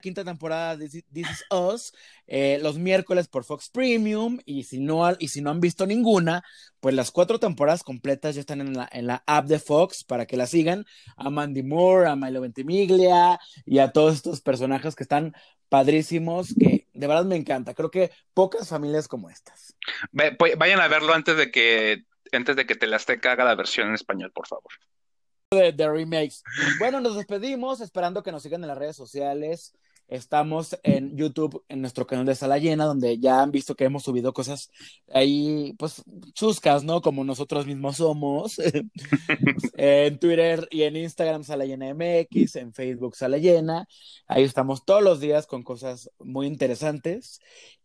Quinta 0.00 0.24
temporada 0.24 0.76
de 0.76 0.88
This 0.88 1.04
Is 1.12 1.44
Us, 1.50 1.92
eh, 2.28 2.60
los 2.62 2.78
miércoles 2.78 3.26
por 3.26 3.42
Fox 3.42 3.68
Premium, 3.68 4.38
y 4.44 4.62
si, 4.62 4.78
no, 4.78 5.02
y 5.18 5.26
si 5.26 5.40
no 5.40 5.50
han 5.50 5.60
visto 5.60 5.88
ninguna, 5.88 6.44
pues 6.78 6.94
las 6.94 7.10
cuatro 7.10 7.40
temporadas 7.40 7.82
completas 7.82 8.36
ya 8.36 8.40
están 8.40 8.60
en 8.60 8.74
la, 8.74 8.88
en 8.92 9.08
la 9.08 9.24
app 9.26 9.46
de 9.46 9.58
Fox 9.58 10.04
para 10.04 10.24
que 10.24 10.36
la 10.36 10.46
sigan, 10.46 10.86
a 11.16 11.30
Mandy 11.30 11.64
Moore, 11.64 12.08
a 12.08 12.14
Milo 12.14 12.40
Ventimiglia, 12.40 13.40
y 13.66 13.80
a 13.80 13.90
todos 13.90 14.14
estos 14.14 14.40
personajes 14.40 14.94
que 14.94 15.02
están 15.02 15.34
padrísimos, 15.68 16.54
que 16.54 16.87
de 16.98 17.06
verdad 17.06 17.24
me 17.24 17.36
encanta. 17.36 17.74
Creo 17.74 17.90
que 17.90 18.10
pocas 18.34 18.68
familias 18.68 19.06
como 19.06 19.30
estas. 19.30 19.76
Vayan 20.10 20.80
a 20.80 20.88
verlo 20.88 21.14
antes 21.14 21.36
de 21.36 21.52
que 21.52 22.02
antes 22.32 22.56
de 22.56 22.66
que 22.66 22.74
te 22.74 22.88
las 22.88 23.06
te 23.06 23.20
haga 23.28 23.44
la 23.44 23.54
versión 23.54 23.88
en 23.88 23.94
español, 23.94 24.32
por 24.32 24.48
favor. 24.48 24.72
De, 25.52 25.72
de, 25.72 25.88
remakes. 25.88 26.42
Bueno, 26.78 27.00
nos 27.00 27.16
despedimos 27.16 27.80
esperando 27.80 28.22
que 28.22 28.32
nos 28.32 28.42
sigan 28.42 28.62
en 28.62 28.68
las 28.68 28.78
redes 28.78 28.96
sociales. 28.96 29.74
Estamos 30.08 30.78
en 30.84 31.16
YouTube, 31.16 31.64
en 31.68 31.82
nuestro 31.82 32.06
canal 32.06 32.24
de 32.24 32.34
Sala 32.34 32.56
Llena, 32.58 32.86
donde 32.86 33.18
ya 33.18 33.42
han 33.42 33.50
visto 33.50 33.74
que 33.74 33.84
hemos 33.84 34.04
subido 34.04 34.32
cosas 34.32 34.70
ahí, 35.12 35.74
pues, 35.78 36.02
chuscas, 36.32 36.82
¿no? 36.82 37.02
Como 37.02 37.24
nosotros 37.24 37.66
mismos 37.66 37.98
somos. 37.98 38.58
en 39.76 40.18
Twitter 40.18 40.66
y 40.70 40.84
en 40.84 40.96
Instagram, 40.96 41.44
Sala 41.44 41.66
Llena 41.66 41.92
MX, 41.92 42.56
en 42.56 42.72
Facebook, 42.72 43.16
Sala 43.16 43.36
Llena. 43.36 43.86
Ahí 44.26 44.44
estamos 44.44 44.86
todos 44.86 45.02
los 45.02 45.20
días 45.20 45.46
con 45.46 45.62
cosas 45.62 46.10
muy 46.18 46.46
interesantes. 46.46 47.40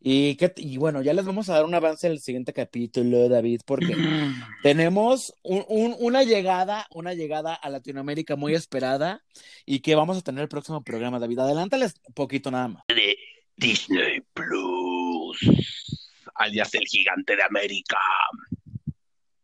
Y, 0.05 0.35
que, 0.35 0.53
y 0.57 0.77
bueno, 0.77 1.01
ya 1.01 1.13
les 1.13 1.25
vamos 1.25 1.49
a 1.49 1.53
dar 1.53 1.65
un 1.65 1.73
avance 1.75 2.09
del 2.09 2.19
siguiente 2.19 2.51
capítulo, 2.51 3.29
David, 3.29 3.61
porque 3.65 3.95
tenemos 4.63 5.33
una 5.43 6.23
llegada, 6.23 6.87
una 6.91 7.13
llegada 7.13 7.53
a 7.53 7.69
Latinoamérica 7.69 8.35
muy 8.35 8.53
esperada 8.53 9.23
y 9.65 9.79
que 9.79 9.95
vamos 9.95 10.17
a 10.17 10.21
tener 10.21 10.41
el 10.41 10.49
próximo 10.49 10.83
programa, 10.83 11.19
David. 11.19 11.39
Adelántales 11.39 11.95
poquito 12.13 12.51
nada 12.51 12.67
más. 12.67 12.83
De 12.87 13.17
Disney 13.55 14.21
Plus, 14.33 16.09
alias 16.35 16.73
el 16.73 16.85
gigante 16.85 17.35
de 17.35 17.43
América. 17.43 17.97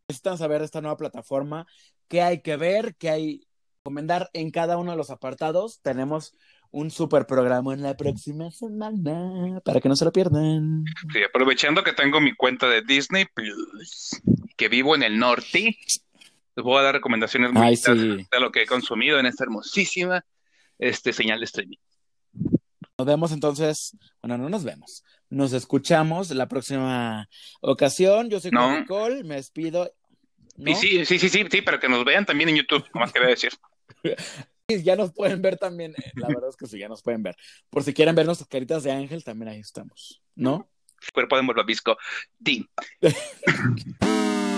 Necesitan 0.07 0.37
saber 0.37 0.59
de 0.59 0.65
esta 0.65 0.81
nueva 0.81 0.97
plataforma, 0.97 1.67
qué 2.07 2.21
hay 2.21 2.41
que 2.41 2.57
ver, 2.57 2.95
qué 2.95 3.09
hay 3.09 3.39
que 3.39 3.47
recomendar 3.83 4.29
en 4.33 4.51
cada 4.51 4.77
uno 4.77 4.91
de 4.91 4.97
los 4.97 5.09
apartados. 5.09 5.81
Tenemos 5.81 6.33
un 6.71 6.91
super 6.91 7.25
programa 7.25 7.73
en 7.73 7.81
la 7.81 7.97
próxima 7.97 8.51
semana 8.51 9.59
para 9.63 9.81
que 9.81 9.89
no 9.89 9.95
se 9.95 10.05
lo 10.05 10.11
pierdan. 10.11 10.85
Sí, 11.11 11.23
aprovechando 11.23 11.83
que 11.83 11.93
tengo 11.93 12.21
mi 12.21 12.33
cuenta 12.35 12.67
de 12.67 12.81
Disney 12.81 13.25
Plus, 13.33 14.21
que 14.55 14.69
vivo 14.69 14.95
en 14.95 15.03
el 15.03 15.17
norte, 15.17 15.77
les 16.55 16.63
voy 16.63 16.79
a 16.79 16.83
dar 16.83 16.95
recomendaciones 16.95 17.51
muy 17.51 17.75
de 17.75 18.39
lo 18.39 18.51
que 18.51 18.63
he 18.63 18.65
consumido 18.67 19.19
en 19.19 19.25
esta 19.25 19.43
hermosísima 19.43 20.25
este, 20.77 21.13
señal 21.13 21.39
de 21.39 21.45
streaming. 21.45 21.77
Nos 22.99 23.07
vemos 23.07 23.31
entonces, 23.31 23.95
bueno, 24.21 24.37
no 24.37 24.49
nos 24.49 24.65
vemos, 24.65 25.05
nos 25.29 25.53
escuchamos 25.53 26.31
la 26.31 26.49
próxima 26.49 27.29
ocasión. 27.61 28.29
Yo 28.29 28.41
soy 28.41 28.51
No. 28.51 28.77
Nicole, 28.77 29.23
me 29.23 29.35
despido. 29.35 29.89
¿no? 30.57 30.69
Y 30.69 30.75
sí, 30.75 31.05
sí, 31.05 31.17
sí, 31.17 31.29
sí, 31.29 31.45
sí, 31.49 31.61
pero 31.61 31.79
que 31.79 31.87
nos 31.87 32.03
vean 32.03 32.25
también 32.25 32.49
en 32.49 32.57
YouTube, 32.57 32.83
más 32.93 33.13
quería 33.13 33.29
decir. 33.29 33.51
Ya 34.83 34.95
nos 34.95 35.11
pueden 35.13 35.41
ver 35.41 35.57
también, 35.57 35.95
eh, 35.97 36.11
la 36.13 36.27
verdad 36.27 36.49
es 36.49 36.55
que 36.55 36.67
sí, 36.67 36.77
ya 36.77 36.87
nos 36.87 37.01
pueden 37.01 37.23
ver. 37.23 37.35
Por 37.71 37.83
si 37.83 37.91
quieren 37.91 38.13
ver 38.13 38.27
nuestras 38.27 38.47
caritas 38.47 38.83
de 38.83 38.91
ángel, 38.91 39.23
también 39.23 39.49
ahí 39.49 39.59
estamos, 39.61 40.21
¿no? 40.35 40.69
Cuerpo 41.11 41.37
de 41.37 41.41
Morfabisco. 41.41 41.97
Sí. 42.45 42.69